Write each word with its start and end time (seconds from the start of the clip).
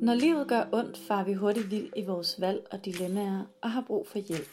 Når 0.00 0.14
livet 0.14 0.48
gør 0.48 0.64
ondt, 0.72 0.98
far 0.98 1.24
vi 1.24 1.32
hurtigt 1.32 1.70
vild 1.70 1.88
i 1.96 2.04
vores 2.04 2.40
valg 2.40 2.66
og 2.70 2.84
dilemmaer 2.84 3.44
og 3.62 3.70
har 3.70 3.80
brug 3.80 4.06
for 4.08 4.18
hjælp. 4.18 4.48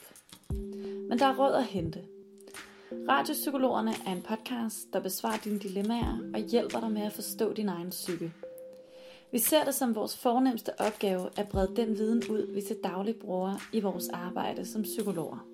Men 1.10 1.20
der 1.20 1.26
er 1.26 1.38
råd 1.40 1.54
at 1.54 1.64
hente. 1.64 2.00
Radiopsykologerne 3.10 3.92
er 4.08 4.12
en 4.12 4.22
podcast, 4.22 4.94
der 4.94 5.00
besvarer 5.00 5.38
dine 5.38 5.60
dilemmaer 5.60 6.18
og 6.34 6.40
hjælper 6.40 6.80
dig 6.80 6.92
med 6.92 7.02
at 7.02 7.14
forstå 7.14 7.54
din 7.54 7.70
egen 7.70 7.90
psyke. 7.90 8.34
Vi 9.32 9.40
ser 9.40 9.64
det 9.64 9.76
som 9.76 9.96
vores 9.96 10.18
fornemmeste 10.18 10.82
opgave 10.82 11.30
at 11.38 11.50
brede 11.50 11.76
den 11.76 11.98
viden 11.98 12.24
ud, 12.30 12.54
vi 12.54 12.62
til 12.62 12.78
daglig 12.84 13.16
bruger 13.16 13.56
i 13.74 13.80
vores 13.80 14.10
arbejde 14.10 14.66
som 14.66 14.82
psykologer. 14.82 15.48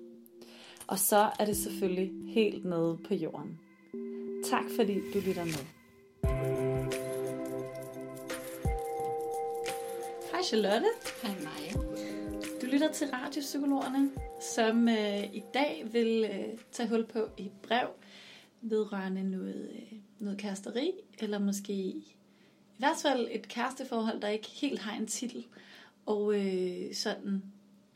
Og 0.86 0.98
så 0.98 1.30
er 1.38 1.44
det 1.44 1.56
selvfølgelig 1.56 2.12
helt 2.34 2.64
nede 2.64 2.98
på 3.08 3.14
jorden. 3.14 3.60
Tak 4.44 4.64
fordi 4.76 4.94
du 4.94 5.18
lytter 5.26 5.44
med. 5.44 5.79
Hej 10.40 10.44
Charlotte. 10.44 10.86
Hej 11.22 11.34
Maja. 11.34 11.72
Du 12.62 12.66
lytter 12.66 12.92
til 12.92 13.06
Radiopsykologerne, 13.06 14.10
som 14.40 14.88
øh, 14.88 15.34
i 15.34 15.42
dag 15.54 15.88
vil 15.92 16.30
øh, 16.32 16.58
tage 16.72 16.88
hul 16.88 17.06
på 17.06 17.28
et 17.36 17.50
brev 17.62 17.88
vedrørende 18.60 19.30
noget, 19.30 19.70
øh, 19.72 19.98
noget 20.18 20.38
kæresteri, 20.38 20.92
eller 21.18 21.38
måske 21.38 21.72
i 21.72 22.16
hvert 22.78 22.96
fald 23.02 23.28
et 23.30 23.48
kæresteforhold, 23.48 24.20
der 24.20 24.28
ikke 24.28 24.48
helt 24.48 24.78
har 24.78 24.96
en 24.96 25.06
titel, 25.06 25.46
og 26.06 26.34
øh, 26.34 26.94
sådan, 26.94 27.42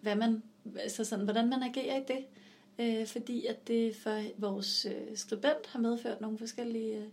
hvad 0.01 0.17
man, 0.17 0.43
altså 0.79 1.05
sådan, 1.05 1.25
hvordan 1.25 1.49
man 1.49 1.63
agerer 1.63 2.01
i 2.01 2.05
det. 2.09 2.25
Øh, 2.79 3.07
fordi 3.07 3.47
at 3.47 3.69
det 3.69 3.97
for 3.97 4.23
vores 4.39 4.87
øh, 4.87 5.17
skribent 5.17 5.67
har 5.67 5.79
medført 5.79 6.21
nogle 6.21 6.39
forskellige, 6.39 6.97
øh, 6.97 7.09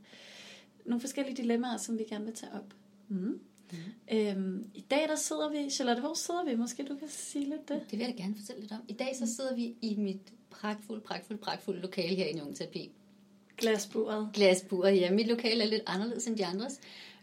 nogle 0.85 1.01
forskellige 1.01 1.35
dilemmaer, 1.35 1.77
som 1.77 1.99
vi 1.99 2.03
gerne 2.03 2.25
vil 2.25 2.33
tage 2.33 2.53
op. 2.53 2.73
Mm. 3.07 3.39
Mm. 3.71 4.17
Øhm, 4.17 4.65
I 4.73 4.81
dag 4.91 5.07
der 5.07 5.15
sidder 5.15 5.49
vi, 5.49 5.69
Charlotte, 5.69 6.01
hvor 6.01 6.13
sidder 6.13 6.45
vi? 6.45 6.55
Måske 6.55 6.83
du 6.83 6.95
kan 6.95 7.09
sige 7.09 7.45
lidt 7.49 7.69
det. 7.69 7.81
Det 7.91 7.99
vil 7.99 8.05
jeg 8.05 8.17
da 8.17 8.23
gerne 8.23 8.35
fortælle 8.35 8.61
lidt 8.61 8.71
om. 8.71 8.79
I 8.87 8.93
dag 8.93 9.15
så 9.15 9.35
sidder 9.35 9.55
vi 9.55 9.75
i 9.81 9.95
mit 9.95 10.21
pragtfuld, 10.49 11.01
pragtfuld, 11.01 11.37
pragtfuld 11.37 11.81
lokale 11.81 12.15
her 12.15 12.25
i 12.25 12.33
Njungterapi. 12.33 12.91
Glasburet. 13.57 14.29
Glasburet, 14.33 14.97
ja. 15.01 15.11
Mit 15.11 15.27
lokale 15.27 15.63
er 15.63 15.67
lidt 15.67 15.83
anderledes 15.85 16.27
end 16.27 16.37
de 16.37 16.45
andres. 16.45 16.79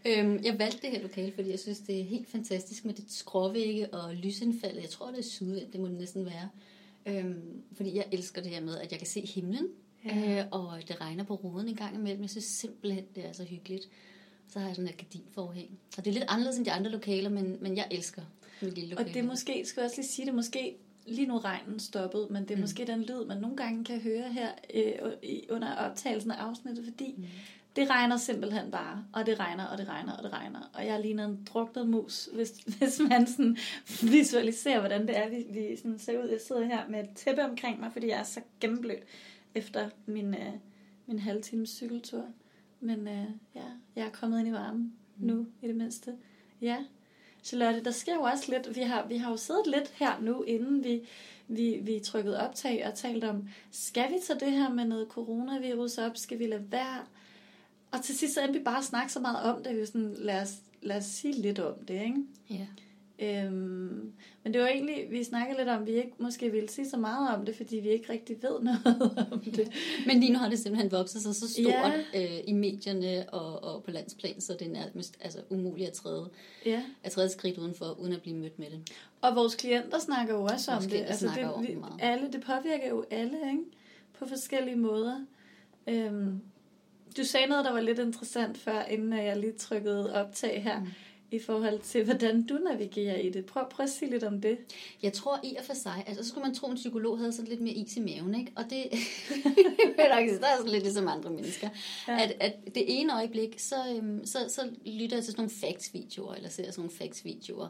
Øhm, 0.06 0.41
jeg 0.45 0.58
valgte 0.58 0.83
det 0.83 0.91
her 0.91 1.03
lokale, 1.03 1.33
fordi 1.33 1.50
jeg 1.50 1.58
synes, 1.58 1.78
det 1.78 2.00
er 2.00 2.05
helt 2.05 2.28
fantastisk 2.28 2.84
med 2.84 2.95
det 2.95 3.05
skråvægge 3.08 3.95
og 3.95 4.14
lysindfaldet. 4.14 4.83
Jeg 4.83 4.91
tror, 4.91 5.11
det 5.11 5.19
er 5.19 5.23
sydvendt, 5.23 5.73
det 5.73 5.80
må 5.80 5.86
det 5.86 5.97
næsten 5.98 6.27
være. 6.27 6.48
Øhm, 7.06 7.62
fordi 7.73 7.97
jeg 7.97 8.05
elsker 8.12 8.42
det 8.42 8.51
her 8.51 8.61
med, 8.61 8.78
at 8.78 8.91
jeg 8.91 8.98
kan 8.98 9.08
se 9.08 9.20
himlen, 9.27 9.69
ja. 10.05 10.41
øh, 10.41 10.47
og 10.51 10.89
det 10.89 11.01
regner 11.01 11.25
på 11.25 11.34
ruden 11.34 11.69
en 11.69 11.77
gang 11.77 11.95
imellem. 11.95 12.23
Jeg 12.23 12.30
synes 12.30 12.45
simpelthen, 12.45 13.05
det 13.14 13.27
er 13.27 13.33
så 13.33 13.45
hyggeligt. 13.45 13.89
Så 14.49 14.59
har 14.59 14.67
jeg 14.67 14.77
sådan 14.77 14.89
et 14.89 14.97
gardinforhæng. 14.97 15.79
Og 15.99 16.05
det 16.05 16.11
er 16.11 16.15
lidt 16.15 16.25
anderledes 16.29 16.57
end 16.59 16.67
de 16.67 16.73
andre 16.73 16.91
lokaler, 16.91 17.31
men, 17.31 17.57
men 17.61 17.77
jeg 17.77 17.87
elsker 17.91 18.23
mit 18.63 18.75
lille 18.75 18.91
lokale. 18.91 19.09
Og 19.09 19.15
det 19.15 19.21
er 19.21 19.27
måske, 19.27 19.65
skal 19.65 19.81
jeg 19.81 19.85
også 19.85 19.97
lige 19.97 20.09
sige 20.09 20.27
det, 20.27 20.35
måske 20.35 20.77
lige 21.07 21.27
nu 21.27 21.39
regnen 21.39 21.81
stoppet, 21.81 22.27
men 22.31 22.43
det 22.43 22.51
er 22.51 22.55
mm. 22.55 22.61
måske 22.61 22.87
den 22.87 23.03
lyd, 23.03 23.27
man 23.27 23.39
nogle 23.39 23.57
gange 23.57 23.85
kan 23.85 24.01
høre 24.01 24.33
her 24.33 24.49
øh, 24.75 25.13
under 25.51 25.75
optagelsen 25.75 26.31
af 26.31 26.37
afsnittet, 26.37 26.85
fordi 26.85 27.15
mm. 27.19 27.25
det 27.77 27.91
regner 27.91 28.17
simpelthen 28.17 28.71
bare, 28.71 29.05
og 29.13 29.27
det 29.27 29.41
regner, 29.41 29.67
og 29.67 29.79
det 29.79 29.89
regner, 29.89 30.17
og 30.17 30.25
det 30.25 30.33
regner. 30.33 30.71
Og 30.75 30.87
jeg 30.87 31.01
ligner 31.01 31.25
en 31.25 31.45
druknet 31.47 31.89
mus, 31.89 32.29
hvis, 32.35 32.51
hvis 32.79 33.01
man 33.09 33.27
sådan 33.27 33.57
visualiserer, 34.03 34.79
hvordan 34.79 35.07
det 35.07 35.19
er, 35.19 35.29
vi, 35.29 35.47
vi 35.51 35.77
sådan 35.77 35.99
ser 35.99 36.23
ud. 36.23 36.29
Jeg 36.29 36.41
sidder 36.41 36.65
her 36.65 36.89
med 36.89 37.01
et 37.01 37.11
tæppe 37.17 37.45
omkring 37.45 37.81
mig, 37.81 37.93
fordi 37.93 38.09
jeg 38.09 38.19
er 38.19 38.25
så 38.25 38.41
gennemblødt 38.61 39.03
efter 39.55 39.91
min, 40.07 40.35
øh, 40.35 40.53
min 41.07 41.19
halve 41.19 41.43
times 41.43 41.71
cykeltur. 41.71 42.25
Men 42.81 43.09
øh, 43.09 43.27
ja, 43.55 43.65
jeg 43.97 44.07
er 44.07 44.11
kommet 44.11 44.41
ind 44.41 44.48
i 44.48 44.53
varmen 44.53 44.93
mm. 45.17 45.27
nu, 45.27 45.47
i 45.62 45.67
det 45.67 45.77
mindste. 45.77 46.17
Ja, 46.61 46.77
Charlotte, 47.43 47.85
der 47.85 47.91
sker 47.91 48.15
jo 48.15 48.23
også 48.23 48.45
lidt, 48.48 48.77
vi 48.77 48.81
har, 48.81 49.07
vi 49.07 49.17
har 49.17 49.31
jo 49.31 49.37
siddet 49.37 49.67
lidt 49.67 49.93
her 49.95 50.20
nu, 50.20 50.43
inden 50.43 50.85
vi, 50.85 51.09
vi, 51.48 51.79
vi 51.83 52.01
trykkede 52.01 52.41
optag 52.48 52.87
og 52.87 52.95
talt 52.95 53.25
om, 53.25 53.48
skal 53.70 54.11
vi 54.11 54.19
tage 54.27 54.41
det 54.41 54.53
her 54.53 54.69
med 54.69 54.85
noget 54.85 55.08
coronavirus 55.08 55.98
op, 55.98 56.17
skal 56.17 56.39
vi 56.39 56.47
lade 56.47 56.73
være? 56.73 57.05
Og 57.91 58.02
til 58.02 58.19
sidst 58.19 58.35
så 58.35 58.41
endte 58.41 58.58
vi 58.58 58.64
bare 58.64 58.83
snakke 58.83 59.13
så 59.13 59.20
meget 59.20 59.42
om 59.42 59.63
det, 59.63 59.77
vi 59.77 59.86
sådan, 59.86 60.14
lad 60.19 60.42
os, 60.42 60.55
lad 60.83 60.97
os 60.97 61.05
sige 61.05 61.35
lidt 61.35 61.58
om 61.58 61.75
det, 61.89 62.02
ikke? 62.02 62.25
Ja. 62.51 62.67
Øhm, 63.23 64.12
men 64.45 64.55
det 64.55 64.61
var 64.61 64.68
egentlig, 64.68 65.06
vi 65.11 65.24
snakkede 65.24 65.58
lidt 65.58 65.68
om, 65.68 65.80
at 65.80 65.86
vi 65.86 65.92
ikke 65.92 66.12
måske 66.18 66.51
ville 66.51 66.68
sige 66.68 66.90
så 66.90 66.96
meget 66.96 67.36
om 67.36 67.45
det, 67.46 67.56
fordi 67.56 67.77
vi 67.77 67.89
ikke 67.89 68.12
rigtig 68.12 68.42
ved 68.42 68.61
noget 68.68 69.27
om 69.33 69.40
det. 69.40 69.73
Men 70.06 70.20
lige 70.20 70.33
nu 70.33 70.39
har 70.39 70.48
det 70.48 70.58
simpelthen 70.58 70.92
vokset 70.92 71.23
sig 71.23 71.34
så 71.34 71.52
stort 71.52 71.67
ja. 72.14 72.24
øh, 72.24 72.40
i 72.46 72.52
medierne 72.52 73.28
og, 73.33 73.64
og 73.64 73.83
på 73.83 73.90
landsplan, 73.90 74.40
så 74.40 74.52
det 74.52 74.67
er 74.67 74.70
nærmest 74.70 75.18
altså, 75.20 75.39
umuligt 75.51 75.89
at 75.89 75.95
træde, 75.95 76.30
ja. 76.67 76.83
at 77.02 77.12
træde 77.12 77.28
skridt 77.28 77.58
udenfor, 77.58 78.01
uden 78.01 78.12
at 78.12 78.23
blive 78.23 78.36
mødt 78.36 78.58
med 78.58 78.70
det. 78.70 78.92
Og 79.20 79.36
vores 79.36 79.55
klienter 79.55 79.98
snakker 79.98 80.34
jo 80.34 80.42
også 80.42 80.73
vores 80.73 80.84
om 80.84 80.90
det. 80.90 80.98
Altså, 80.98 81.27
det, 81.27 81.68
vi, 81.68 81.77
alle, 81.98 82.33
det 82.33 82.40
påvirker 82.40 82.89
jo 82.89 83.05
alle 83.11 83.36
ikke? 83.51 83.62
på 84.18 84.27
forskellige 84.27 84.77
måder. 84.77 85.20
Øhm, 85.86 86.40
du 87.17 87.24
sagde 87.24 87.46
noget, 87.46 87.64
der 87.64 87.73
var 87.73 87.80
lidt 87.80 87.98
interessant 87.98 88.58
før, 88.58 88.83
inden 88.83 89.12
jeg 89.12 89.36
lige 89.36 89.52
trykkede 89.52 90.14
optag 90.14 90.62
her. 90.62 90.80
Mm 90.80 90.86
i 91.30 91.39
forhold 91.39 91.80
til, 91.80 92.05
hvordan 92.05 92.42
du 92.42 92.55
navigerer 92.55 93.16
i 93.16 93.30
det. 93.30 93.46
Prøv, 93.46 93.62
prøv 93.70 93.84
at 93.84 93.90
sige 93.90 94.11
lidt 94.11 94.24
om 94.24 94.40
det. 94.40 94.58
Jeg 95.02 95.12
tror 95.12 95.40
i 95.44 95.56
og 95.58 95.64
for 95.64 95.74
sig, 95.74 96.05
altså 96.06 96.22
så 96.22 96.28
skulle 96.28 96.44
man 96.44 96.55
tro, 96.55 96.66
at 96.66 96.70
en 96.70 96.77
psykolog 96.77 97.18
havde 97.18 97.33
sådan 97.33 97.48
lidt 97.48 97.61
mere 97.61 97.74
is 97.74 97.96
i 97.96 98.00
maven, 98.00 98.34
ikke? 98.34 98.52
Og 98.56 98.64
det 98.64 98.84
der 99.96 100.46
er 100.46 100.56
sådan 100.56 100.72
lidt 100.72 100.83
ligesom 100.83 101.08
andre 101.08 101.30
mennesker. 101.30 101.68
Ja. 102.08 102.22
At, 102.22 102.36
at 102.40 102.55
det 102.74 103.00
ene 103.00 103.14
øjeblik, 103.14 103.58
så, 103.58 103.77
øhm, 103.96 104.27
så, 104.27 104.39
så 104.48 104.70
lytter 104.86 105.16
jeg 105.16 105.24
til 105.24 105.33
sådan 105.33 105.40
nogle 105.40 105.50
facts-videoer, 105.50 106.34
eller 106.34 106.48
ser 106.48 106.70
sådan 106.70 106.74
nogle 106.77 106.90
facts-videoer 106.90 107.68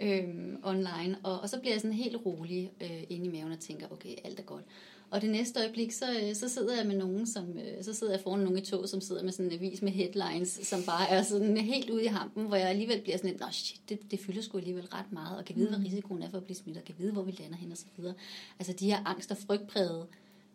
øhm, 0.00 0.56
online, 0.62 1.16
og, 1.22 1.40
og 1.40 1.48
så 1.48 1.60
bliver 1.60 1.74
jeg 1.74 1.80
sådan 1.80 1.96
helt 1.96 2.16
rolig 2.26 2.72
øh, 2.80 3.02
inde 3.08 3.26
i 3.26 3.28
maven 3.28 3.52
og 3.52 3.60
tænker, 3.60 3.86
okay, 3.90 4.14
alt 4.24 4.38
er 4.38 4.44
godt. 4.44 4.64
Og 5.10 5.22
det 5.22 5.30
næste 5.30 5.60
øjeblik, 5.60 5.92
så, 5.92 6.04
øh, 6.22 6.34
så 6.34 6.48
sidder 6.48 6.76
jeg 6.76 6.86
med 6.86 6.96
nogen, 6.96 7.26
som, 7.26 7.58
øh, 7.58 7.84
så 7.84 7.94
sidder 7.94 8.12
jeg 8.12 8.20
foran 8.20 8.40
nogen 8.40 8.58
i 8.58 8.60
tog, 8.64 8.88
som 8.88 9.00
sidder 9.00 9.22
med 9.22 9.32
sådan 9.32 9.46
en 9.46 9.58
avis 9.58 9.82
med 9.82 9.92
headlines, 9.92 10.60
som 10.62 10.82
bare 10.86 11.08
er 11.08 11.22
sådan 11.22 11.56
helt 11.56 11.90
ude 11.90 12.04
i 12.04 12.06
hampen, 12.06 12.46
hvor 12.46 12.56
jeg 12.56 12.68
alligevel 12.68 13.00
bliver 13.02 13.16
sådan 13.16 13.30
lidt, 13.30 13.40
nå 13.40 13.46
shit, 13.50 13.80
det, 13.88 14.10
det 14.10 14.20
fylder 14.20 14.42
sgu 14.42 14.58
alligevel 14.58 14.86
ret 14.86 15.12
meget, 15.12 15.38
og 15.38 15.44
kan 15.44 15.56
vide, 15.56 15.68
hvad 15.68 15.78
mm. 15.78 15.84
risikoen 15.84 16.22
er 16.22 16.30
for 16.30 16.36
at 16.36 16.44
blive 16.44 16.56
smittet, 16.56 16.80
og 16.80 16.86
kan 16.86 16.94
vide, 16.98 17.12
hvor 17.12 17.22
vi 17.22 17.30
lander 17.30 17.56
hen 17.56 17.72
og 17.72 17.78
så 17.78 17.84
videre. 17.96 18.14
Altså 18.58 18.72
de 18.72 18.86
her 18.86 18.98
angst- 19.06 19.30
og 19.30 19.36
frygtprægede 19.36 20.06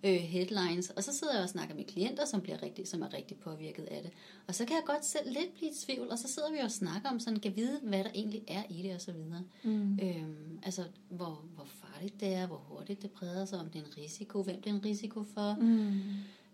øh, 0.03 0.15
headlines, 0.15 0.89
og 0.89 1.03
så 1.03 1.13
sidder 1.13 1.33
jeg 1.33 1.43
og 1.43 1.49
snakker 1.49 1.75
med 1.75 1.83
klienter, 1.83 2.25
som, 2.25 2.41
bliver 2.41 2.63
rigtig, 2.63 2.87
som 2.87 3.01
er 3.01 3.13
rigtig 3.13 3.37
påvirket 3.37 3.83
af 3.83 4.01
det. 4.03 4.11
Og 4.47 4.55
så 4.55 4.65
kan 4.65 4.75
jeg 4.75 4.83
godt 4.85 5.05
selv 5.05 5.31
lidt 5.31 5.53
blive 5.53 5.71
i 5.71 5.73
tvivl, 5.85 6.09
og 6.09 6.19
så 6.19 6.27
sidder 6.27 6.51
vi 6.51 6.57
og 6.57 6.71
snakker 6.71 7.09
om 7.09 7.19
sådan, 7.19 7.39
kan 7.39 7.55
vide, 7.55 7.79
hvad 7.83 8.03
der 8.03 8.09
egentlig 8.15 8.43
er 8.47 8.63
i 8.69 8.81
det, 8.81 8.95
og 8.95 9.01
så 9.01 9.11
videre. 9.11 9.43
Mm. 9.63 9.99
Øhm, 10.01 10.59
altså, 10.63 10.83
hvor, 11.09 11.45
hvor 11.55 11.65
farligt 11.65 12.19
det 12.19 12.33
er, 12.33 12.47
hvor 12.47 12.61
hurtigt 12.69 13.01
det 13.01 13.11
breder 13.11 13.45
sig, 13.45 13.59
om 13.59 13.69
det 13.69 13.81
er 13.81 13.85
en 13.85 13.97
risiko, 13.97 14.43
hvem 14.43 14.61
det 14.61 14.69
er 14.69 14.73
en 14.73 14.85
risiko 14.85 15.23
for. 15.33 15.57
Mm. 15.61 16.01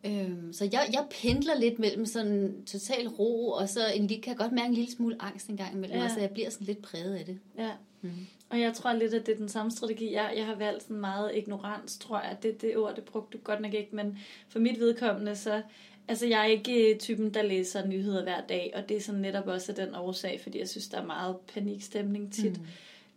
Øhm, 0.05 0.53
så 0.53 0.69
jeg, 0.71 0.89
jeg 0.93 1.05
pendler 1.21 1.59
lidt 1.59 1.79
mellem 1.79 2.05
sådan 2.05 2.63
total 2.65 3.07
ro, 3.07 3.49
og 3.49 3.69
så 3.69 3.79
en, 3.95 4.07
kan 4.07 4.21
jeg 4.27 4.37
godt 4.37 4.51
mærke 4.51 4.67
en 4.67 4.73
lille 4.73 4.91
smule 4.91 5.15
angst 5.19 5.47
en 5.47 5.57
gang 5.57 5.75
imellem, 5.75 5.99
ja. 5.99 6.09
så 6.09 6.19
jeg 6.19 6.29
bliver 6.29 6.49
sådan 6.49 6.67
lidt 6.67 6.81
præget 6.81 7.15
af 7.15 7.25
det. 7.25 7.39
Ja. 7.57 7.71
Mm. 8.01 8.11
Og 8.55 8.61
jeg 8.61 8.73
tror 8.73 8.93
lidt, 8.93 9.13
at 9.13 9.25
det 9.25 9.33
er 9.33 9.37
den 9.37 9.49
samme 9.49 9.71
strategi. 9.71 10.13
Jeg, 10.13 10.33
jeg 10.37 10.45
har 10.45 10.55
valgt 10.55 10.83
sådan 10.83 10.97
meget 10.97 11.31
ignorans, 11.35 11.97
tror 11.97 12.19
jeg. 12.19 12.37
Det, 12.43 12.61
det 12.61 12.77
ord, 12.77 12.95
det 12.95 13.03
brugte 13.03 13.37
du 13.37 13.43
godt 13.43 13.61
nok 13.61 13.73
ikke, 13.73 13.95
men 13.95 14.17
for 14.49 14.59
mit 14.59 14.79
vedkommende, 14.79 15.35
så... 15.35 15.61
Altså, 16.07 16.27
jeg 16.27 16.39
er 16.39 16.45
ikke 16.45 16.97
typen, 16.99 17.33
der 17.33 17.41
læser 17.41 17.87
nyheder 17.87 18.23
hver 18.23 18.41
dag, 18.49 18.73
og 18.75 18.89
det 18.89 18.97
er 18.97 19.01
sådan 19.01 19.21
netop 19.21 19.47
også 19.47 19.71
den 19.71 19.95
årsag, 19.95 20.39
fordi 20.43 20.59
jeg 20.59 20.69
synes, 20.69 20.87
der 20.87 21.01
er 21.01 21.05
meget 21.05 21.35
panikstemning 21.53 22.33
tit. 22.33 22.59
Mm. 22.59 22.67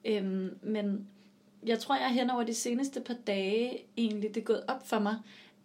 Øhm, 0.04 0.59
men 0.62 1.06
jeg 1.66 1.78
tror, 1.78 1.97
jeg 1.97 2.10
hen 2.10 2.31
over 2.31 2.43
de 2.43 2.55
seneste 2.55 3.00
par 3.00 3.16
dage 3.26 3.78
egentlig, 3.97 4.34
det 4.34 4.41
er 4.41 4.44
gået 4.44 4.62
op 4.69 4.88
for 4.88 4.99
mig, 4.99 5.16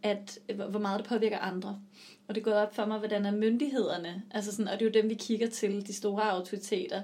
at 0.04 0.40
hvor 0.70 0.80
meget 0.80 1.00
det 1.00 1.08
påvirker 1.08 1.38
andre. 1.40 1.80
Og 2.28 2.36
det 2.36 2.42
er 2.42 2.46
gået 2.46 2.58
op 2.58 2.76
for 2.76 2.86
mig, 2.86 3.00
hvordan 3.00 3.26
er 3.26 3.32
myndighederne, 3.32 4.24
altså 4.32 4.52
sådan, 4.52 4.68
og 4.68 4.80
det 4.80 4.82
er 4.82 4.90
jo 4.90 5.02
dem, 5.02 5.10
vi 5.10 5.16
kigger 5.16 5.50
til, 5.50 5.88
de 5.88 5.94
store 5.94 6.32
autoriteter, 6.32 7.02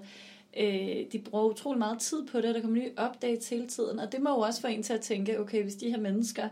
øh, 0.58 1.06
de 1.12 1.20
bruger 1.20 1.46
utrolig 1.46 1.80
meget 1.80 2.00
tid 2.00 2.26
på 2.26 2.38
det, 2.38 2.46
og 2.46 2.54
der 2.54 2.62
kommer 2.62 2.78
nye 2.78 2.92
updates 3.08 3.50
hele 3.50 3.68
tiden, 3.68 4.00
og 4.00 4.12
det 4.12 4.22
må 4.22 4.30
jo 4.30 4.40
også 4.40 4.62
få 4.62 4.68
en 4.68 4.84
til 4.84 4.94
at 4.94 5.02
tænke, 5.02 5.40
okay, 5.40 5.64
hvis 5.64 5.76
de 5.76 5.90
her 5.90 6.00
mennesker 6.00 6.50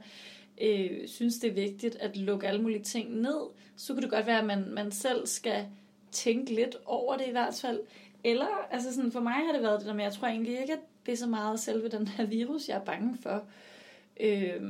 øh, 0.61 1.07
synes, 1.07 1.39
det 1.39 1.49
er 1.49 1.53
vigtigt 1.53 1.95
at 1.95 2.17
lukke 2.17 2.47
alle 2.47 2.61
mulige 2.61 2.83
ting 2.83 3.21
ned, 3.21 3.41
så 3.75 3.93
kunne 3.93 4.01
det 4.01 4.11
godt 4.11 4.27
være, 4.27 4.39
at 4.39 4.45
man, 4.45 4.69
man 4.69 4.91
selv 4.91 5.27
skal 5.27 5.65
tænke 6.11 6.55
lidt 6.55 6.75
over 6.85 7.17
det 7.17 7.27
i 7.27 7.31
hvert 7.31 7.55
fald. 7.55 7.79
Eller, 8.23 8.67
altså 8.71 8.95
sådan, 8.95 9.11
for 9.11 9.19
mig 9.19 9.33
har 9.33 9.53
det 9.53 9.61
været 9.61 9.79
det 9.79 9.87
der 9.87 9.93
med, 9.93 10.03
jeg 10.03 10.13
tror 10.13 10.27
egentlig 10.27 10.61
ikke, 10.61 10.73
at 10.73 10.79
det 11.05 11.11
er 11.11 11.17
så 11.17 11.27
meget 11.27 11.59
selve 11.59 11.87
den 11.87 12.07
her 12.07 12.25
virus, 12.25 12.69
jeg 12.69 12.75
er 12.75 12.83
bange 12.83 13.17
for. 13.21 13.43
Øh, 14.19 14.61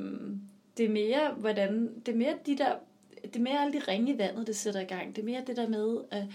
det 0.77 0.85
er 0.85 0.89
mere, 0.89 1.31
hvordan, 1.37 2.01
det 2.05 2.13
er 2.13 2.17
mere 2.17 2.35
de 2.45 2.57
der, 2.57 2.75
det 3.23 3.35
er 3.35 3.39
mere 3.39 3.61
alle 3.61 3.73
de 3.73 3.79
ringe 3.87 4.13
i 4.13 4.17
vandet, 4.17 4.47
det 4.47 4.55
sætter 4.55 4.79
i 4.79 4.85
gang. 4.85 5.15
Det 5.15 5.21
er 5.21 5.25
mere 5.25 5.43
det 5.47 5.57
der 5.57 5.69
med, 5.69 5.97
at 6.11 6.23
øh, 6.23 6.33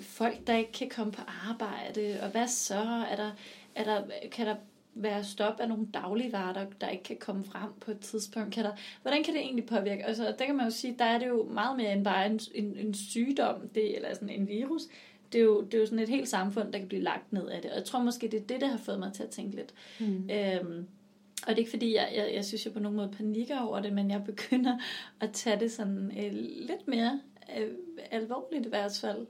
folk, 0.00 0.46
der 0.46 0.56
ikke 0.56 0.72
kan 0.72 0.88
komme 0.88 1.12
på 1.12 1.22
arbejde, 1.50 2.18
og 2.22 2.28
hvad 2.28 2.48
så? 2.48 3.04
Er 3.10 3.16
der, 3.16 3.30
er 3.74 3.84
der, 3.84 4.02
kan 4.32 4.46
der 4.46 4.56
være 4.94 5.24
stop 5.24 5.60
af 5.60 5.68
nogle 5.68 5.86
dagligvarer, 5.94 6.52
der, 6.52 6.66
der 6.80 6.88
ikke 6.88 7.04
kan 7.04 7.16
komme 7.16 7.44
frem 7.44 7.70
på 7.80 7.90
et 7.90 8.00
tidspunkt? 8.00 8.54
Kan 8.54 8.64
der, 8.64 8.72
hvordan 9.02 9.24
kan 9.24 9.34
det 9.34 9.42
egentlig 9.42 9.66
påvirke? 9.66 10.04
Altså, 10.04 10.34
der 10.38 10.46
kan 10.46 10.56
man 10.56 10.66
jo 10.66 10.70
sige, 10.70 10.94
der 10.98 11.04
er 11.04 11.18
det 11.18 11.28
jo 11.28 11.48
meget 11.50 11.76
mere 11.76 11.92
end 11.92 12.04
bare 12.04 12.26
en, 12.26 12.40
en, 12.54 12.76
en 12.76 12.94
sygdom, 12.94 13.68
det, 13.74 13.96
eller 13.96 14.14
sådan 14.14 14.28
en 14.28 14.48
virus. 14.48 14.82
det, 15.32 15.38
er 15.38 15.44
jo, 15.44 15.62
det 15.62 15.74
er 15.74 15.78
jo 15.78 15.86
sådan 15.86 15.98
et 15.98 16.08
helt 16.08 16.28
samfund, 16.28 16.72
der 16.72 16.78
kan 16.78 16.88
blive 16.88 17.02
lagt 17.02 17.32
ned 17.32 17.48
af 17.48 17.62
det. 17.62 17.70
Og 17.70 17.76
jeg 17.76 17.84
tror 17.84 18.02
måske, 18.02 18.28
det 18.28 18.40
er 18.40 18.46
det, 18.46 18.60
der 18.60 18.66
har 18.66 18.78
fået 18.78 18.98
mig 18.98 19.12
til 19.12 19.22
at 19.22 19.30
tænke 19.30 19.56
lidt. 19.56 19.74
Mm. 20.00 20.30
Øhm, 20.30 20.86
og 21.42 21.48
det 21.48 21.54
er 21.54 21.58
ikke 21.58 21.70
fordi, 21.70 21.94
jeg, 21.94 22.12
jeg, 22.16 22.30
jeg 22.34 22.44
synes, 22.44 22.64
jeg 22.64 22.72
på 22.72 22.80
nogen 22.80 22.96
måde 22.96 23.10
panikker 23.16 23.60
over 23.60 23.80
det, 23.80 23.92
men 23.92 24.10
jeg 24.10 24.24
begynder 24.24 24.78
at 25.20 25.32
tage 25.32 25.60
det 25.60 25.72
sådan 25.72 26.12
øh, 26.18 26.32
lidt 26.68 26.88
mere 26.88 27.20
øh, 27.58 27.68
alvorligt 28.10 28.66
i 28.66 28.68
hvert 28.68 28.98
fald. 29.00 29.26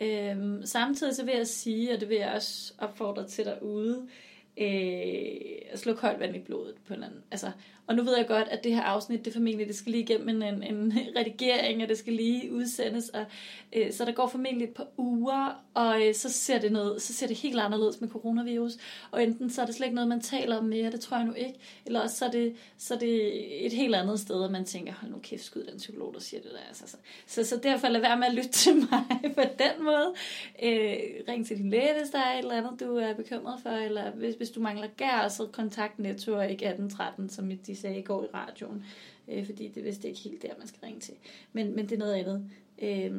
Øhm, 0.00 0.66
samtidig 0.66 1.16
så 1.16 1.24
vil 1.24 1.34
jeg 1.36 1.46
sige, 1.46 1.94
og 1.94 2.00
det 2.00 2.08
vil 2.08 2.16
jeg 2.16 2.32
også 2.34 2.72
opfordre 2.78 3.26
til 3.26 3.44
derude, 3.44 4.08
øh, 4.56 5.58
at 5.70 5.78
slå 5.78 5.94
koldt 5.94 6.20
vand 6.20 6.36
i 6.36 6.40
blodet 6.40 6.74
på 6.88 6.94
en 6.94 7.02
anden. 7.02 7.24
Altså, 7.30 7.50
og 7.88 7.94
nu 7.94 8.02
ved 8.02 8.16
jeg 8.16 8.26
godt, 8.26 8.48
at 8.48 8.64
det 8.64 8.74
her 8.74 8.82
afsnit, 8.82 9.24
det 9.24 9.32
formentlig, 9.32 9.66
det 9.66 9.76
skal 9.76 9.92
lige 9.92 10.02
igennem 10.02 10.28
en, 10.28 10.62
en 10.62 10.92
redigering, 11.16 11.82
og 11.82 11.88
det 11.88 11.98
skal 11.98 12.12
lige 12.12 12.52
udsendes, 12.52 13.08
og, 13.08 13.24
øh, 13.72 13.92
så 13.92 14.04
der 14.04 14.12
går 14.12 14.26
formentlig 14.26 14.64
et 14.68 14.74
par 14.74 14.86
uger, 14.96 15.64
og 15.74 16.06
øh, 16.06 16.14
så, 16.14 16.32
ser 16.32 16.58
det 16.58 16.72
noget, 16.72 17.02
så 17.02 17.12
ser 17.12 17.26
det 17.26 17.36
helt 17.36 17.60
anderledes 17.60 18.00
med 18.00 18.08
coronavirus, 18.08 18.72
og 19.10 19.22
enten 19.22 19.50
så 19.50 19.62
er 19.62 19.66
det 19.66 19.74
slet 19.74 19.86
ikke 19.86 19.94
noget, 19.94 20.08
man 20.08 20.20
taler 20.20 20.56
om 20.56 20.64
mere, 20.64 20.90
det 20.90 21.00
tror 21.00 21.16
jeg 21.16 21.26
nu 21.26 21.32
ikke, 21.32 21.58
eller 21.86 22.00
også 22.00 22.16
så 22.16 22.24
er 22.24 22.30
det, 22.30 22.54
så 22.78 22.94
er 22.94 22.98
det 22.98 23.66
et 23.66 23.72
helt 23.72 23.94
andet 23.94 24.20
sted, 24.20 24.36
og 24.36 24.52
man 24.52 24.64
tænker, 24.64 24.92
hold 24.92 25.12
nu 25.12 25.18
kæft, 25.22 25.44
skud 25.44 25.64
den 25.70 25.78
psykolog, 25.78 26.14
der 26.14 26.20
siger 26.20 26.40
det 26.40 26.50
der. 26.50 26.68
Altså, 26.68 26.86
så, 26.86 26.96
så, 27.26 27.44
så 27.44 27.60
derfor 27.62 27.88
lad 27.88 28.00
være 28.00 28.16
med 28.16 28.26
at 28.26 28.34
lytte 28.34 28.48
til 28.48 28.74
mig 28.90 29.04
på 29.34 29.42
den 29.58 29.84
måde. 29.84 30.14
Øh, 30.62 30.96
ring 31.28 31.46
til 31.46 31.58
din 31.58 31.70
læge, 31.70 31.92
hvis 31.98 32.10
der 32.10 32.18
er 32.18 32.32
et 32.32 32.38
eller 32.38 32.56
andet, 32.56 32.80
du 32.80 32.96
er 32.96 33.14
bekymret 33.14 33.60
for, 33.62 33.70
eller 33.70 34.10
hvis, 34.10 34.34
hvis 34.34 34.50
du 34.50 34.60
mangler 34.60 34.86
gær, 34.96 35.28
så 35.28 35.46
kontakt 35.52 35.98
Netto 35.98 36.32
og 36.32 36.50
ikke 36.50 36.66
1813, 36.66 37.28
som 37.28 37.50
de 37.66 37.75
sagde 37.76 37.98
i 37.98 38.02
går 38.02 38.24
i 38.24 38.26
radioen, 38.34 38.84
øh, 39.28 39.46
fordi 39.46 39.68
det 39.68 39.84
vist 39.84 40.04
ikke 40.04 40.20
helt 40.20 40.42
der, 40.42 40.50
man 40.58 40.66
skal 40.66 40.80
ringe 40.84 41.00
til. 41.00 41.14
Men, 41.52 41.76
men 41.76 41.88
det 41.88 41.92
er 41.92 41.98
noget 41.98 42.14
andet. 42.14 42.50
Øh, 42.82 43.12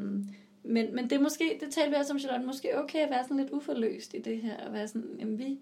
men, 0.64 0.96
men 0.96 1.04
det 1.04 1.12
er 1.12 1.20
måske, 1.20 1.58
det 1.60 1.72
taler 1.72 1.90
vi 1.90 1.96
også 1.96 2.14
om, 2.14 2.20
Charlotte, 2.20 2.46
måske 2.46 2.80
okay 2.80 3.00
at 3.00 3.10
være 3.10 3.24
sådan 3.24 3.38
lidt 3.38 3.50
uforløst 3.50 4.14
i 4.14 4.22
det 4.22 4.38
her, 4.38 4.58
og 4.68 4.74
være 4.74 4.88
sådan, 4.88 5.16
jamen 5.20 5.40
vi, 5.40 5.58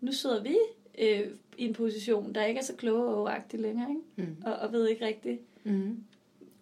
nu 0.00 0.12
sidder 0.12 0.42
vi 0.42 0.56
øh, 0.98 1.26
i 1.58 1.64
en 1.64 1.74
position, 1.74 2.34
der 2.34 2.44
ikke 2.44 2.58
er 2.58 2.64
så 2.64 2.74
kloge 2.76 3.08
og 3.08 3.16
overagtig 3.16 3.60
længere, 3.60 3.90
ikke? 3.90 4.30
Mm. 4.30 4.36
Og, 4.44 4.54
og 4.54 4.72
ved 4.72 4.88
ikke 4.88 5.06
rigtigt. 5.06 5.40
Mm. 5.64 6.04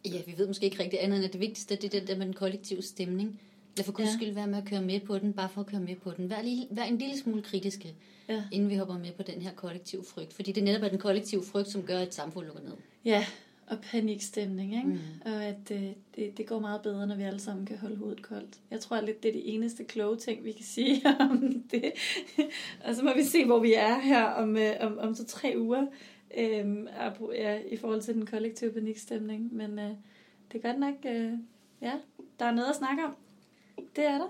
Ja, 0.04 0.22
vi 0.26 0.34
ved 0.38 0.46
måske 0.46 0.64
ikke 0.64 0.82
rigtig 0.82 1.02
andet 1.02 1.16
end, 1.16 1.24
at 1.24 1.32
det 1.32 1.40
vigtigste 1.40 1.76
det 1.76 1.84
er 1.84 2.00
det 2.00 2.08
der 2.08 2.16
med 2.16 2.26
den 2.26 2.34
kollektive 2.34 2.82
stemning. 2.82 3.40
Lad 3.78 3.84
for 3.84 3.92
guds 3.92 4.08
ja. 4.08 4.16
skyld 4.16 4.34
være 4.34 4.46
med 4.46 4.58
at 4.58 4.64
køre 4.64 4.82
med 4.82 5.00
på 5.00 5.18
den, 5.18 5.32
bare 5.32 5.48
for 5.48 5.60
at 5.60 5.66
køre 5.66 5.80
med 5.80 5.96
på 5.96 6.10
den. 6.16 6.30
Vær, 6.30 6.42
lige, 6.42 6.68
vær 6.70 6.82
en 6.82 6.98
lille 6.98 7.18
smule 7.18 7.42
kritiske, 7.42 7.94
ja. 8.28 8.42
inden 8.52 8.70
vi 8.70 8.76
hopper 8.76 8.98
med 8.98 9.12
på 9.12 9.22
den 9.22 9.42
her 9.42 9.52
kollektive 9.52 10.04
frygt. 10.04 10.32
Fordi 10.32 10.52
det 10.52 10.60
er 10.60 10.64
netop 10.64 10.90
den 10.90 10.98
kollektive 10.98 11.42
frygt, 11.44 11.68
som 11.68 11.82
gør, 11.82 11.98
at 11.98 12.06
et 12.08 12.14
samfund 12.14 12.46
lukker 12.46 12.62
ned. 12.62 12.72
Ja, 13.04 13.26
og 13.70 13.78
panikstemning, 13.80 14.76
ikke? 14.76 14.88
Mm. 14.88 14.98
Og 15.24 15.44
at 15.44 15.70
øh, 15.70 15.82
det, 16.16 16.38
det 16.38 16.46
går 16.46 16.58
meget 16.58 16.82
bedre, 16.82 17.06
når 17.06 17.14
vi 17.14 17.22
alle 17.22 17.40
sammen 17.40 17.66
kan 17.66 17.78
holde 17.78 17.96
hovedet 17.96 18.22
koldt. 18.22 18.58
Jeg 18.70 18.80
tror 18.80 19.00
lidt, 19.00 19.22
det 19.22 19.28
er 19.28 19.32
det 19.32 19.54
eneste 19.54 19.84
kloge 19.84 20.16
ting, 20.16 20.44
vi 20.44 20.52
kan 20.52 20.64
sige 20.76 21.02
om 21.20 21.62
det. 21.70 21.92
og 22.84 22.94
så 22.94 23.04
må 23.04 23.14
vi 23.14 23.22
se, 23.22 23.44
hvor 23.44 23.58
vi 23.58 23.74
er 23.74 24.00
her 24.00 24.24
om, 24.24 24.56
øh, 24.56 24.72
om, 24.80 24.98
om 24.98 25.14
så 25.14 25.24
tre 25.24 25.54
uger, 25.58 25.86
øh, 26.38 26.86
ja, 27.34 27.58
i 27.70 27.76
forhold 27.76 28.02
til 28.02 28.14
den 28.14 28.26
kollektive 28.26 28.72
panikstemning. 28.72 29.54
Men 29.54 29.78
øh, 29.78 29.90
det 30.52 30.64
er 30.64 30.68
godt 30.68 30.80
nok, 30.80 30.94
øh, 31.06 31.32
ja, 31.82 31.92
der 32.38 32.44
er 32.44 32.52
noget 32.54 32.68
at 32.68 32.76
snakke 32.76 33.04
om. 33.04 33.14
Det 33.96 34.04
er 34.04 34.18
der. 34.18 34.28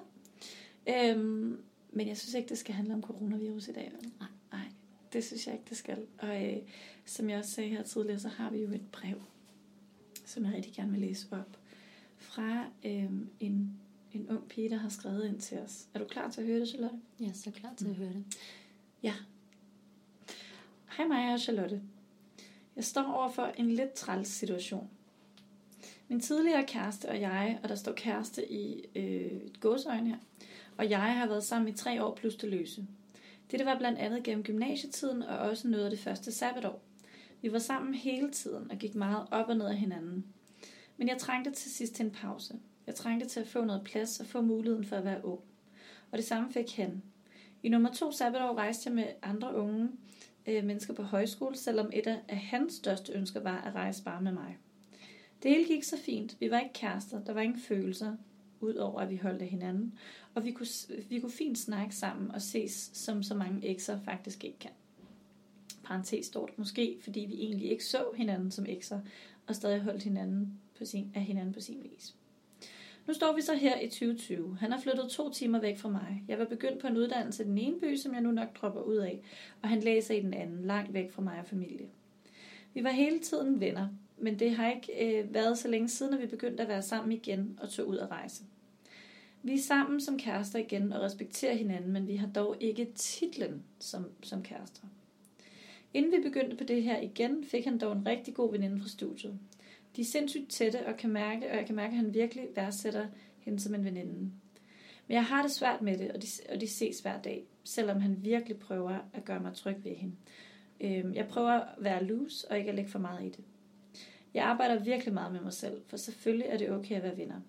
Øhm, 0.88 1.62
men 1.90 2.08
jeg 2.08 2.16
synes 2.16 2.34
ikke, 2.34 2.48
det 2.48 2.58
skal 2.58 2.74
handle 2.74 2.94
om 2.94 3.02
coronavirus 3.02 3.68
i 3.68 3.72
dag. 3.72 3.92
Nej. 4.18 4.28
Nej, 4.52 4.68
det 5.12 5.24
synes 5.24 5.46
jeg 5.46 5.54
ikke, 5.54 5.66
det 5.68 5.76
skal. 5.76 6.06
Og 6.18 6.46
øh, 6.46 6.58
som 7.04 7.30
jeg 7.30 7.38
også 7.38 7.50
sagde 7.50 7.70
her 7.70 7.82
tidligere, 7.82 8.18
så 8.18 8.28
har 8.28 8.50
vi 8.50 8.58
jo 8.58 8.72
et 8.72 8.90
brev, 8.92 9.22
som 10.24 10.44
jeg 10.44 10.54
rigtig 10.54 10.72
gerne 10.72 10.90
vil 10.90 11.00
læse 11.00 11.28
op, 11.30 11.58
fra 12.16 12.64
øh, 12.84 13.10
en, 13.40 13.80
en 14.12 14.30
ung 14.30 14.48
pige, 14.48 14.70
der 14.70 14.76
har 14.76 14.88
skrevet 14.88 15.26
ind 15.28 15.40
til 15.40 15.58
os. 15.58 15.88
Er 15.94 15.98
du 15.98 16.04
klar 16.04 16.30
til 16.30 16.40
at 16.40 16.46
høre 16.46 16.60
det, 16.60 16.68
Charlotte? 16.68 16.96
Ja, 17.20 17.32
så 17.32 17.50
klar 17.50 17.74
til 17.76 17.86
at 17.86 17.94
høre 17.94 18.12
det. 18.12 18.24
Ja. 19.02 19.14
Hej 20.96 21.06
mig 21.06 21.32
og 21.32 21.40
Charlotte. 21.40 21.82
Jeg 22.76 22.84
står 22.84 23.12
over 23.12 23.28
for 23.28 23.44
en 23.44 23.70
lidt 23.70 23.92
træls 23.92 24.28
situation. 24.28 24.90
Min 26.08 26.20
tidligere 26.20 26.64
kæreste 26.66 27.08
og 27.08 27.20
jeg, 27.20 27.58
og 27.62 27.68
der 27.68 27.74
står 27.74 27.92
kæreste 27.92 28.52
i 28.52 28.84
øh, 28.96 29.42
et 29.46 29.60
godsøjne 29.60 30.08
her, 30.08 30.16
og 30.76 30.90
jeg 30.90 31.16
har 31.16 31.26
været 31.26 31.44
sammen 31.44 31.68
i 31.68 31.76
tre 31.76 32.04
år 32.04 32.14
plus 32.14 32.36
det 32.36 32.50
løse. 32.50 32.86
Dette 33.50 33.66
var 33.66 33.78
blandt 33.78 33.98
andet 33.98 34.22
gennem 34.22 34.44
gymnasietiden 34.44 35.22
og 35.22 35.38
også 35.38 35.68
noget 35.68 35.84
af 35.84 35.90
det 35.90 35.98
første 35.98 36.32
sabbatår. 36.32 36.82
Vi 37.42 37.52
var 37.52 37.58
sammen 37.58 37.94
hele 37.94 38.30
tiden 38.30 38.70
og 38.70 38.78
gik 38.78 38.94
meget 38.94 39.26
op 39.30 39.48
og 39.48 39.56
ned 39.56 39.66
af 39.66 39.76
hinanden. 39.76 40.24
Men 40.96 41.08
jeg 41.08 41.18
trængte 41.18 41.50
til 41.50 41.70
sidst 41.70 41.94
til 41.94 42.04
en 42.04 42.10
pause. 42.10 42.54
Jeg 42.86 42.94
trængte 42.94 43.28
til 43.28 43.40
at 43.40 43.46
få 43.46 43.64
noget 43.64 43.84
plads 43.84 44.20
og 44.20 44.26
få 44.26 44.40
muligheden 44.40 44.84
for 44.84 44.96
at 44.96 45.04
være 45.04 45.24
ung. 45.24 45.40
Og 46.10 46.18
det 46.18 46.26
samme 46.26 46.52
fik 46.52 46.76
han. 46.76 47.02
I 47.62 47.68
nummer 47.68 47.92
to 47.92 48.12
sabbatår 48.12 48.54
rejste 48.54 48.88
jeg 48.88 48.94
med 48.94 49.06
andre 49.22 49.54
unge 49.54 49.88
øh, 50.46 50.64
mennesker 50.64 50.94
på 50.94 51.02
højskole, 51.02 51.56
selvom 51.56 51.90
et 51.92 52.06
af 52.28 52.36
hans 52.36 52.74
største 52.74 53.12
ønsker 53.12 53.40
var 53.40 53.60
at 53.60 53.74
rejse 53.74 54.04
bare 54.04 54.22
med 54.22 54.32
mig. 54.32 54.56
Det 55.42 55.50
hele 55.50 55.64
gik 55.64 55.84
så 55.84 55.96
fint. 55.98 56.40
Vi 56.40 56.50
var 56.50 56.60
ikke 56.60 56.72
kærester. 56.72 57.24
Der 57.24 57.32
var 57.32 57.40
ingen 57.40 57.60
følelser, 57.60 58.16
udover 58.60 59.00
at 59.00 59.10
vi 59.10 59.16
holdt 59.16 59.42
af 59.42 59.48
hinanden. 59.48 59.98
Og 60.34 60.44
vi 60.44 60.52
kunne, 60.52 60.66
vi 61.08 61.20
kunne 61.20 61.32
fint 61.32 61.58
snakke 61.58 61.94
sammen 61.94 62.30
og 62.30 62.42
ses, 62.42 62.90
som 62.92 63.22
så 63.22 63.34
mange 63.34 63.66
ekser 63.66 64.00
faktisk 64.04 64.44
ikke 64.44 64.58
kan. 64.58 64.70
Parenthes 65.84 66.26
stort 66.26 66.58
måske, 66.58 66.98
fordi 67.00 67.20
vi 67.20 67.34
egentlig 67.34 67.70
ikke 67.70 67.84
så 67.84 68.04
hinanden 68.16 68.50
som 68.50 68.66
ekser, 68.68 69.00
og 69.46 69.54
stadig 69.54 69.80
holdt 69.80 70.02
hinanden 70.02 70.60
på 70.78 70.84
sin, 70.84 71.12
af 71.14 71.22
hinanden 71.22 71.54
på 71.54 71.60
sin 71.60 71.82
vis. 71.82 72.14
Nu 73.06 73.14
står 73.14 73.34
vi 73.36 73.42
så 73.42 73.54
her 73.54 73.80
i 73.80 73.88
2020. 73.88 74.56
Han 74.60 74.72
har 74.72 74.80
flyttet 74.80 75.10
to 75.10 75.32
timer 75.32 75.60
væk 75.60 75.78
fra 75.78 75.88
mig. 75.88 76.24
Jeg 76.28 76.38
var 76.38 76.44
begyndt 76.44 76.78
på 76.78 76.86
en 76.86 76.96
uddannelse 76.96 77.42
i 77.42 77.46
den 77.46 77.58
ene 77.58 77.80
by, 77.80 77.96
som 77.96 78.14
jeg 78.14 78.20
nu 78.20 78.30
nok 78.30 78.60
dropper 78.60 78.80
ud 78.80 78.96
af, 78.96 79.22
og 79.62 79.68
han 79.68 79.80
læser 79.80 80.14
i 80.14 80.20
den 80.20 80.34
anden, 80.34 80.64
langt 80.64 80.94
væk 80.94 81.10
fra 81.10 81.22
mig 81.22 81.38
og 81.38 81.46
familie. 81.46 81.88
Vi 82.74 82.84
var 82.84 82.90
hele 82.90 83.18
tiden 83.18 83.60
venner, 83.60 83.88
men 84.20 84.38
det 84.38 84.50
har 84.50 84.70
ikke 84.70 85.20
øh, 85.20 85.34
været 85.34 85.58
så 85.58 85.68
længe 85.68 85.88
siden, 85.88 86.14
at 86.14 86.20
vi 86.20 86.26
begyndte 86.26 86.62
at 86.62 86.68
være 86.68 86.82
sammen 86.82 87.12
igen 87.12 87.58
og 87.62 87.70
tog 87.70 87.88
ud 87.88 87.98
at 87.98 88.10
rejse. 88.10 88.42
Vi 89.42 89.54
er 89.54 89.62
sammen 89.62 90.00
som 90.00 90.18
kærester 90.18 90.58
igen 90.58 90.92
og 90.92 91.00
respekterer 91.00 91.54
hinanden, 91.54 91.92
men 91.92 92.06
vi 92.06 92.16
har 92.16 92.26
dog 92.26 92.56
ikke 92.60 92.92
titlen 92.94 93.62
som, 93.78 94.06
som 94.22 94.42
kærester. 94.42 94.82
Inden 95.94 96.12
vi 96.12 96.28
begyndte 96.28 96.56
på 96.56 96.64
det 96.64 96.82
her 96.82 97.00
igen, 97.00 97.44
fik 97.44 97.64
han 97.64 97.78
dog 97.78 97.92
en 97.92 98.06
rigtig 98.06 98.34
god 98.34 98.52
veninde 98.52 98.80
fra 98.80 98.88
studiet. 98.88 99.38
De 99.96 100.00
er 100.00 100.04
sindssygt 100.04 100.50
tætte 100.50 100.86
og, 100.86 100.96
kan 100.96 101.10
mærke, 101.10 101.50
og 101.50 101.56
jeg 101.56 101.66
kan 101.66 101.74
mærke, 101.74 101.90
at 101.90 101.96
han 101.96 102.14
virkelig 102.14 102.44
værdsætter 102.56 103.06
hende 103.38 103.60
som 103.60 103.74
en 103.74 103.84
veninde. 103.84 104.32
Men 105.06 105.14
jeg 105.14 105.24
har 105.24 105.42
det 105.42 105.50
svært 105.50 105.82
med 105.82 105.98
det, 105.98 106.12
og 106.12 106.22
de, 106.22 106.26
og 106.48 106.60
de 106.60 106.68
ses 106.68 107.00
hver 107.00 107.20
dag, 107.22 107.44
selvom 107.64 108.00
han 108.00 108.16
virkelig 108.24 108.58
prøver 108.58 108.98
at 109.12 109.24
gøre 109.24 109.40
mig 109.40 109.54
tryg 109.54 109.76
ved 109.84 109.94
hende. 109.94 110.14
Øhm, 110.80 111.14
jeg 111.14 111.28
prøver 111.28 111.50
at 111.50 111.68
være 111.78 112.04
loose 112.04 112.50
og 112.50 112.58
ikke 112.58 112.70
at 112.70 112.76
lægge 112.76 112.90
for 112.90 112.98
meget 112.98 113.24
i 113.24 113.28
det. 113.28 113.44
Jeg 114.38 114.46
arbejder 114.46 114.78
virkelig 114.78 115.14
meget 115.14 115.32
med 115.32 115.40
mig 115.40 115.52
selv, 115.52 115.82
for 115.86 115.96
selvfølgelig 115.96 116.46
er 116.46 116.58
det 116.58 116.70
okay 116.70 116.96
at 116.96 117.02
være 117.02 117.16
venner. 117.16 117.40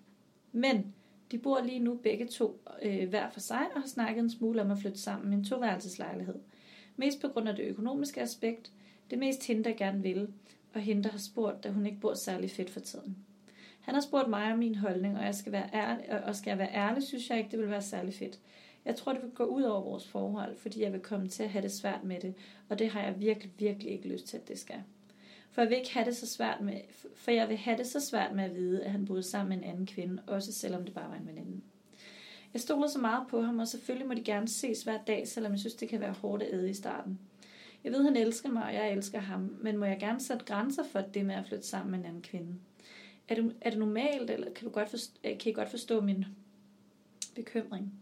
Men 0.52 0.94
de 1.30 1.38
bor 1.38 1.60
lige 1.60 1.78
nu 1.78 1.94
begge 1.94 2.26
to 2.26 2.60
øh, 2.82 3.08
hver 3.08 3.30
for 3.30 3.40
sig 3.40 3.66
og 3.74 3.80
har 3.80 3.88
snakket 3.88 4.22
en 4.22 4.30
smule 4.30 4.62
om 4.62 4.70
at 4.70 4.78
flytte 4.78 4.98
sammen 4.98 5.32
i 5.32 5.36
en 5.36 5.44
toværelseslejlighed. 5.44 6.34
Mest 6.96 7.20
på 7.20 7.28
grund 7.28 7.48
af 7.48 7.56
det 7.56 7.64
økonomiske 7.64 8.20
aspekt. 8.20 8.72
Det 9.10 9.16
er 9.16 9.20
mest 9.20 9.46
hende, 9.46 9.64
der 9.64 9.72
gerne 9.72 10.02
vil, 10.02 10.28
og 10.74 10.80
hende, 10.80 11.02
der 11.02 11.10
har 11.10 11.18
spurgt, 11.18 11.64
da 11.64 11.70
hun 11.70 11.86
ikke 11.86 12.00
bor 12.00 12.14
særlig 12.14 12.50
fedt 12.50 12.70
for 12.70 12.80
tiden. 12.80 13.16
Han 13.80 13.94
har 13.94 14.00
spurgt 14.00 14.30
mig 14.30 14.52
om 14.52 14.58
min 14.58 14.74
holdning, 14.74 15.16
og, 15.18 15.24
jeg 15.24 15.34
skal 15.34 15.52
være 15.52 15.70
ærlig, 15.74 16.24
og 16.24 16.36
skal 16.36 16.50
jeg 16.50 16.58
være 16.58 16.74
ærlig, 16.74 17.02
synes 17.02 17.30
jeg 17.30 17.38
ikke, 17.38 17.50
det 17.50 17.58
vil 17.58 17.70
være 17.70 17.82
særlig 17.82 18.14
fedt. 18.14 18.38
Jeg 18.84 18.96
tror, 18.96 19.12
det 19.12 19.22
vil 19.22 19.30
gå 19.30 19.44
ud 19.44 19.62
over 19.62 19.80
vores 19.82 20.08
forhold, 20.08 20.56
fordi 20.56 20.82
jeg 20.82 20.92
vil 20.92 21.00
komme 21.00 21.28
til 21.28 21.42
at 21.42 21.50
have 21.50 21.62
det 21.62 21.72
svært 21.72 22.04
med 22.04 22.20
det, 22.20 22.34
og 22.68 22.78
det 22.78 22.88
har 22.88 23.02
jeg 23.02 23.20
virkelig, 23.20 23.52
virkelig 23.58 23.92
ikke 23.92 24.08
lyst 24.08 24.26
til, 24.26 24.36
at 24.36 24.48
det 24.48 24.58
skal. 24.58 24.82
For 25.50 25.60
jeg 25.60 25.70
vil 25.70 25.78
ikke 25.78 25.94
have 25.94 26.06
det 26.06 26.16
så 26.16 26.26
svært 26.26 26.60
med, 26.60 26.80
for 27.14 27.30
jeg 27.30 27.48
vil 27.48 27.56
have 27.56 27.78
det 27.78 27.86
så 27.86 28.00
svært 28.00 28.34
med 28.34 28.44
at 28.44 28.54
vide, 28.54 28.84
at 28.84 28.90
han 28.90 29.04
boede 29.04 29.22
sammen 29.22 29.48
med 29.48 29.66
en 29.66 29.72
anden 29.72 29.86
kvinde, 29.86 30.22
også 30.26 30.52
selvom 30.52 30.84
det 30.84 30.94
bare 30.94 31.10
var 31.10 31.16
en 31.16 31.26
veninde. 31.26 31.60
Jeg 32.52 32.60
stoler 32.60 32.88
så 32.88 32.98
meget 32.98 33.26
på 33.28 33.42
ham, 33.42 33.58
og 33.58 33.68
selvfølgelig 33.68 34.08
må 34.08 34.14
de 34.14 34.24
gerne 34.24 34.48
ses 34.48 34.82
hver 34.82 34.98
dag, 35.06 35.28
selvom 35.28 35.52
jeg 35.52 35.60
synes, 35.60 35.74
det 35.74 35.88
kan 35.88 36.00
være 36.00 36.12
hårdt 36.12 36.42
at 36.42 36.54
æde 36.54 36.70
i 36.70 36.74
starten. 36.74 37.18
Jeg 37.84 37.92
ved, 37.92 38.04
han 38.04 38.16
elsker 38.16 38.48
mig, 38.48 38.64
og 38.64 38.74
jeg 38.74 38.92
elsker 38.92 39.18
ham, 39.18 39.56
men 39.60 39.76
må 39.76 39.84
jeg 39.84 39.98
gerne 40.00 40.20
sætte 40.20 40.44
grænser 40.44 40.84
for 40.84 41.00
det 41.00 41.26
med 41.26 41.34
at 41.34 41.46
flytte 41.46 41.66
sammen 41.66 41.90
med 41.90 41.98
en 41.98 42.04
anden 42.04 42.22
kvinde? 42.22 42.54
Er 43.28 43.34
det, 43.34 43.56
er 43.60 43.70
det 43.70 43.78
normalt, 43.78 44.30
eller 44.30 44.52
kan, 44.52 44.64
du 44.64 44.72
godt 44.72 44.88
forstå, 44.88 45.18
øh, 45.24 45.38
kan 45.38 45.52
I 45.52 45.54
godt 45.54 45.68
forstå 45.68 46.00
min 46.00 46.24
bekymring? 47.34 47.92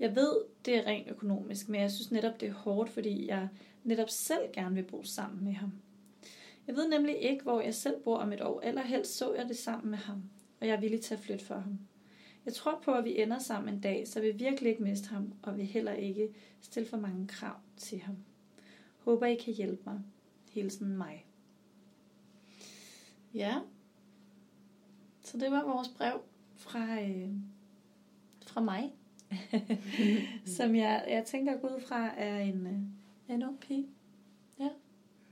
Jeg 0.00 0.16
ved, 0.16 0.36
det 0.64 0.76
er 0.76 0.86
rent 0.86 1.10
økonomisk, 1.10 1.68
men 1.68 1.80
jeg 1.80 1.90
synes 1.90 2.10
netop, 2.10 2.40
det 2.40 2.48
er 2.48 2.52
hårdt, 2.52 2.90
fordi 2.90 3.26
jeg 3.26 3.48
netop 3.84 4.10
selv 4.10 4.52
gerne 4.52 4.74
vil 4.74 4.82
bo 4.82 5.02
sammen 5.04 5.44
med 5.44 5.52
ham. 5.52 5.72
Jeg 6.68 6.76
ved 6.76 6.88
nemlig 6.88 7.18
ikke, 7.18 7.42
hvor 7.42 7.60
jeg 7.60 7.74
selv 7.74 8.00
bor 8.00 8.16
om 8.18 8.32
et 8.32 8.40
år, 8.40 8.60
eller 8.60 8.82
helst 8.82 9.16
så 9.16 9.34
jeg 9.34 9.48
det 9.48 9.56
sammen 9.56 9.90
med 9.90 9.98
ham, 9.98 10.22
og 10.60 10.66
jeg 10.66 10.76
er 10.76 10.80
villig 10.80 11.00
til 11.00 11.14
at 11.14 11.20
flytte 11.20 11.44
for 11.44 11.54
ham. 11.54 11.78
Jeg 12.44 12.54
tror 12.54 12.80
på, 12.84 12.92
at 12.92 13.04
vi 13.04 13.22
ender 13.22 13.38
sammen 13.38 13.74
en 13.74 13.80
dag, 13.80 14.08
så 14.08 14.20
vi 14.20 14.30
virkelig 14.30 14.70
ikke 14.70 14.82
miste 14.82 15.08
ham, 15.08 15.32
og 15.42 15.56
vi 15.56 15.64
heller 15.64 15.92
ikke 15.92 16.28
stille 16.60 16.88
for 16.88 16.96
mange 16.96 17.28
krav 17.28 17.54
til 17.76 18.00
ham. 18.00 18.16
Håber, 18.98 19.26
I 19.26 19.34
kan 19.34 19.54
hjælpe 19.54 19.82
mig. 19.86 20.00
Hilsen 20.50 20.96
mig. 20.96 21.26
Ja. 23.34 23.54
Så 25.22 25.38
det 25.38 25.50
var 25.50 25.64
vores 25.64 25.88
brev 25.88 26.20
fra, 26.56 27.02
øh, 27.02 27.30
fra 28.46 28.60
mig, 28.60 28.92
som 30.56 30.74
jeg, 30.74 31.04
jeg 31.08 31.24
tænker 31.24 31.54
ud 31.54 31.80
fra 31.80 32.18
er 32.18 32.38
en, 32.38 32.66
øh, 32.66 33.34
en 33.34 33.42
ung 33.42 33.60
pige. 33.60 33.86
Ja. 34.60 34.68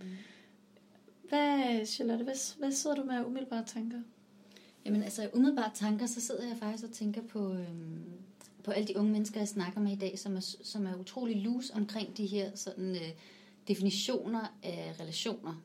Mm. 0.01 0.07
Hvad, 1.29 1.87
Charlotte, 1.87 2.25
hvad, 2.25 2.59
hvad 2.59 2.73
sidder 2.73 2.97
du 2.97 3.03
med 3.03 3.25
umiddelbare 3.25 3.65
tanker? 3.67 3.99
Jamen 4.85 5.03
altså, 5.03 5.31
umiddelbart 5.35 5.73
tanker, 5.75 6.07
så 6.07 6.21
sidder 6.21 6.49
jeg 6.49 6.57
faktisk 6.57 6.85
og 6.85 6.91
tænker 6.91 7.23
på, 7.23 7.53
øhm, 7.53 8.05
på 8.65 8.71
alle 8.71 8.89
de 8.89 8.99
unge 8.99 9.13
mennesker, 9.13 9.41
jeg 9.41 9.49
snakker 9.49 9.81
med 9.81 9.93
i 9.93 9.99
dag, 9.99 10.19
som 10.19 10.37
er, 10.37 10.55
som 10.63 10.87
er 10.87 10.97
utrolig 10.97 11.37
loose 11.37 11.75
omkring 11.75 12.17
de 12.17 12.27
her 12.27 12.51
sådan, 12.55 12.91
øh, 12.91 13.11
definitioner 13.69 14.57
af 14.63 14.95
relationer. 15.01 15.63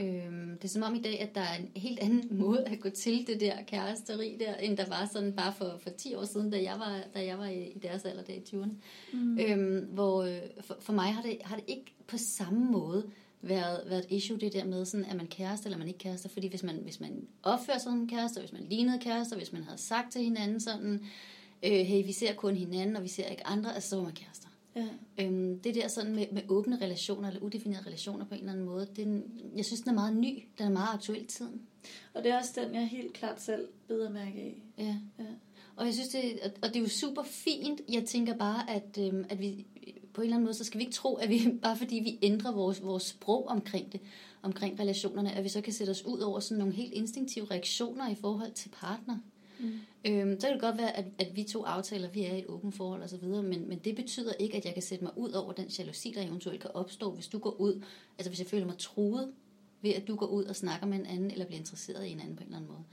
Øhm, 0.00 0.50
det 0.56 0.64
er 0.64 0.68
som 0.68 0.82
om 0.82 0.94
i 0.94 1.02
dag, 1.02 1.20
at 1.20 1.34
der 1.34 1.40
er 1.40 1.56
en 1.56 1.70
helt 1.76 1.98
anden 1.98 2.28
måde 2.42 2.64
at 2.64 2.80
gå 2.80 2.90
til 2.90 3.26
det 3.26 3.40
der 3.40 3.62
kæresteri 3.66 4.36
der, 4.40 4.54
end 4.54 4.76
der 4.76 4.88
var 4.88 5.08
sådan 5.12 5.32
bare 5.32 5.52
for, 5.52 5.78
for 5.80 5.90
10 5.90 6.14
år 6.14 6.24
siden, 6.24 6.50
da 6.50 6.62
jeg 6.62 6.74
var, 6.78 7.00
da 7.14 7.24
jeg 7.24 7.38
var 7.38 7.46
i, 7.46 7.68
i 7.68 7.78
deres 7.78 8.04
alder 8.04 8.22
der 8.22 8.32
i 8.32 8.42
20'erne. 8.48 8.74
Mm. 9.12 9.38
Øhm, 9.38 9.86
hvor 9.86 10.22
øh, 10.22 10.40
for, 10.60 10.76
for 10.80 10.92
mig 10.92 11.14
har 11.14 11.22
det, 11.22 11.38
har 11.44 11.56
det 11.56 11.64
ikke 11.68 11.94
på 12.06 12.16
samme 12.18 12.70
måde 12.72 13.10
været, 13.48 13.80
været 13.86 14.04
et 14.04 14.16
issue, 14.16 14.38
det 14.38 14.52
der 14.52 14.64
med, 14.64 14.84
sådan, 14.84 15.06
at 15.06 15.16
man 15.16 15.26
kærester 15.26 15.66
eller 15.66 15.78
man 15.78 15.88
ikke 15.88 15.98
kærester. 15.98 16.28
Fordi 16.28 16.48
hvis 16.48 16.62
man, 16.62 16.76
hvis 16.76 17.00
man 17.00 17.28
opfører 17.42 17.78
sig 17.78 17.84
som 17.84 18.00
en 18.00 18.08
kærester, 18.08 18.40
hvis 18.40 18.52
man 18.52 18.66
lignede 18.70 18.98
kærester, 18.98 19.36
hvis 19.36 19.52
man 19.52 19.62
havde 19.62 19.78
sagt 19.78 20.12
til 20.12 20.22
hinanden 20.22 20.60
sådan, 20.60 21.00
øh, 21.62 21.72
hey, 21.72 22.06
vi 22.06 22.12
ser 22.12 22.34
kun 22.34 22.54
hinanden, 22.54 22.96
og 22.96 23.02
vi 23.02 23.08
ser 23.08 23.26
ikke 23.26 23.46
andre, 23.46 23.74
altså 23.74 23.88
så 23.88 23.96
var 23.96 24.02
man 24.02 24.12
kærester. 24.12 24.48
Ja. 24.76 24.86
Øhm, 25.20 25.60
det 25.60 25.74
der 25.74 25.88
sådan 25.88 26.14
med, 26.14 26.26
med 26.32 26.42
åbne 26.48 26.80
relationer, 26.80 27.28
eller 27.28 27.42
udefinerede 27.42 27.86
relationer 27.86 28.24
på 28.24 28.34
en 28.34 28.40
eller 28.40 28.52
anden 28.52 28.66
måde, 28.66 28.88
den, 28.96 29.24
jeg 29.56 29.64
synes, 29.64 29.80
den 29.80 29.90
er 29.90 29.94
meget 29.94 30.16
ny, 30.16 30.44
den 30.58 30.66
er 30.66 30.70
meget 30.70 30.94
aktuel 30.94 31.22
i 31.22 31.26
tiden. 31.26 31.62
Og 32.14 32.24
det 32.24 32.32
er 32.32 32.38
også 32.38 32.60
den, 32.60 32.74
jeg 32.74 32.88
helt 32.88 33.12
klart 33.12 33.42
selv 33.42 33.68
beder 33.88 34.10
mærke 34.10 34.38
af. 34.40 34.62
Ja. 34.78 34.96
ja. 35.18 35.30
Og 35.76 35.86
jeg 35.86 35.94
synes, 35.94 36.08
det, 36.08 36.40
og 36.62 36.68
det 36.68 36.76
er 36.76 36.80
jo 36.80 36.88
super 36.88 37.22
fint. 37.22 37.80
Jeg 37.92 38.04
tænker 38.04 38.36
bare, 38.36 38.70
at, 38.70 38.98
øhm, 39.00 39.24
at 39.28 39.40
vi 39.40 39.66
på 40.14 40.20
en 40.20 40.24
eller 40.24 40.36
anden 40.36 40.44
måde, 40.44 40.54
så 40.54 40.64
skal 40.64 40.78
vi 40.78 40.84
ikke 40.84 40.94
tro, 40.94 41.14
at 41.14 41.28
vi, 41.28 41.48
bare 41.62 41.76
fordi 41.76 41.94
vi 41.94 42.18
ændrer 42.22 42.52
vores, 42.52 42.82
vores 42.82 43.02
sprog 43.02 43.48
omkring 43.48 43.92
det, 43.92 44.00
omkring 44.42 44.80
relationerne, 44.80 45.32
at 45.32 45.44
vi 45.44 45.48
så 45.48 45.60
kan 45.60 45.72
sætte 45.72 45.90
os 45.90 46.04
ud 46.04 46.18
over 46.18 46.40
sådan 46.40 46.58
nogle 46.58 46.74
helt 46.74 46.92
instinktive 46.92 47.46
reaktioner 47.50 48.10
i 48.10 48.14
forhold 48.14 48.52
til 48.52 48.68
partner. 48.68 49.18
Mm. 49.60 49.72
Øhm, 50.04 50.40
så 50.40 50.46
kan 50.46 50.52
det 50.52 50.60
godt 50.60 50.78
være, 50.78 50.96
at, 50.96 51.04
at 51.18 51.36
vi 51.36 51.42
to 51.42 51.62
aftaler, 51.62 52.10
vi 52.10 52.24
er 52.24 52.34
i 52.34 52.38
et 52.38 52.46
åbent 52.46 52.74
forhold 52.74 53.02
og 53.02 53.08
så 53.08 53.16
videre, 53.16 53.42
men, 53.42 53.68
men 53.68 53.78
det 53.78 53.96
betyder 53.96 54.32
ikke, 54.32 54.56
at 54.56 54.64
jeg 54.64 54.74
kan 54.74 54.82
sætte 54.82 55.04
mig 55.04 55.12
ud 55.18 55.30
over 55.30 55.52
den 55.52 55.66
jalousi, 55.66 56.12
der 56.16 56.22
eventuelt 56.22 56.60
kan 56.60 56.70
opstå, 56.74 57.10
hvis 57.10 57.28
du 57.28 57.38
går 57.38 57.60
ud, 57.60 57.82
altså 58.18 58.30
hvis 58.30 58.38
jeg 58.38 58.46
føler 58.46 58.66
mig 58.66 58.78
truet 58.78 59.32
ved, 59.82 59.90
at 59.90 60.08
du 60.08 60.16
går 60.16 60.26
ud 60.26 60.44
og 60.44 60.56
snakker 60.56 60.86
med 60.86 60.98
en 60.98 61.06
anden, 61.06 61.30
eller 61.30 61.46
bliver 61.46 61.58
interesseret 61.58 62.06
i 62.06 62.10
en 62.10 62.20
anden 62.20 62.36
på 62.36 62.40
en 62.40 62.46
eller 62.46 62.56
anden 62.56 62.70
måde. 62.70 62.84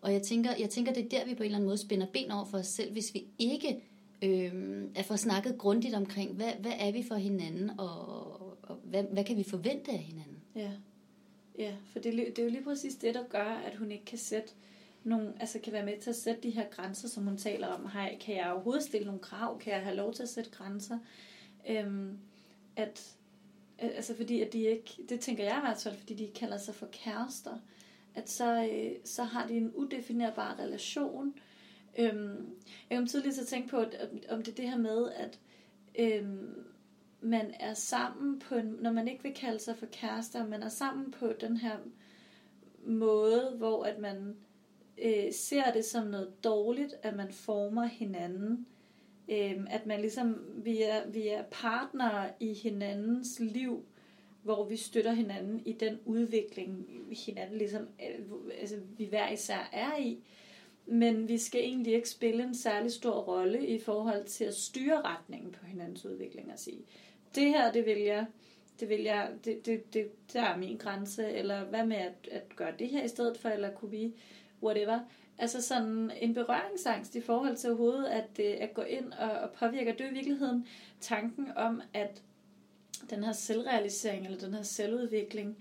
Og 0.00 0.12
jeg 0.12 0.22
tænker, 0.22 0.50
jeg 0.58 0.70
tænker, 0.70 0.92
det 0.92 1.04
er 1.04 1.08
der, 1.08 1.24
vi 1.24 1.34
på 1.34 1.42
en 1.42 1.44
eller 1.44 1.56
anden 1.56 1.68
måde 1.68 1.78
spænder 1.78 2.06
ben 2.12 2.30
over 2.30 2.44
for 2.44 2.58
os 2.58 2.66
selv, 2.66 2.92
hvis 2.92 3.14
vi 3.14 3.24
ikke 3.38 3.80
øh, 4.22 4.84
at 4.94 5.04
få 5.04 5.16
snakket 5.16 5.58
grundigt 5.58 5.94
omkring, 5.94 6.32
hvad, 6.32 6.52
hvad 6.60 6.72
er 6.78 6.92
vi 6.92 7.04
for 7.08 7.14
hinanden, 7.14 7.70
og, 7.80 8.40
og 8.62 8.76
hvad, 8.84 9.02
hvad 9.02 9.24
kan 9.24 9.36
vi 9.36 9.42
forvente 9.42 9.90
af 9.90 9.98
hinanden? 9.98 10.42
Ja, 10.56 10.70
ja 11.58 11.74
for 11.92 11.98
det, 11.98 12.12
det 12.12 12.38
er 12.38 12.42
jo 12.42 12.50
lige 12.50 12.64
præcis 12.64 12.94
det, 12.94 13.14
der 13.14 13.24
gør, 13.28 13.62
at 13.66 13.76
hun 13.76 13.90
ikke 13.90 14.04
kan 14.04 14.18
sætte 14.18 14.52
nogle, 15.04 15.32
altså 15.40 15.58
kan 15.58 15.72
være 15.72 15.84
med 15.84 16.00
til 16.00 16.10
at 16.10 16.16
sætte 16.16 16.42
de 16.42 16.50
her 16.50 16.68
grænser, 16.70 17.08
som 17.08 17.24
hun 17.24 17.36
taler 17.36 17.66
om. 17.68 17.88
Hej, 17.92 18.16
kan 18.20 18.36
jeg 18.36 18.52
overhovedet 18.52 18.82
stille 18.82 19.06
nogle 19.06 19.20
krav? 19.20 19.60
Kan 19.60 19.72
jeg 19.72 19.82
have 19.82 19.96
lov 19.96 20.14
til 20.14 20.22
at 20.22 20.28
sætte 20.28 20.50
grænser? 20.50 20.98
Øhm, 21.68 22.18
at, 22.76 23.14
altså 23.78 24.16
fordi 24.16 24.40
at 24.40 24.52
de 24.52 24.58
ikke, 24.58 24.96
det 25.08 25.20
tænker 25.20 25.44
jeg 25.44 25.56
i 25.56 25.60
hvert 25.60 25.80
fald, 25.82 25.96
fordi 25.96 26.14
de 26.14 26.30
kalder 26.34 26.58
sig 26.58 26.74
for 26.74 26.86
kærester, 26.92 27.58
at 28.14 28.30
så, 28.30 28.68
øh, 28.72 28.92
så 29.04 29.24
har 29.24 29.46
de 29.46 29.56
en 29.56 29.72
udefinerbar 29.74 30.58
relation, 30.58 31.34
Øhm, 31.98 32.56
jeg 32.90 32.98
kom 32.98 33.06
tidligere 33.06 33.34
til 33.34 33.40
at 33.40 33.46
tænke 33.46 33.68
på, 33.68 33.76
at, 33.76 34.26
om 34.30 34.42
det 34.42 34.48
er 34.48 34.56
det 34.56 34.70
her 34.70 34.78
med, 34.78 35.10
at 35.16 35.40
øhm, 35.98 36.64
man 37.20 37.54
er 37.60 37.74
sammen 37.74 38.38
på 38.38 38.54
en, 38.54 38.76
når 38.80 38.92
man 38.92 39.08
ikke 39.08 39.22
vil 39.22 39.34
kalde 39.34 39.58
sig 39.58 39.76
for 39.76 39.86
kærester, 39.86 40.46
man 40.46 40.62
er 40.62 40.68
sammen 40.68 41.10
på 41.10 41.32
den 41.40 41.56
her 41.56 41.76
måde, 42.86 43.54
hvor 43.56 43.84
at 43.84 43.98
man 43.98 44.36
øh, 45.02 45.32
ser 45.32 45.72
det 45.72 45.84
som 45.84 46.06
noget 46.06 46.44
dårligt, 46.44 46.94
at 47.02 47.16
man 47.16 47.32
former 47.32 47.84
hinanden. 47.84 48.66
Øhm, 49.28 49.66
at 49.70 49.86
man 49.86 50.00
ligesom, 50.00 50.44
vi 50.56 50.82
er, 50.82 51.10
vi 51.10 51.28
er 51.28 51.42
partnere 51.50 52.30
i 52.40 52.52
hinandens 52.52 53.40
liv, 53.40 53.84
hvor 54.42 54.64
vi 54.64 54.76
støtter 54.76 55.12
hinanden 55.12 55.66
i 55.66 55.72
den 55.72 55.98
udvikling, 56.04 56.86
hinanden 57.26 57.58
ligesom, 57.58 57.82
øh, 57.82 58.24
altså, 58.60 58.76
vi 58.96 59.04
hver 59.04 59.30
især 59.30 59.70
er 59.72 59.98
i 59.98 60.18
men 60.86 61.28
vi 61.28 61.38
skal 61.38 61.60
egentlig 61.60 61.94
ikke 61.94 62.08
spille 62.08 62.44
en 62.44 62.54
særlig 62.54 62.92
stor 62.92 63.20
rolle 63.20 63.66
i 63.66 63.80
forhold 63.80 64.24
til 64.24 64.44
at 64.44 64.54
styre 64.54 65.02
retningen 65.02 65.52
på 65.52 65.66
hinandens 65.66 66.04
udvikling 66.04 66.52
og 66.52 66.58
sige, 66.58 66.80
det 67.34 67.48
her, 67.48 67.72
det 67.72 67.86
vil 67.86 67.98
jeg, 67.98 68.26
det 68.80 68.88
vil 68.88 69.02
jeg, 69.02 69.30
det, 69.44 69.66
det, 69.66 69.94
det, 69.94 70.32
der 70.32 70.42
er 70.42 70.56
min 70.56 70.76
grænse, 70.76 71.30
eller 71.30 71.64
hvad 71.64 71.86
med 71.86 71.96
at, 71.96 72.28
at 72.30 72.56
gøre 72.56 72.72
det 72.78 72.88
her 72.88 73.04
i 73.04 73.08
stedet 73.08 73.38
for, 73.38 73.48
eller 73.48 73.70
kunne 73.70 73.90
vi, 73.90 74.14
whatever. 74.62 75.00
Altså 75.38 75.62
sådan 75.62 76.10
en 76.20 76.34
berøringsangst 76.34 77.14
i 77.14 77.20
forhold 77.20 77.56
til 77.56 77.70
overhovedet 77.70 78.06
at, 78.06 78.40
øh, 78.40 78.56
at 78.60 78.74
gå 78.74 78.82
ind 78.82 79.12
og, 79.12 79.30
og 79.30 79.50
påvirke. 79.50 79.92
Det 79.92 80.00
er 80.00 80.10
i 80.10 80.14
virkeligheden 80.14 80.66
tanken 81.00 81.48
om, 81.56 81.82
at 81.94 82.22
den 83.10 83.24
her 83.24 83.32
selvrealisering, 83.32 84.24
eller 84.24 84.38
den 84.38 84.54
her 84.54 84.62
selvudvikling, 84.62 85.56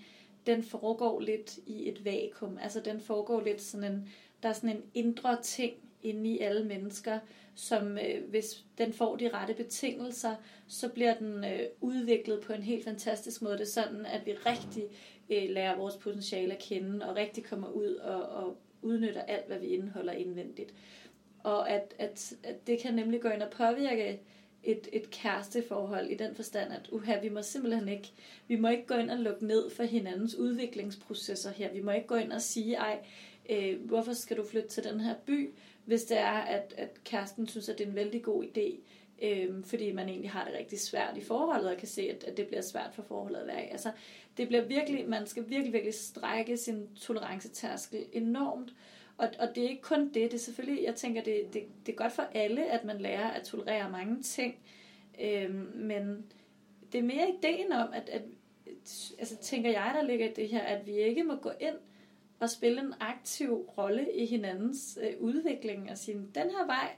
den 0.46 0.64
foregår 0.64 1.20
lidt 1.20 1.60
i 1.66 1.90
et 1.90 2.06
vakuum. 2.06 2.58
Altså 2.62 2.80
den 2.80 3.02
foregår 3.02 3.42
lidt 3.42 3.62
sådan 3.62 3.94
en, 3.94 4.10
der 4.44 4.50
er 4.50 4.54
sådan 4.54 4.70
en 4.70 4.84
indre 4.94 5.42
ting 5.42 5.74
inde 6.04 6.30
i 6.30 6.40
alle 6.40 6.66
mennesker, 6.66 7.20
som 7.56 7.98
øh, 7.98 8.30
hvis 8.30 8.66
den 8.78 8.94
får 8.94 9.16
de 9.16 9.30
rette 9.30 9.54
betingelser, 9.54 10.36
så 10.68 10.90
bliver 10.90 11.16
den 11.16 11.44
øh, 11.44 11.60
udviklet 11.82 12.42
på 12.42 12.54
en 12.54 12.64
helt 12.64 12.84
fantastisk 12.84 13.42
måde. 13.42 13.54
Det 13.54 13.62
er 13.62 13.66
sådan, 13.66 14.06
at 14.06 14.26
vi 14.26 14.32
rigtig 14.32 14.84
øh, 15.30 15.50
lærer 15.50 15.78
vores 15.78 15.96
potentiale 15.96 16.54
at 16.54 16.62
kende, 16.62 17.10
og 17.10 17.16
rigtig 17.16 17.44
kommer 17.44 17.68
ud 17.68 17.96
og, 17.96 18.22
og 18.22 18.58
udnytter 18.82 19.22
alt, 19.22 19.48
hvad 19.48 19.60
vi 19.60 19.68
indeholder 19.68 20.14
indvendigt. 20.14 20.74
Og 21.44 21.70
at, 21.70 21.94
at, 22.00 22.34
at 22.44 22.68
det 22.68 22.80
kan 22.80 22.94
nemlig 22.94 23.22
gå 23.22 23.30
ind 23.30 23.42
og 23.42 23.50
påvirke 23.50 24.20
et, 24.64 24.88
et 24.94 25.10
kæresteforhold 25.10 26.10
i 26.10 26.16
den 26.16 26.36
forstand, 26.36 26.74
at 26.74 26.90
uha, 26.92 27.20
vi 27.20 27.30
må 27.30 27.42
simpelthen 27.42 27.88
ikke, 27.88 28.12
vi 28.48 28.56
må 28.56 28.68
ikke 28.68 28.86
gå 28.86 28.94
ind 28.94 29.12
og 29.12 29.18
lukke 29.18 29.46
ned 29.48 29.70
for 29.70 29.84
hinandens 29.84 30.36
udviklingsprocesser 30.36 31.52
her. 31.52 31.74
Vi 31.74 31.82
må 31.82 31.92
ikke 31.92 32.08
gå 32.08 32.16
ind 32.16 32.32
og 32.32 32.42
sige, 32.42 32.76
ej, 32.76 33.00
øh, 33.50 33.86
hvorfor 33.86 34.14
skal 34.14 34.38
du 34.38 34.44
flytte 34.44 34.70
til 34.70 34.84
den 34.84 35.00
her 35.00 35.16
by, 35.26 35.50
hvis 35.86 36.04
det 36.04 36.18
er, 36.18 36.32
at, 36.32 36.74
at 36.78 37.04
kæresten 37.04 37.48
synes, 37.48 37.70
at 37.70 37.78
det 37.78 37.84
er 37.84 37.90
en 37.90 37.96
vældig 37.96 38.24
god 38.24 38.44
idé, 38.44 38.80
øh, 39.26 39.64
fordi 39.66 39.92
man 39.92 40.10
egentlig 40.10 40.32
har 40.32 40.46
det 40.46 40.54
rigtig 40.54 40.80
svært 40.80 41.18
i 41.18 41.22
forholdet, 41.22 41.72
og 41.72 41.78
kan 41.78 41.88
se, 41.88 42.02
at, 42.02 42.24
at 42.24 42.38
det 42.38 42.48
bliver 42.48 42.62
svært 42.62 42.94
for 42.94 43.02
forholdet 43.02 43.40
at 43.40 43.48
være 43.48 43.66
i. 43.66 43.70
Altså, 43.70 43.92
det 44.38 44.48
bliver 44.48 44.64
virkelig, 44.64 45.10
man 45.10 45.28
skal 45.28 45.50
virkelig, 45.50 45.74
virkelig 45.74 45.94
strække 45.94 46.58
sin 46.58 46.88
tolerancetærskel 46.96 48.06
enormt, 48.14 48.74
og, 49.18 49.30
og 49.40 49.56
det 49.56 49.66
er 49.66 49.70
ikke 49.70 49.82
kun 49.82 50.06
det, 50.06 50.14
det 50.14 50.34
er 50.34 50.38
selvfølgelig, 50.38 50.84
jeg 50.84 50.96
tænker, 50.96 51.24
det, 51.24 51.54
det, 51.54 51.64
det 51.86 51.92
er 51.92 51.96
godt 51.96 52.12
for 52.12 52.24
alle, 52.34 52.72
at 52.72 52.86
man 52.86 53.02
lærer 53.02 53.30
at 53.30 53.44
tolerere 53.44 53.92
mange 53.92 54.24
ting, 54.24 54.56
øh, 55.22 55.76
men 55.76 56.26
det 56.92 57.00
er 57.00 57.04
mere 57.04 57.30
ideen 57.40 57.72
om, 57.72 57.88
at, 57.94 58.10
at 58.10 58.22
altså 59.20 59.38
tænker 59.38 59.72
jeg, 59.72 59.92
der 59.96 60.08
ligger 60.08 60.30
i 60.30 60.34
det 60.34 60.50
her, 60.50 60.62
at 60.62 60.88
vi 60.88 60.92
ikke 60.92 61.24
må 61.24 61.36
gå 61.36 61.52
ind 61.60 61.76
at 62.42 62.50
spille 62.50 62.82
en 62.82 62.94
aktiv 63.00 63.54
rolle 63.78 64.14
i 64.14 64.26
hinandens 64.26 65.00
øh, 65.02 65.22
udvikling 65.22 65.92
og 65.92 65.98
sige, 65.98 66.18
den 66.18 66.50
her 66.50 66.66
vej, 66.66 66.96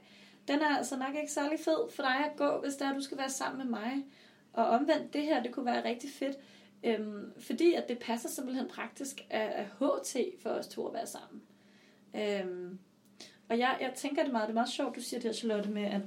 den 0.48 0.60
er 0.60 0.76
altså 0.76 0.96
nok 0.96 1.14
ikke 1.14 1.32
særlig 1.32 1.58
fed 1.60 1.90
for 1.90 2.02
dig 2.02 2.16
at 2.16 2.36
gå, 2.36 2.60
hvis 2.60 2.74
der 2.74 2.94
du 2.94 3.00
skal 3.00 3.18
være 3.18 3.30
sammen 3.30 3.58
med 3.58 3.80
mig. 3.80 4.04
Og 4.52 4.66
omvendt, 4.66 5.12
det 5.12 5.22
her, 5.22 5.42
det 5.42 5.52
kunne 5.52 5.66
være 5.66 5.84
rigtig 5.84 6.10
fedt, 6.10 6.36
øhm, 6.84 7.32
fordi 7.40 7.74
at 7.74 7.88
det 7.88 7.98
passer 7.98 8.28
simpelthen 8.28 8.68
praktisk 8.68 9.26
af, 9.30 9.52
af 9.56 9.66
HT 9.66 10.16
for 10.42 10.50
os 10.50 10.68
to 10.68 10.86
at 10.86 10.94
være 10.94 11.06
sammen. 11.06 11.42
Øhm, 12.14 12.78
og 13.48 13.58
jeg, 13.58 13.78
jeg 13.80 13.92
tænker 13.96 14.22
det 14.22 14.32
meget, 14.32 14.48
det 14.48 14.52
er 14.52 14.54
meget 14.54 14.68
sjovt, 14.68 14.96
du 14.96 15.00
siger 15.00 15.20
det 15.20 15.28
her, 15.28 15.32
Charlotte, 15.32 15.70
med 15.70 15.84
at 15.84 16.02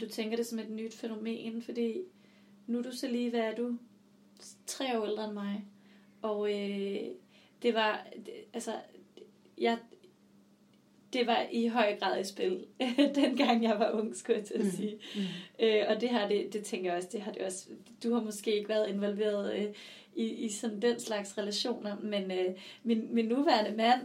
du 0.00 0.08
tænker 0.08 0.36
det 0.36 0.46
som 0.46 0.58
et 0.58 0.70
nyt 0.70 0.94
fænomen, 0.94 1.62
fordi 1.62 2.00
nu 2.66 2.78
er 2.78 2.82
du 2.82 2.92
så 2.92 3.08
lige, 3.08 3.30
hvad 3.30 3.40
er 3.40 3.54
du? 3.54 3.78
Tre 4.66 5.00
år 5.00 5.06
ældre 5.06 5.24
end 5.24 5.32
mig. 5.32 5.64
Og 6.22 6.52
øh, 6.52 7.08
det 7.62 7.74
var, 7.74 8.06
det, 8.26 8.32
altså, 8.52 8.72
jeg, 9.58 9.78
det 11.12 11.26
var 11.26 11.46
i 11.52 11.66
høj 11.66 11.98
grad 11.98 12.20
i 12.20 12.24
spil, 12.24 12.66
dengang 13.14 13.62
jeg 13.62 13.78
var 13.78 13.90
ung, 13.90 14.16
skulle 14.16 14.38
jeg 14.38 14.46
til 14.46 14.54
at 14.54 14.64
mm. 14.64 14.70
sige. 14.70 15.00
Mm. 15.14 15.20
Mm. 15.20 15.26
Øh, 15.66 15.84
og 15.88 16.00
det 16.00 16.08
her, 16.08 16.28
det, 16.28 16.52
det 16.52 16.64
tænker 16.64 16.90
jeg 16.90 16.96
også, 16.96 17.08
det 17.12 17.20
har 17.20 17.32
det 17.32 17.42
også, 17.42 17.66
du 18.02 18.14
har 18.14 18.22
måske 18.22 18.56
ikke 18.56 18.68
været 18.68 18.88
involveret 18.88 19.54
øh, 19.54 19.74
i, 20.14 20.24
i 20.24 20.48
sådan 20.48 20.82
den 20.82 21.00
slags 21.00 21.38
relationer, 21.38 21.96
men 22.02 22.30
øh, 22.30 22.54
min, 22.82 23.14
min 23.14 23.24
nuværende 23.24 23.76
mand, 23.76 24.00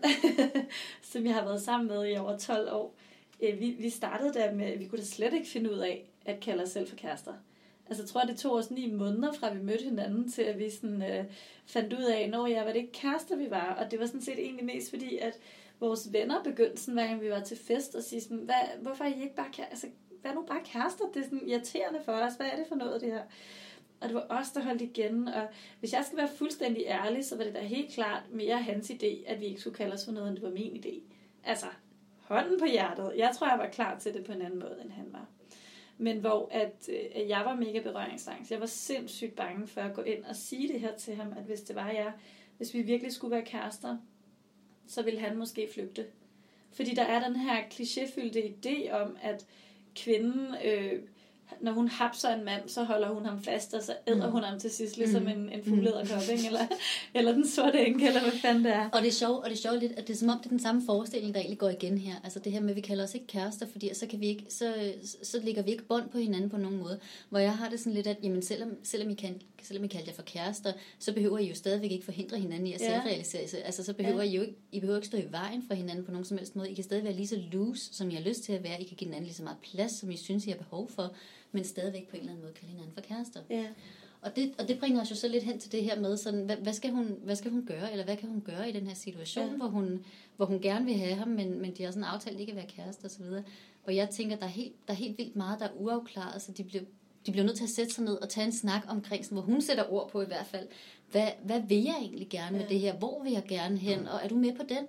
som 1.11 1.25
jeg 1.25 1.33
har 1.33 1.43
været 1.43 1.61
sammen 1.61 1.87
med 1.87 2.07
i 2.09 2.17
over 2.17 2.37
12 2.37 2.71
år, 2.71 2.95
øh, 3.41 3.59
vi, 3.59 3.75
vi 3.79 3.89
startede 3.89 4.33
der 4.33 4.53
med, 4.53 4.77
vi 4.77 4.85
kunne 4.85 4.99
da 4.99 5.05
slet 5.05 5.33
ikke 5.33 5.47
finde 5.47 5.71
ud 5.71 5.77
af 5.77 6.05
at 6.25 6.39
kalde 6.39 6.63
os 6.63 6.69
selv 6.69 6.87
for 6.87 6.95
kærester. 6.95 7.33
Altså 7.87 8.03
jeg 8.03 8.09
tror, 8.09 8.21
det 8.21 8.37
tog 8.37 8.53
os 8.53 8.71
ni 8.71 8.91
måneder 8.91 9.33
fra 9.33 9.53
vi 9.53 9.63
mødte 9.63 9.83
hinanden, 9.83 10.31
til 10.31 10.41
at 10.41 10.59
vi 10.59 10.69
sådan, 10.69 11.01
øh, 11.01 11.25
fandt 11.65 11.93
ud 11.93 12.03
af, 12.03 12.29
når 12.29 12.47
jeg 12.47 12.65
var 12.65 12.71
det 12.71 12.79
ikke 12.79 12.91
kærester, 12.91 13.35
vi 13.35 13.49
var. 13.49 13.73
Og 13.73 13.91
det 13.91 13.99
var 13.99 14.05
sådan 14.05 14.21
set 14.21 14.39
egentlig 14.39 14.65
mest 14.65 14.89
fordi, 14.89 15.17
at 15.17 15.39
vores 15.79 16.13
venner 16.13 16.43
begyndte 16.43 16.77
sådan, 16.77 16.93
hver 16.93 17.07
gang 17.07 17.21
vi 17.21 17.29
var 17.29 17.41
til 17.41 17.57
fest, 17.57 17.95
og 17.95 18.03
sige 18.03 18.21
sådan, 18.21 18.37
hvad, 18.37 18.81
hvorfor 18.81 19.03
er 19.03 19.07
I 19.07 19.21
ikke 19.21 19.35
bare 19.35 19.49
kærester? 19.51 19.69
Altså, 19.71 19.87
hvad 20.21 20.33
nu 20.33 20.41
bare 20.41 20.61
kærester? 20.65 21.05
Det 21.13 21.19
er 21.19 21.23
sådan 21.23 21.47
irriterende 21.47 21.99
for 22.05 22.11
os. 22.11 22.33
Hvad 22.33 22.47
er 22.47 22.55
det 22.55 22.67
for 22.67 22.75
noget, 22.75 23.01
det 23.01 23.11
her? 23.11 23.23
Og 24.01 24.07
det 24.07 24.15
var 24.15 24.25
os, 24.29 24.51
der 24.51 24.61
holdt 24.61 24.81
igen. 24.81 25.27
Og 25.27 25.47
hvis 25.79 25.93
jeg 25.93 26.03
skal 26.05 26.17
være 26.17 26.29
fuldstændig 26.37 26.83
ærlig, 26.85 27.25
så 27.25 27.37
var 27.37 27.43
det 27.43 27.53
da 27.53 27.59
helt 27.59 27.93
klart 27.93 28.23
mere 28.31 28.57
hans 28.57 28.91
idé, 28.91 29.31
at 29.31 29.39
vi 29.39 29.45
ikke 29.45 29.61
skulle 29.61 29.75
kalde 29.75 29.93
os 29.93 30.05
for 30.05 30.11
noget, 30.11 30.27
end 30.27 30.35
det 30.35 30.43
var 30.43 30.49
min 30.49 30.83
idé. 30.85 31.01
Altså, 31.43 31.65
hånden 32.19 32.59
på 32.59 32.65
hjertet. 32.65 33.13
Jeg 33.17 33.31
tror, 33.35 33.49
jeg 33.49 33.59
var 33.59 33.69
klar 33.69 33.99
til 33.99 34.13
det 34.13 34.25
på 34.25 34.31
en 34.31 34.41
anden 34.41 34.59
måde, 34.59 34.77
end 34.83 34.91
han 34.91 35.05
var. 35.11 35.25
Men 35.97 36.19
hvor 36.19 36.49
at, 36.51 36.89
øh, 36.89 36.99
at 37.15 37.29
jeg 37.29 37.41
var 37.45 37.55
mega 37.55 37.79
berøringsangst. 37.79 38.51
Jeg 38.51 38.59
var 38.59 38.65
sindssygt 38.65 39.35
bange 39.35 39.67
for 39.67 39.81
at 39.81 39.95
gå 39.95 40.01
ind 40.01 40.23
og 40.23 40.35
sige 40.35 40.73
det 40.73 40.79
her 40.79 40.95
til 40.97 41.15
ham, 41.15 41.33
at 41.37 41.43
hvis 41.43 41.61
det 41.61 41.75
var 41.75 41.89
jeg, 41.89 42.13
hvis 42.57 42.73
vi 42.73 42.81
virkelig 42.81 43.11
skulle 43.11 43.35
være 43.35 43.45
kærester, 43.45 43.97
så 44.87 45.01
ville 45.01 45.19
han 45.19 45.37
måske 45.37 45.69
flygte. 45.73 46.05
Fordi 46.71 46.95
der 46.95 47.03
er 47.03 47.27
den 47.27 47.35
her 47.35 47.63
klichéfyldte 47.63 48.39
idé 48.39 48.91
om, 48.91 49.17
at 49.21 49.45
kvinden 49.95 50.55
øh, 50.65 51.01
når 51.61 51.71
hun 51.71 51.87
hapser 51.87 52.29
en 52.29 52.45
mand, 52.45 52.69
så 52.69 52.83
holder 52.83 53.09
hun 53.09 53.25
ham 53.25 53.43
fast, 53.43 53.73
og 53.73 53.83
så 53.83 53.95
æder 54.07 54.25
mm. 54.25 54.31
hun 54.31 54.43
ham 54.43 54.59
til 54.59 54.71
sidst, 54.71 54.97
ligesom 54.97 55.21
mm. 55.21 55.27
en, 55.27 55.49
en 55.49 55.63
fuglederkop, 55.63 56.21
mm. 56.27 56.33
ikke? 56.33 56.47
Eller, 56.47 56.67
eller 57.13 57.31
den 57.33 57.47
sorte 57.47 57.85
enke, 57.85 58.07
eller 58.07 58.21
hvad 58.21 58.31
fanden 58.31 58.63
det 58.63 58.73
er. 58.73 58.89
Og 58.89 59.01
det 59.01 59.07
er 59.07 59.11
sjovt, 59.11 59.43
og 59.43 59.49
det 59.49 59.55
er 59.57 59.61
sjovt 59.61 59.79
lidt, 59.79 59.91
at 59.91 60.07
det 60.07 60.13
er 60.13 60.17
som 60.17 60.29
om, 60.29 60.37
det 60.37 60.45
er 60.45 60.49
den 60.49 60.59
samme 60.59 60.81
forestilling, 60.85 61.33
der 61.33 61.39
egentlig 61.39 61.59
går 61.59 61.69
igen 61.69 61.97
her. 61.97 62.15
Altså 62.23 62.39
det 62.39 62.51
her 62.51 62.61
med, 62.61 62.69
at 62.69 62.75
vi 62.75 62.81
kalder 62.81 63.03
os 63.03 63.13
ikke 63.13 63.27
kærester, 63.27 63.65
fordi 63.71 63.93
så, 63.93 64.07
kan 64.07 64.19
vi 64.19 64.27
ikke, 64.27 64.45
så, 64.49 64.73
så 65.23 65.39
ligger 65.43 65.61
vi 65.61 65.71
ikke 65.71 65.83
bånd 65.83 66.09
på 66.09 66.17
hinanden 66.17 66.49
på 66.49 66.57
nogen 66.57 66.77
måde. 66.77 66.99
Hvor 67.29 67.39
jeg 67.39 67.53
har 67.53 67.69
det 67.69 67.79
sådan 67.79 67.93
lidt, 67.93 68.07
at 68.07 68.17
jamen, 68.23 68.41
selvom, 68.41 68.69
selvom, 68.83 69.09
I 69.09 69.13
kan, 69.13 69.41
selvom 69.65 69.83
I 69.83 69.87
kalder 69.87 70.05
jer 70.07 70.13
for 70.13 70.21
kærester, 70.21 70.73
så 70.99 71.13
behøver 71.13 71.37
I 71.37 71.47
jo 71.47 71.55
stadigvæk 71.55 71.91
ikke 71.91 72.05
forhindre 72.05 72.39
hinanden 72.39 72.67
i 72.67 72.73
at 72.73 72.81
ja. 72.81 72.85
selvrealisere 72.85 73.47
sig. 73.47 73.65
Altså 73.65 73.83
så 73.83 73.93
behøver 73.93 74.23
ja. 74.23 74.29
I 74.29 74.35
jo 74.35 74.41
ikke, 74.41 74.55
I 74.71 74.79
behøver 74.79 74.97
ikke 74.97 75.07
stå 75.07 75.17
i 75.17 75.31
vejen 75.31 75.63
for 75.67 75.73
hinanden 75.73 76.05
på 76.05 76.11
nogen 76.11 76.25
som 76.25 76.37
helst 76.37 76.55
måde. 76.55 76.71
I 76.71 76.73
kan 76.73 76.83
stadig 76.83 77.03
være 77.03 77.13
lige 77.13 77.27
så 77.27 77.41
loose, 77.51 77.93
som 77.93 78.09
I 78.09 78.13
har 78.13 78.21
lyst 78.21 78.43
til 78.43 78.53
at 78.53 78.63
være. 78.63 78.81
I 78.81 78.83
kan 78.83 78.97
give 78.97 79.07
hinanden 79.07 79.25
lige 79.25 79.35
så 79.35 79.43
meget 79.43 79.57
plads, 79.71 79.91
som 79.91 80.11
I 80.11 80.17
synes, 80.17 80.45
I 80.45 80.49
har 80.49 80.57
behov 80.57 80.89
for 80.89 81.13
men 81.55 81.63
stadigvæk 81.63 82.07
på 82.07 82.15
en 82.15 82.19
eller 82.19 82.31
anden 82.31 82.43
måde 82.43 82.53
kalde 82.53 82.71
hinanden 82.71 82.93
for 82.93 83.01
kærester. 83.01 83.39
Ja. 83.49 83.65
Og 84.21 84.35
det, 84.35 84.53
og 84.59 84.67
det 84.67 84.79
bringer 84.79 85.01
os 85.01 85.11
jo 85.11 85.15
så 85.15 85.27
lidt 85.27 85.43
hen 85.43 85.59
til 85.59 85.71
det 85.71 85.83
her 85.83 85.99
med, 85.99 86.17
sådan, 86.17 86.45
hvad, 86.45 86.55
hvad, 86.55 86.73
skal 86.73 86.91
hun, 86.91 87.17
hvad 87.23 87.35
skal 87.35 87.51
hun 87.51 87.65
gøre, 87.65 87.91
eller 87.91 88.05
hvad 88.05 88.17
kan 88.17 88.29
hun 88.29 88.41
gøre 88.41 88.69
i 88.69 88.71
den 88.71 88.87
her 88.87 88.93
situation, 88.93 89.49
ja. 89.49 89.55
hvor, 89.55 89.67
hun, 89.67 90.05
hvor 90.35 90.45
hun 90.45 90.61
gerne 90.61 90.85
vil 90.85 90.93
have 90.93 91.15
ham, 91.15 91.27
men, 91.27 91.61
men 91.61 91.75
de 91.77 91.83
har 91.83 91.91
sådan 91.91 92.03
aftalt 92.03 92.39
ikke 92.39 92.51
at 92.51 92.55
være 92.55 92.67
kærester 92.67 93.07
osv. 93.07 93.25
Hvor 93.83 93.93
jeg 93.93 94.09
tænker, 94.09 94.35
der 94.35 94.45
er, 94.45 94.49
helt, 94.49 94.87
der 94.87 94.93
er 94.93 94.97
helt 94.97 95.17
vildt 95.17 95.35
meget, 95.35 95.59
der 95.59 95.65
er 95.65 95.73
uafklaret, 95.75 96.41
så 96.41 96.51
de 96.51 96.63
bliver, 96.63 96.83
de 97.25 97.31
bliver 97.31 97.45
nødt 97.45 97.57
til 97.57 97.63
at 97.63 97.69
sætte 97.69 97.93
sig 97.93 98.03
ned 98.03 98.13
og 98.13 98.29
tage 98.29 98.45
en 98.45 98.51
snak 98.51 98.85
omkring, 98.87 99.25
sådan, 99.25 99.35
hvor 99.35 99.45
hun 99.45 99.61
sætter 99.61 99.93
ord 99.93 100.09
på 100.09 100.21
i 100.21 100.25
hvert 100.25 100.45
fald, 100.45 100.67
hvad, 101.11 101.27
hvad 101.43 101.61
vil 101.67 101.83
jeg 101.83 101.95
egentlig 102.01 102.29
gerne 102.29 102.57
ja. 102.57 102.61
med 102.61 102.69
det 102.69 102.79
her, 102.79 102.93
hvor 102.93 103.23
vil 103.23 103.31
jeg 103.31 103.43
gerne 103.47 103.77
hen, 103.77 104.07
og 104.07 104.19
er 104.23 104.27
du 104.27 104.35
med 104.35 104.55
på 104.55 104.63
den? 104.69 104.87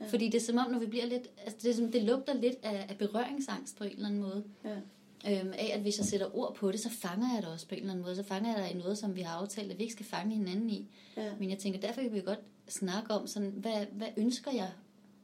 Ja. 0.00 0.06
Fordi 0.06 0.26
det 0.28 0.34
er 0.34 0.44
som 0.44 0.58
om, 0.58 0.70
når 0.70 0.78
vi 0.78 0.86
bliver 0.86 1.06
lidt, 1.06 1.28
altså 1.44 1.58
det, 1.62 1.70
er 1.70 1.74
som, 1.74 1.92
det 1.92 2.02
lugter 2.02 2.34
lidt 2.34 2.56
af, 2.62 2.86
af 2.88 2.98
berøringsangst 2.98 3.76
på 3.76 3.84
en 3.84 3.90
eller 3.90 4.06
anden 4.06 4.20
måde. 4.20 4.44
Ja 4.64 4.76
øhm, 5.26 5.52
af, 5.52 5.70
at 5.74 5.80
hvis 5.80 5.98
jeg 5.98 6.06
sætter 6.06 6.36
ord 6.36 6.54
på 6.54 6.72
det, 6.72 6.80
så 6.80 6.90
fanger 6.90 7.34
jeg 7.34 7.42
det 7.42 7.52
også 7.52 7.68
på 7.68 7.74
en 7.74 7.80
eller 7.80 7.92
anden 7.92 8.04
måde. 8.04 8.16
Så 8.16 8.22
fanger 8.22 8.54
jeg 8.54 8.64
dig 8.64 8.74
i 8.74 8.78
noget, 8.78 8.98
som 8.98 9.16
vi 9.16 9.20
har 9.20 9.36
aftalt, 9.36 9.72
at 9.72 9.78
vi 9.78 9.82
ikke 9.82 9.92
skal 9.92 10.06
fange 10.06 10.34
hinanden 10.34 10.70
i. 10.70 10.88
Ja. 11.16 11.32
Men 11.38 11.50
jeg 11.50 11.58
tænker, 11.58 11.80
derfor 11.80 12.00
kan 12.00 12.14
vi 12.14 12.20
godt 12.20 12.40
snakke 12.68 13.10
om, 13.10 13.26
sådan, 13.26 13.50
hvad, 13.56 13.86
hvad 13.92 14.08
ønsker 14.16 14.50
jeg 14.52 14.70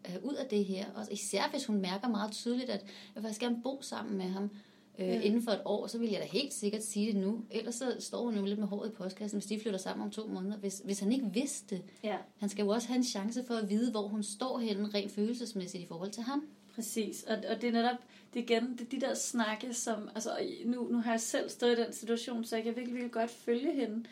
øh, 0.08 0.16
ud 0.22 0.34
af 0.34 0.46
det 0.46 0.64
her? 0.64 0.84
Og 0.94 1.06
især 1.10 1.50
hvis 1.50 1.66
hun 1.66 1.80
mærker 1.80 2.08
meget 2.08 2.32
tydeligt, 2.32 2.70
at 2.70 2.84
jeg 3.14 3.22
faktisk 3.22 3.40
gerne 3.40 3.62
bo 3.62 3.82
sammen 3.82 4.16
med 4.16 4.26
ham 4.26 4.50
øh, 4.98 5.08
ja. 5.08 5.20
inden 5.20 5.42
for 5.42 5.50
et 5.50 5.62
år, 5.64 5.86
så 5.86 5.98
vil 5.98 6.10
jeg 6.10 6.20
da 6.20 6.26
helt 6.26 6.54
sikkert 6.54 6.82
sige 6.82 7.12
det 7.12 7.20
nu. 7.20 7.44
Ellers 7.50 7.74
så 7.74 7.96
står 7.98 8.24
hun 8.24 8.36
jo 8.36 8.44
lidt 8.44 8.58
med 8.58 8.68
håret 8.68 8.88
i 8.88 8.92
postkassen, 8.92 9.38
hvis 9.38 9.46
de 9.46 9.60
flytter 9.60 9.78
sammen 9.78 10.04
om 10.04 10.10
to 10.10 10.26
måneder. 10.26 10.56
Hvis, 10.56 10.82
hvis 10.84 11.00
han 11.00 11.12
ikke 11.12 11.30
vidste 11.32 11.76
det, 11.76 11.84
ja. 12.04 12.16
han 12.36 12.48
skal 12.48 12.62
jo 12.62 12.68
også 12.68 12.88
have 12.88 12.96
en 12.96 13.04
chance 13.04 13.44
for 13.44 13.54
at 13.54 13.70
vide, 13.70 13.90
hvor 13.90 14.08
hun 14.08 14.22
står 14.22 14.58
henne 14.58 14.88
rent 14.94 15.12
følelsesmæssigt 15.12 15.84
i 15.84 15.86
forhold 15.86 16.10
til 16.10 16.22
ham. 16.22 16.44
Præcis, 16.74 17.22
og, 17.22 17.36
og 17.48 17.62
det 17.62 17.68
er 17.68 17.72
netop, 17.72 17.96
det 18.34 18.40
er 18.40 18.44
igen, 18.44 18.72
det 18.72 18.80
er 18.80 18.90
de 18.90 19.00
der 19.00 19.14
snakke, 19.14 19.74
som, 19.74 20.08
altså 20.14 20.30
nu, 20.64 20.88
nu 20.90 20.98
har 20.98 21.10
jeg 21.10 21.20
selv 21.20 21.48
stået 21.48 21.78
i 21.78 21.82
den 21.82 21.92
situation, 21.92 22.44
så 22.44 22.56
jeg 22.56 22.64
kan 22.64 22.76
virkelig, 22.76 22.94
virkelig 22.94 23.12
godt 23.12 23.30
følge 23.30 23.74
hende. 23.74 24.04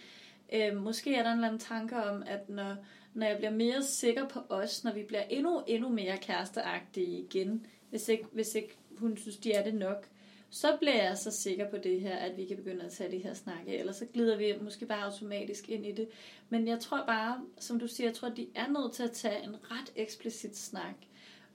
Øh, 0.53 0.77
måske 0.77 1.15
er 1.15 1.23
der 1.23 1.31
en 1.31 1.39
eller 1.39 1.49
anden 1.49 1.61
tanke 1.61 1.97
om, 1.97 2.23
at 2.27 2.49
når, 2.49 2.77
når 3.14 3.27
jeg 3.27 3.37
bliver 3.37 3.51
mere 3.51 3.83
sikker 3.83 4.29
på 4.29 4.40
os, 4.49 4.85
når 4.85 4.92
vi 4.92 5.03
bliver 5.03 5.23
endnu, 5.23 5.62
endnu 5.66 5.88
mere 5.88 6.16
kæresteagtige 6.16 7.18
igen, 7.18 7.66
hvis 7.90 8.09
ikke, 8.09 8.25
hvis 8.33 8.55
ikke 8.55 8.77
hun 8.97 9.16
synes, 9.16 9.37
de 9.37 9.53
er 9.53 9.64
det 9.64 9.75
nok, 9.75 10.09
så 10.55 10.77
bliver 10.81 11.03
jeg 11.03 11.19
så 11.19 11.31
sikker 11.31 11.71
på 11.71 11.77
det 11.77 12.01
her, 12.01 12.17
at 12.17 12.37
vi 12.37 12.45
kan 12.45 12.57
begynde 12.57 12.85
at 12.85 12.93
tage 12.93 13.11
det 13.11 13.23
her 13.23 13.35
snakke, 13.35 13.79
eller 13.79 13.93
så 13.93 14.07
glider 14.12 14.37
vi 14.37 14.55
måske 14.61 14.87
bare 14.87 15.05
automatisk 15.05 15.69
ind 15.69 15.87
i 15.87 15.93
det. 15.93 16.09
Men 16.49 16.69
jeg 16.69 16.81
tror 16.81 17.07
bare, 17.07 17.41
som 17.59 17.79
du 17.79 17.87
siger, 17.87 18.09
jeg 18.09 18.15
tror, 18.15 18.29
at 18.29 18.37
de 18.37 18.47
er 18.55 18.69
nødt 18.69 18.93
til 18.93 19.03
at 19.03 19.12
tage 19.12 19.45
en 19.45 19.57
ret 19.71 19.93
eksplicit 19.97 20.57
snak 20.57 20.95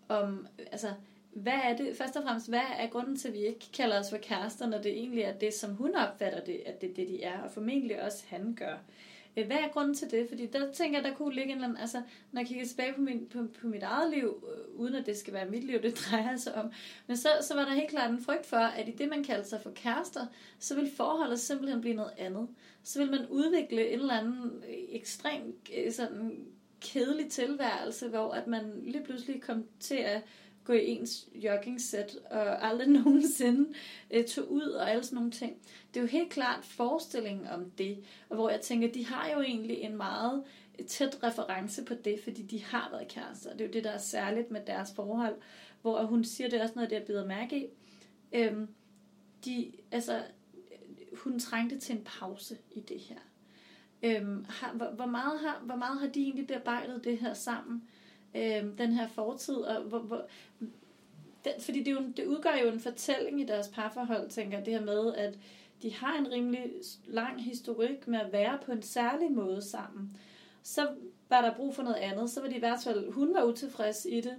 om, 0.09 0.47
altså, 0.71 0.93
hvad 1.33 1.59
er 1.63 1.77
det, 1.77 1.97
først 1.97 2.15
og 2.15 2.23
fremmest, 2.23 2.49
hvad 2.49 2.61
er 2.77 2.87
grunden 2.87 3.17
til, 3.17 3.27
at 3.27 3.33
vi 3.33 3.39
ikke 3.39 3.71
kalder 3.73 3.99
os 3.99 4.09
for 4.09 4.17
kærester, 4.17 4.67
når 4.67 4.77
det 4.77 4.91
egentlig 4.91 5.23
er 5.23 5.33
det, 5.33 5.53
som 5.53 5.73
hun 5.73 5.95
opfatter 5.95 6.43
det, 6.43 6.61
at 6.65 6.81
det 6.81 6.89
er 6.89 6.93
det, 6.93 7.07
de 7.07 7.23
er, 7.23 7.39
og 7.41 7.51
formentlig 7.51 8.01
også 8.03 8.23
han 8.27 8.55
gør. 8.55 8.73
Øh, 8.73 9.16
hvad 9.45 9.57
er 9.57 9.67
grunden 9.67 9.93
til 9.93 10.11
det? 10.11 10.29
Fordi 10.29 10.45
der 10.45 10.71
tænker 10.71 10.99
jeg, 10.99 11.09
der 11.09 11.15
kunne 11.15 11.35
ligge 11.35 11.49
en 11.51 11.55
eller 11.57 11.67
anden, 11.67 11.81
altså, 11.81 12.01
når 12.31 12.41
jeg 12.41 12.47
kigger 12.47 12.65
tilbage 12.65 12.93
på, 12.93 13.01
min, 13.01 13.27
på, 13.33 13.39
på 13.61 13.67
mit 13.67 13.83
eget 13.83 14.11
liv, 14.11 14.43
øh, 14.47 14.79
uden 14.79 14.95
at 14.95 15.05
det 15.05 15.17
skal 15.17 15.33
være 15.33 15.49
mit 15.49 15.63
liv, 15.63 15.81
det 15.81 15.95
drejer 16.11 16.37
sig 16.37 16.55
om, 16.55 16.71
men 17.07 17.17
så, 17.17 17.29
så 17.41 17.55
var 17.55 17.65
der 17.65 17.73
helt 17.73 17.89
klart 17.89 18.11
en 18.11 18.21
frygt 18.21 18.45
for, 18.45 18.57
at 18.57 18.87
i 18.87 18.91
det, 18.91 19.09
man 19.09 19.23
kalder 19.23 19.43
sig 19.43 19.61
for 19.61 19.71
kærester, 19.75 20.25
så 20.59 20.75
vil 20.75 20.91
forholdet 20.97 21.39
simpelthen 21.39 21.81
blive 21.81 21.95
noget 21.95 22.13
andet. 22.17 22.47
Så 22.83 22.99
vil 22.99 23.11
man 23.11 23.27
udvikle 23.29 23.87
en 23.87 23.99
eller 23.99 24.13
anden 24.13 24.63
ekstrem 24.89 25.55
øh, 25.77 25.91
sådan 25.91 26.47
kedelig 26.81 27.31
tilværelse, 27.31 28.07
hvor 28.07 28.31
at 28.31 28.47
man 28.47 28.81
lige 28.83 29.03
pludselig 29.03 29.41
kom 29.41 29.65
til 29.79 29.95
at 29.95 30.21
gå 30.67 30.73
i 30.73 30.87
ens 30.87 31.27
joggingsæt 31.35 32.15
og 32.31 32.67
aldrig 32.67 32.87
nogensinde 33.03 33.73
øh, 34.11 34.25
tog 34.25 34.51
ud 34.51 34.61
og 34.61 34.91
alle 34.91 35.03
sådan 35.03 35.15
nogle 35.15 35.31
ting. 35.31 35.57
Det 35.93 35.99
er 35.99 36.01
jo 36.01 36.07
helt 36.07 36.29
klart 36.29 36.65
forestillingen 36.65 37.47
om 37.47 37.71
det, 37.71 38.03
og 38.29 38.35
hvor 38.35 38.49
jeg 38.49 38.61
tænker, 38.61 38.91
de 38.91 39.05
har 39.05 39.29
jo 39.29 39.41
egentlig 39.41 39.77
en 39.77 39.97
meget 39.97 40.43
øh, 40.79 40.85
tæt 40.85 41.23
reference 41.23 41.85
på 41.85 41.93
det, 41.93 42.19
fordi 42.23 42.41
de 42.41 42.63
har 42.63 42.89
været 42.91 43.07
kærester. 43.07 43.51
Det 43.51 43.61
er 43.61 43.65
jo 43.65 43.71
det, 43.71 43.83
der 43.83 43.91
er 43.91 43.97
særligt 43.97 44.51
med 44.51 44.61
deres 44.67 44.91
forhold, 44.95 45.35
hvor 45.81 46.03
hun 46.03 46.23
siger, 46.23 46.49
det 46.49 46.59
er 46.59 46.63
også 46.63 46.75
noget, 46.75 46.89
det 46.89 46.95
jeg 46.95 47.05
bider 47.05 47.25
mærke 47.27 47.59
i. 47.59 47.67
Øhm, 48.33 48.67
de, 49.45 49.71
altså, 49.91 50.17
øh, 50.17 51.17
hun 51.17 51.39
trængte 51.39 51.79
til 51.79 51.95
en 51.95 52.03
pause 52.05 52.57
i 52.71 52.79
det 52.79 52.99
her. 52.99 53.19
Øhm, 54.03 54.45
har, 54.49 54.73
hvor, 54.73 54.91
hvor, 54.95 55.05
meget 55.05 55.39
har, 55.39 55.61
hvor 55.63 55.75
meget 55.75 55.99
har 55.99 56.07
de 56.07 56.21
egentlig 56.21 56.47
bearbejdet 56.47 57.03
det 57.03 57.17
her 57.17 57.33
sammen? 57.33 57.83
Øh, 58.35 58.77
den 58.77 58.93
her 58.93 59.07
fortid, 59.07 59.55
og 59.55 59.83
hvor, 59.83 59.99
hvor, 59.99 60.25
den, 61.45 61.53
fordi 61.59 61.83
det, 61.83 61.91
jo, 61.91 62.01
det 62.17 62.25
udgør 62.25 62.55
jo 62.63 62.71
en 62.71 62.79
fortælling 62.79 63.41
i 63.41 63.45
deres 63.45 63.67
parforhold, 63.67 64.29
tænker 64.29 64.57
jeg, 64.57 64.65
det 64.65 64.73
her 64.73 64.85
med, 64.85 65.13
at 65.15 65.39
de 65.81 65.93
har 65.93 66.17
en 66.17 66.31
rimelig 66.31 66.71
lang 67.05 67.43
historik 67.43 68.07
med 68.07 68.19
at 68.19 68.31
være 68.31 68.59
på 68.65 68.71
en 68.71 68.81
særlig 68.81 69.31
måde 69.31 69.61
sammen. 69.61 70.17
Så 70.63 70.87
var 71.29 71.41
der 71.41 71.55
brug 71.55 71.75
for 71.75 71.83
noget 71.83 71.95
andet, 71.95 72.29
så 72.29 72.41
var 72.41 72.47
de 72.47 72.55
i 72.55 72.59
hvert 72.59 72.79
fald, 72.83 73.11
hun 73.11 73.33
var 73.33 73.43
utilfreds 73.43 74.05
i 74.09 74.21
det. 74.21 74.35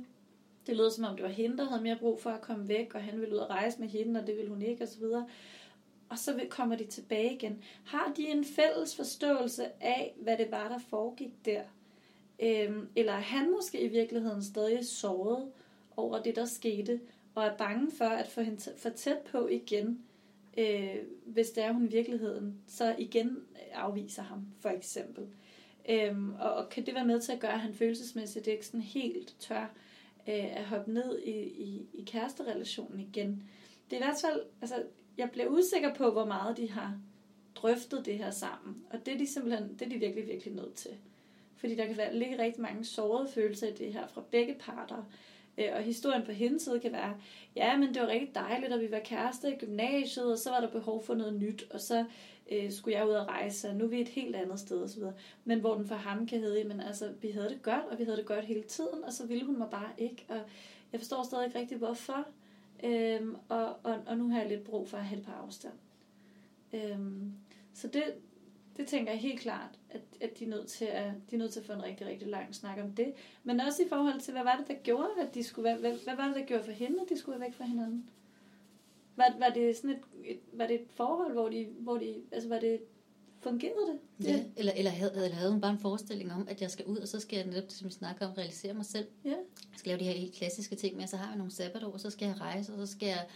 Det 0.67 0.77
lød 0.77 0.91
som 0.91 1.05
om, 1.05 1.17
det 1.17 1.25
var 1.25 1.31
hende, 1.31 1.59
der 1.59 1.65
havde 1.65 1.83
mere 1.83 1.97
brug 1.97 2.21
for 2.21 2.31
at 2.31 2.41
komme 2.41 2.69
væk, 2.69 2.95
og 2.95 3.03
han 3.03 3.21
ville 3.21 3.35
ud 3.35 3.39
og 3.39 3.51
rejse 3.51 3.81
med 3.81 3.89
hende, 3.89 4.21
og 4.21 4.27
det 4.27 4.37
ville 4.37 4.51
hun 4.51 4.63
ikke, 4.63 4.85
osv 4.85 5.05
og 6.09 6.19
så 6.19 6.47
kommer 6.51 6.77
de 6.77 6.85
tilbage 6.85 7.35
igen. 7.35 7.63
Har 7.85 8.13
de 8.17 8.29
en 8.29 8.45
fælles 8.45 8.97
forståelse 8.97 9.83
af, 9.83 10.15
hvad 10.17 10.39
det 10.39 10.51
var, 10.51 10.69
der 10.69 10.79
foregik 10.79 11.45
der? 11.45 11.63
Øhm, 12.43 12.89
eller 12.97 13.13
er 13.13 13.21
han 13.21 13.53
måske 13.53 13.81
i 13.81 13.89
virkeligheden 13.89 14.43
stadig 14.43 14.87
såret 14.87 15.51
over 15.97 16.23
det, 16.23 16.37
der 16.37 16.45
skete, 16.45 17.01
og 17.35 17.45
er 17.45 17.57
bange 17.57 17.91
for 17.91 18.05
at 18.05 18.29
få 18.29 18.41
hende 18.41 18.73
for 18.77 18.89
tæt 18.89 19.19
på 19.19 19.49
igen, 19.49 20.03
øh, 20.59 20.97
hvis 21.27 21.51
det 21.51 21.65
er 21.65 21.73
hun 21.73 21.85
i 21.85 21.91
virkeligheden, 21.91 22.55
så 22.67 22.95
igen 22.99 23.39
afviser 23.73 24.23
ham, 24.23 24.47
for 24.61 24.69
eksempel. 24.69 25.25
Øhm, 25.89 26.35
og, 26.41 26.55
og 26.55 26.69
kan 26.69 26.87
det 26.87 26.95
være 26.95 27.07
med 27.07 27.21
til 27.21 27.33
at 27.33 27.41
gøre, 27.41 27.53
at 27.53 27.61
han 27.61 27.75
følelsesmæssigt 27.75 28.47
ikke 28.47 28.67
sådan 28.67 28.81
helt 28.81 29.37
tør 29.41 29.75
øh, 30.29 30.57
at 30.57 30.65
hoppe 30.65 30.93
ned 30.93 31.19
i, 31.19 31.31
i, 31.41 31.87
i 31.95 32.05
kæresterelationen 32.07 33.01
igen? 33.01 33.43
Det 33.91 33.97
er 33.97 34.01
i 34.01 34.05
hvert 34.05 34.21
fald, 34.21 34.43
altså 34.61 34.83
jeg 35.19 35.31
bliver 35.31 35.49
usikker 35.49 35.95
på, 35.95 36.11
hvor 36.11 36.25
meget 36.25 36.57
de 36.57 36.71
har 36.71 36.99
drøftet 37.55 38.07
det 38.07 38.19
her 38.19 38.31
sammen. 38.31 38.77
Og 38.91 39.07
det 39.07 39.15
er 39.15 39.19
de 39.19 39.33
simpelthen, 39.33 39.69
det 39.73 39.83
er 39.83 39.89
de 39.89 39.99
virkelig, 39.99 40.27
virkelig 40.27 40.55
nødt 40.55 40.75
til. 40.75 40.91
Fordi 41.59 41.75
der 41.75 41.87
kan 41.87 41.97
være, 41.97 42.17
ligge 42.17 42.43
rigtig 42.43 42.63
mange 42.63 42.85
sårede 42.85 43.29
følelser 43.29 43.67
i 43.67 43.73
det 43.73 43.93
her 43.93 44.07
fra 44.07 44.23
begge 44.31 44.55
parter. 44.55 45.05
Øh, 45.59 45.69
og 45.77 45.83
historien 45.83 46.23
på 46.25 46.33
hendes 46.33 46.63
side 46.63 46.81
kan 46.81 46.93
være, 46.93 47.15
ja, 47.57 47.77
men 47.77 47.95
det 47.95 48.03
var 48.03 48.09
rigtig 48.09 48.35
dejligt, 48.35 48.73
at 48.73 48.81
vi 48.81 48.91
var 48.91 49.01
kærester 49.05 49.49
i 49.49 49.57
gymnasiet, 49.57 50.33
og 50.33 50.39
så 50.39 50.51
var 50.51 50.61
der 50.61 50.71
behov 50.71 51.05
for 51.05 51.15
noget 51.15 51.35
nyt, 51.35 51.67
og 51.71 51.81
så 51.81 52.05
øh, 52.53 52.73
skulle 52.73 52.99
jeg 52.99 53.07
ud 53.07 53.13
og 53.13 53.27
rejse, 53.27 53.69
og 53.69 53.77
nu 53.77 53.85
er 53.85 53.89
vi 53.89 54.01
et 54.01 54.09
helt 54.09 54.37
andet 54.37 54.61
sted 54.61 54.83
osv. 54.83 55.03
Men 55.45 55.61
hvor 55.61 55.75
den 55.75 55.87
for 55.87 55.95
ham 55.95 56.27
kan 56.27 56.41
hedde, 56.41 56.65
men 56.65 56.81
altså, 56.81 57.13
vi 57.21 57.31
havde 57.31 57.49
det 57.49 57.63
godt, 57.63 57.85
og 57.91 57.99
vi 57.99 58.05
havde 58.05 58.17
det 58.17 58.27
godt 58.27 58.45
hele 58.45 58.63
tiden, 58.63 59.05
og 59.05 59.13
så 59.13 59.27
ville 59.27 59.45
hun 59.47 59.59
mig 59.59 59.69
bare 59.71 59.91
ikke. 59.99 60.25
Og 60.29 60.41
jeg 60.93 61.01
forstår 61.01 61.23
stadig 61.23 61.47
ikke 61.47 61.59
rigtig, 61.59 61.79
hvorfor. 61.79 62.27
Øhm, 62.85 63.37
og, 63.49 63.67
og, 63.83 63.99
og 64.07 64.19
nu 64.19 64.31
har 64.31 64.41
jeg 64.41 64.49
lidt 64.49 64.65
brug 64.65 64.89
for 64.89 64.97
at 64.97 65.05
have 65.05 65.17
det 65.17 65.27
på 65.27 65.33
afstand. 65.33 65.75
Øhm, 66.73 67.33
så 67.75 67.89
det, 67.89 68.03
det 68.79 68.87
tænker 68.87 69.13
jeg 69.13 69.21
helt 69.21 69.41
klart, 69.41 69.79
at, 69.91 70.01
at 70.21 70.39
de, 70.39 70.45
er 70.45 70.49
nødt 70.49 70.67
til 70.67 70.85
at, 70.85 71.13
de 71.31 71.35
er 71.35 71.39
nødt 71.39 71.53
til 71.53 71.61
at 71.61 71.67
få 71.67 71.73
en 71.73 71.83
rigtig, 71.83 72.07
rigtig 72.07 72.29
lang 72.29 72.55
snak 72.55 72.79
om 72.83 72.93
det. 72.93 73.13
Men 73.45 73.61
også 73.61 73.83
i 73.83 73.89
forhold 73.89 74.21
til, 74.21 74.33
hvad 74.33 74.43
var 74.43 74.57
det, 74.57 74.69
der 74.69 74.83
gjorde, 74.83 75.09
at 75.21 75.35
de 75.35 75.45
skulle 75.45 75.77
hvad, 75.77 75.93
hvad 76.05 76.17
var 76.17 76.27
det, 76.27 76.37
der 76.37 76.45
gjorde 76.45 76.65
for 76.65 76.73
hende, 76.73 77.01
at 77.03 77.09
de 77.09 77.19
skulle 77.19 77.41
være 77.41 77.49
væk 77.49 77.57
fra 77.57 77.65
hinanden? 77.65 78.11
Var, 79.17 79.35
var 79.39 79.49
det 79.49 79.77
sådan 79.77 79.91
et, 79.91 80.01
et, 80.25 80.39
var 80.53 80.67
det 80.67 80.75
et 80.75 80.87
forhold, 80.91 81.33
hvor 81.33 81.49
de, 81.49 81.67
hvor 81.79 81.99
de, 81.99 82.15
altså 82.33 82.49
var 82.49 82.61
det, 82.61 82.81
fungerede 83.41 83.87
det? 83.87 84.27
Ja, 84.27 84.45
eller, 84.57 84.73
eller, 84.73 84.91
havde, 84.91 85.13
eller 85.15 85.37
havde 85.37 85.53
hun 85.53 85.61
bare 85.61 85.73
en 85.73 85.79
forestilling 85.79 86.33
om, 86.33 86.49
at 86.51 86.63
jeg 86.63 86.71
skal 86.71 86.85
ud, 86.85 86.97
og 86.97 87.09
så 87.09 87.21
skal 87.21 87.37
jeg 87.37 87.47
netop, 87.47 87.65
som 87.69 87.89
vi 87.89 87.93
snakker 87.93 88.27
om, 88.27 88.33
realisere 88.33 88.75
mig 88.75 88.87
selv. 88.87 89.07
Ja. 89.25 89.31
Jeg 89.31 89.77
skal 89.77 89.91
lave 89.91 89.99
de 89.99 90.05
her 90.05 90.21
helt 90.21 90.35
klassiske 90.35 90.77
ting 90.77 90.97
med, 90.97 91.07
så 91.07 91.17
har 91.17 91.29
jeg 91.29 91.37
nogle 91.37 91.53
sabbatår, 91.53 91.97
så 91.97 92.11
skal 92.11 92.27
jeg 92.27 92.41
rejse, 92.41 92.73
og 92.73 92.87
så 92.87 92.93
skal 92.93 93.07
jeg 93.07 93.27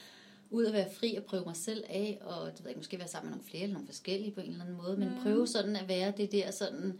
ud 0.53 0.65
og 0.65 0.73
være 0.73 0.91
fri 0.93 1.15
og 1.15 1.25
prøve 1.25 1.45
mig 1.45 1.57
selv 1.57 1.85
af, 1.89 2.19
og 2.21 2.53
det 2.53 2.65
ved 2.65 2.71
jeg, 2.71 2.77
måske 2.77 2.99
være 2.99 3.09
sammen 3.09 3.31
med 3.31 3.37
nogle 3.37 3.49
flere, 3.51 3.63
eller 3.63 3.75
nogle 3.75 3.87
forskellige 3.89 4.31
på 4.31 4.41
en 4.41 4.47
eller 4.51 4.61
anden 4.65 4.77
måde, 4.77 4.97
men 4.97 5.09
Mm. 5.09 5.15
prøve 5.23 5.47
sådan 5.47 5.77
at 5.77 5.89
være 5.89 6.13
det 6.17 6.33
der 6.33 6.51
sådan, 6.51 6.99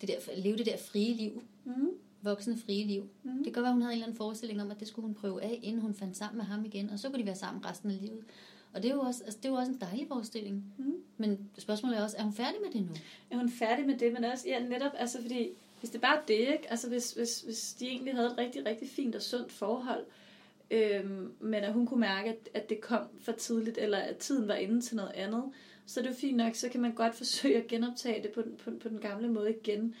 det 0.00 0.08
der, 0.08 0.14
leve 0.36 0.56
det 0.56 0.66
der 0.66 0.76
frie 0.76 1.14
liv, 1.14 1.42
Mm. 1.64 1.88
voksne 2.22 2.56
frie 2.58 2.86
liv. 2.86 3.08
Mm. 3.22 3.30
Det 3.36 3.44
kan 3.44 3.52
godt 3.52 3.62
være, 3.64 3.72
hun 3.72 3.82
havde 3.82 3.92
en 3.92 3.96
eller 3.96 4.06
anden 4.06 4.16
forestilling 4.16 4.62
om, 4.62 4.70
at 4.70 4.80
det 4.80 4.88
skulle 4.88 5.06
hun 5.06 5.14
prøve 5.14 5.42
af, 5.42 5.58
inden 5.62 5.82
hun 5.82 5.94
fandt 5.94 6.16
sammen 6.16 6.36
med 6.36 6.44
ham 6.44 6.64
igen, 6.64 6.90
og 6.90 6.98
så 6.98 7.08
kunne 7.08 7.18
de 7.20 7.26
være 7.26 7.34
sammen 7.36 7.64
resten 7.64 7.90
af 7.90 7.98
livet. 8.00 8.24
Og 8.72 8.82
det 8.82 8.90
er 8.90 8.94
jo 8.94 9.00
også, 9.00 9.24
altså, 9.24 9.38
det 9.42 9.44
er 9.48 9.52
jo 9.52 9.54
også 9.58 9.72
en 9.72 9.80
dejlig 9.80 10.08
forestilling. 10.08 10.64
Mm. 10.78 10.94
Men 11.16 11.50
spørgsmålet 11.58 11.98
er 11.98 12.02
også, 12.02 12.16
er 12.16 12.22
hun 12.22 12.32
færdig 12.32 12.56
med 12.64 12.72
det 12.72 12.80
nu? 12.88 12.92
Er 13.30 13.36
hun 13.36 13.50
færdig 13.50 13.86
med 13.86 13.98
det, 13.98 14.12
men 14.12 14.24
også, 14.24 14.48
ja, 14.48 14.58
netop, 14.68 14.92
altså 14.94 15.22
fordi, 15.22 15.48
hvis 15.80 15.90
det 15.90 16.00
bare 16.00 16.16
er 16.16 16.22
det, 16.28 16.34
ikke? 16.38 16.70
Altså 16.70 16.88
hvis, 16.88 17.12
hvis, 17.12 17.40
hvis 17.40 17.76
de 17.80 17.86
egentlig 17.86 18.14
havde 18.14 18.26
et 18.28 18.38
rigtig, 18.38 18.66
rigtig 18.66 18.88
fint 18.88 19.14
og 19.14 19.22
sundt 19.22 19.52
forhold, 19.52 20.04
øhm, 20.70 21.32
men 21.40 21.64
at 21.64 21.72
hun 21.72 21.86
kunne 21.86 22.00
mærke, 22.00 22.28
at, 22.30 22.48
at 22.54 22.70
det 22.70 22.80
kom 22.80 23.02
for 23.20 23.32
tidligt, 23.32 23.78
eller 23.78 23.98
at 23.98 24.16
tiden 24.16 24.48
var 24.48 24.54
inde 24.54 24.80
til 24.80 24.96
noget 24.96 25.12
andet, 25.14 25.44
så 25.86 26.02
det 26.02 26.10
er 26.10 26.14
fint 26.14 26.36
nok, 26.36 26.54
så 26.54 26.68
kan 26.68 26.80
man 26.80 26.92
godt 26.94 27.14
forsøge 27.22 27.56
at 27.56 27.66
genoptage 27.66 28.22
det 28.22 28.30
på, 28.30 28.42
den- 28.42 28.56
på, 28.64 28.70
på 28.82 28.88
den 28.88 28.98
gamle 28.98 29.28
måde 29.28 29.50
igen. 29.50 29.94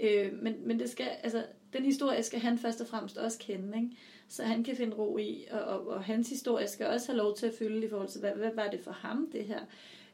Øh, 0.00 0.32
men, 0.42 0.54
men 0.66 0.80
det 0.80 0.90
skal, 0.90 1.08
altså, 1.22 1.44
den 1.72 1.84
historie 1.84 2.22
skal 2.22 2.40
han 2.40 2.58
først 2.58 2.80
og 2.80 2.86
fremmest 2.86 3.16
også 3.18 3.38
kende, 3.38 3.76
ikke? 3.78 3.90
så 4.28 4.42
han 4.42 4.64
kan 4.64 4.76
finde 4.76 4.96
ro 4.96 5.18
i, 5.18 5.46
og, 5.50 5.60
og, 5.60 5.86
og 5.86 6.04
hans 6.04 6.28
historie 6.28 6.68
skal 6.68 6.86
også 6.86 7.06
have 7.06 7.16
lov 7.18 7.36
til 7.36 7.46
at 7.46 7.54
fylde 7.58 7.86
i 7.86 7.88
forhold 7.90 8.08
til, 8.08 8.20
hvad, 8.20 8.32
hvad 8.32 8.50
var 8.54 8.68
det 8.68 8.80
for 8.80 8.90
ham, 8.92 9.30
det 9.32 9.44
her. 9.44 9.60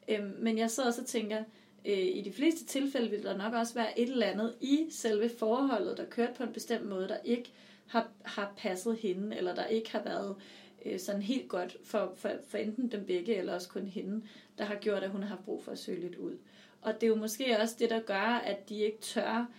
Øh, 0.08 0.42
men 0.42 0.58
jeg 0.58 0.70
sidder 0.70 0.88
også 0.88 1.00
og 1.00 1.06
tænker, 1.06 1.38
øh, 1.84 1.98
i 1.98 2.22
de 2.24 2.32
fleste 2.32 2.64
tilfælde 2.64 3.10
vil 3.10 3.22
der 3.22 3.36
nok 3.36 3.52
også 3.54 3.74
være 3.74 4.00
et 4.00 4.08
eller 4.08 4.26
andet 4.26 4.54
i 4.60 4.86
selve 4.90 5.28
forholdet, 5.28 5.96
der 5.96 6.04
kørte 6.04 6.32
på 6.36 6.42
en 6.42 6.52
bestemt 6.52 6.86
måde, 6.88 7.08
der 7.08 7.16
ikke 7.24 7.52
har, 7.88 8.08
har 8.22 8.54
passet 8.56 8.96
hende, 8.96 9.36
eller 9.36 9.54
der 9.54 9.66
ikke 9.66 9.92
har 9.92 10.02
været 10.02 10.36
øh, 10.84 11.00
sådan 11.00 11.22
helt 11.22 11.48
godt 11.48 11.76
for, 11.84 12.12
for, 12.16 12.30
for 12.46 12.58
enten 12.58 12.92
dem 12.92 13.04
begge, 13.04 13.36
eller 13.36 13.54
også 13.54 13.68
kun 13.68 13.86
hende, 13.86 14.22
der 14.58 14.64
har 14.64 14.74
gjort, 14.74 15.02
at 15.02 15.10
hun 15.10 15.22
har 15.22 15.28
haft 15.28 15.44
brug 15.44 15.64
for 15.64 15.72
at 15.72 15.78
søge 15.78 16.00
lidt 16.00 16.16
ud. 16.16 16.38
Og 16.82 16.94
det 16.94 17.02
er 17.02 17.08
jo 17.08 17.14
måske 17.14 17.58
også 17.60 17.76
det, 17.78 17.90
der 17.90 18.00
gør, 18.00 18.42
at 18.44 18.68
de 18.68 18.76
ikke 18.76 18.98
tør 19.00 19.50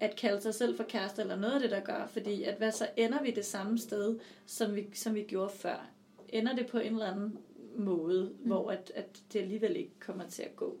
at 0.00 0.16
kalde 0.16 0.40
sig 0.40 0.54
selv 0.54 0.76
for 0.76 0.84
kærester, 0.84 1.22
eller 1.22 1.36
noget 1.36 1.54
af 1.54 1.60
det, 1.60 1.70
der 1.70 1.80
gør, 1.80 2.06
fordi 2.06 2.42
at 2.42 2.54
hvad 2.54 2.72
så 2.72 2.88
ender 2.96 3.22
vi 3.22 3.30
det 3.30 3.44
samme 3.44 3.78
sted, 3.78 4.18
som 4.46 4.76
vi, 4.76 4.86
som 4.94 5.14
vi 5.14 5.22
gjorde 5.22 5.50
før. 5.50 5.90
Ender 6.28 6.54
det 6.54 6.66
på 6.66 6.78
en 6.78 6.92
eller 6.92 7.12
anden 7.12 7.38
måde, 7.76 8.24
mm. 8.24 8.46
hvor 8.46 8.70
at, 8.70 8.92
at 8.94 9.22
det 9.32 9.40
alligevel 9.40 9.76
ikke 9.76 10.00
kommer 10.00 10.28
til 10.28 10.42
at 10.42 10.56
gå. 10.56 10.78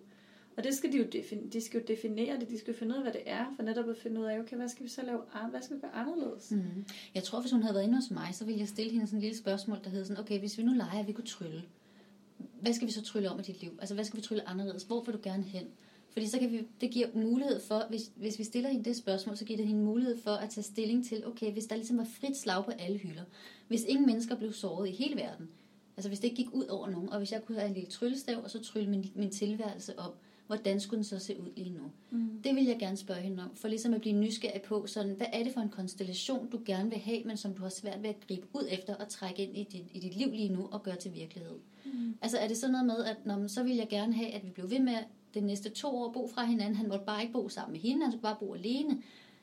Og 0.58 0.64
det 0.64 0.74
skal 0.74 0.92
de 0.92 0.98
jo 0.98 1.04
defin- 1.04 1.48
de 1.52 1.60
skal 1.60 1.80
jo 1.80 1.84
definere 1.88 2.40
det, 2.40 2.48
de 2.48 2.58
skal 2.58 2.72
jo 2.72 2.78
finde 2.78 2.92
ud 2.92 2.96
af, 2.96 3.02
hvad 3.02 3.12
det 3.12 3.22
er, 3.26 3.46
for 3.56 3.62
netop 3.62 3.88
at 3.88 3.96
finde 3.96 4.20
ud 4.20 4.26
af, 4.26 4.38
okay, 4.38 4.56
hvad 4.56 4.68
skal 4.68 4.84
vi 4.84 4.90
så 4.90 5.02
lave, 5.02 5.20
hvad 5.50 5.62
skal 5.62 5.76
vi 5.76 5.80
gøre 5.80 5.94
anderledes? 5.94 6.50
Mm. 6.50 6.84
Jeg 7.14 7.22
tror, 7.22 7.40
hvis 7.40 7.52
hun 7.52 7.62
havde 7.62 7.74
været 7.74 7.84
inde 7.84 7.94
hos 7.94 8.10
mig, 8.10 8.28
så 8.32 8.44
ville 8.44 8.60
jeg 8.60 8.68
stille 8.68 8.92
hende 8.92 9.06
sådan 9.06 9.18
et 9.18 9.22
lille 9.22 9.38
spørgsmål, 9.38 9.78
der 9.84 9.90
hedder 9.90 10.04
sådan, 10.04 10.22
okay, 10.22 10.38
hvis 10.38 10.58
vi 10.58 10.62
nu 10.62 10.72
leger, 10.72 11.00
at 11.00 11.06
vi 11.06 11.12
kunne 11.12 11.26
trylle, 11.26 11.62
hvad 12.60 12.72
skal 12.72 12.86
vi 12.86 12.92
så 12.92 13.02
trylle 13.02 13.30
om 13.30 13.38
i 13.38 13.42
dit 13.42 13.60
liv? 13.60 13.70
Altså, 13.80 13.94
hvad 13.94 14.04
skal 14.04 14.16
vi 14.16 14.22
trylle 14.22 14.48
anderledes? 14.48 14.82
Hvor 14.82 15.04
vil 15.04 15.14
du 15.14 15.20
gerne 15.22 15.42
hen? 15.42 15.64
Fordi 16.10 16.26
så 16.26 16.38
kan 16.38 16.52
vi, 16.52 16.66
det 16.80 16.90
giver 16.90 17.06
mulighed 17.14 17.60
for, 17.60 17.82
hvis, 17.88 18.10
hvis 18.16 18.38
vi 18.38 18.44
stiller 18.44 18.70
hende 18.70 18.84
det 18.84 18.96
spørgsmål, 18.96 19.36
så 19.36 19.44
giver 19.44 19.56
det 19.56 19.66
hende 19.66 19.82
mulighed 19.82 20.18
for 20.18 20.30
at 20.30 20.50
tage 20.50 20.64
stilling 20.64 21.06
til, 21.06 21.26
okay, 21.26 21.52
hvis 21.52 21.66
der 21.66 21.76
ligesom 21.76 21.98
var 21.98 22.08
frit 22.20 22.36
slag 22.36 22.64
på 22.64 22.70
alle 22.70 22.98
hylder, 22.98 23.24
hvis 23.68 23.84
ingen 23.84 24.06
mennesker 24.06 24.36
blev 24.36 24.52
såret 24.52 24.88
i 24.88 24.92
hele 24.92 25.16
verden, 25.16 25.48
altså 25.96 26.08
hvis 26.08 26.18
det 26.18 26.24
ikke 26.24 26.36
gik 26.42 26.54
ud 26.54 26.64
over 26.64 26.90
nogen, 26.90 27.08
og 27.08 27.18
hvis 27.18 27.32
jeg 27.32 27.44
kunne 27.44 27.58
have 27.58 27.68
en 27.68 27.74
lille 27.74 27.90
tryllestav, 27.90 28.42
og 28.44 28.50
så 28.50 28.62
trylle 28.62 28.90
min, 28.90 29.12
min 29.14 29.30
tilværelse 29.30 29.98
op, 29.98 30.20
hvordan 30.48 30.80
skulle 30.80 30.96
den 30.96 31.04
så 31.04 31.18
se 31.18 31.40
ud 31.40 31.48
lige 31.56 31.70
nu? 31.70 31.82
Mm. 32.10 32.42
Det 32.44 32.54
vil 32.56 32.64
jeg 32.64 32.78
gerne 32.78 32.96
spørge 32.96 33.20
hende 33.20 33.42
om, 33.42 33.56
for 33.56 33.68
ligesom 33.68 33.94
at 33.94 34.00
blive 34.00 34.14
nysgerrig 34.14 34.62
på, 34.62 34.86
sådan, 34.86 35.12
hvad 35.12 35.26
er 35.32 35.44
det 35.44 35.52
for 35.52 35.60
en 35.60 35.68
konstellation, 35.68 36.50
du 36.50 36.60
gerne 36.64 36.90
vil 36.90 36.98
have, 36.98 37.24
men 37.24 37.36
som 37.36 37.54
du 37.54 37.62
har 37.62 37.68
svært 37.68 38.02
ved 38.02 38.10
at 38.10 38.16
gribe 38.28 38.46
ud 38.52 38.66
efter 38.70 38.94
og 38.94 39.08
trække 39.08 39.42
ind 39.42 39.56
i 39.56 39.64
dit, 39.64 39.84
i 39.94 40.00
dit 40.00 40.16
liv 40.16 40.30
lige 40.30 40.48
nu 40.48 40.68
og 40.72 40.82
gøre 40.82 40.96
til 40.96 41.14
virkelighed. 41.14 41.56
Mm. 41.84 42.14
Altså 42.22 42.38
er 42.38 42.48
det 42.48 42.56
sådan 42.56 42.72
noget 42.72 42.86
med, 42.86 43.04
at 43.04 43.16
når 43.24 43.38
man, 43.38 43.48
så 43.48 43.62
vil 43.62 43.76
jeg 43.76 43.88
gerne 43.88 44.12
have, 44.14 44.30
at 44.30 44.44
vi 44.44 44.50
blev 44.50 44.70
ved 44.70 44.80
med 44.80 44.96
de 45.34 45.40
næste 45.40 45.70
to 45.70 45.88
år 45.96 46.12
bo 46.12 46.28
fra 46.28 46.44
hinanden. 46.44 46.74
Han 46.74 46.88
måtte 46.88 47.04
bare 47.04 47.20
ikke 47.22 47.32
bo 47.32 47.48
sammen 47.48 47.72
med 47.72 47.80
hende, 47.80 48.02
han 48.02 48.12
skulle 48.12 48.22
bare 48.22 48.36
bo 48.40 48.54
alene. 48.54 49.02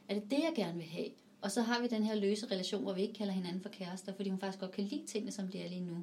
Er 0.09 0.13
det 0.13 0.23
det, 0.31 0.37
jeg 0.37 0.51
gerne 0.55 0.77
vil 0.77 0.87
have? 0.87 1.07
Og 1.41 1.51
så 1.51 1.61
har 1.61 1.81
vi 1.81 1.87
den 1.87 2.03
her 2.03 2.15
løse 2.15 2.45
relation, 2.51 2.81
hvor 2.83 2.93
vi 2.93 3.01
ikke 3.01 3.13
kalder 3.13 3.33
hinanden 3.33 3.61
for 3.61 3.69
kærester, 3.69 4.13
fordi 4.13 4.29
hun 4.29 4.39
faktisk 4.39 4.59
godt 4.59 4.71
kan 4.71 4.83
lide 4.83 5.05
tingene, 5.07 5.31
som 5.31 5.47
de 5.47 5.59
er 5.59 5.69
lige 5.69 5.81
nu. 5.81 5.97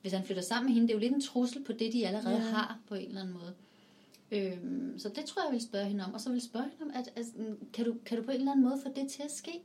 Hvis 0.00 0.12
han 0.12 0.24
flytter 0.24 0.42
sammen 0.42 0.66
med 0.66 0.74
hende, 0.74 0.88
det 0.88 0.94
er 0.94 0.98
jo 0.98 1.00
lidt 1.00 1.12
en 1.14 1.20
trussel 1.20 1.64
på 1.64 1.72
det, 1.72 1.92
de 1.92 2.06
allerede 2.06 2.34
Ja. 2.36 2.42
ja. 2.42 2.48
har 2.50 2.78
på 2.88 2.94
en 2.94 3.08
eller 3.08 3.20
anden 3.20 3.34
måde. 3.34 3.54
Øhm, 4.30 4.98
så 4.98 5.08
det 5.08 5.24
tror 5.24 5.42
jeg, 5.42 5.46
jeg 5.46 5.52
vil 5.52 5.62
spørge 5.62 5.84
hende 5.84 6.04
om. 6.04 6.14
Og 6.14 6.20
så 6.20 6.28
vil 6.28 6.36
jeg 6.36 6.42
spørge 6.42 6.70
hende 6.78 6.84
om, 6.84 7.00
at, 7.00 7.08
at 7.16 7.26
mm, 7.36 7.68
kan, 7.72 7.84
du, 7.84 7.94
kan 8.06 8.18
du 8.18 8.24
på 8.24 8.30
en 8.30 8.36
eller 8.36 8.52
anden 8.52 8.64
måde 8.64 8.80
få 8.82 8.88
det 8.96 9.10
til 9.10 9.22
at 9.22 9.30
ske? 9.30 9.62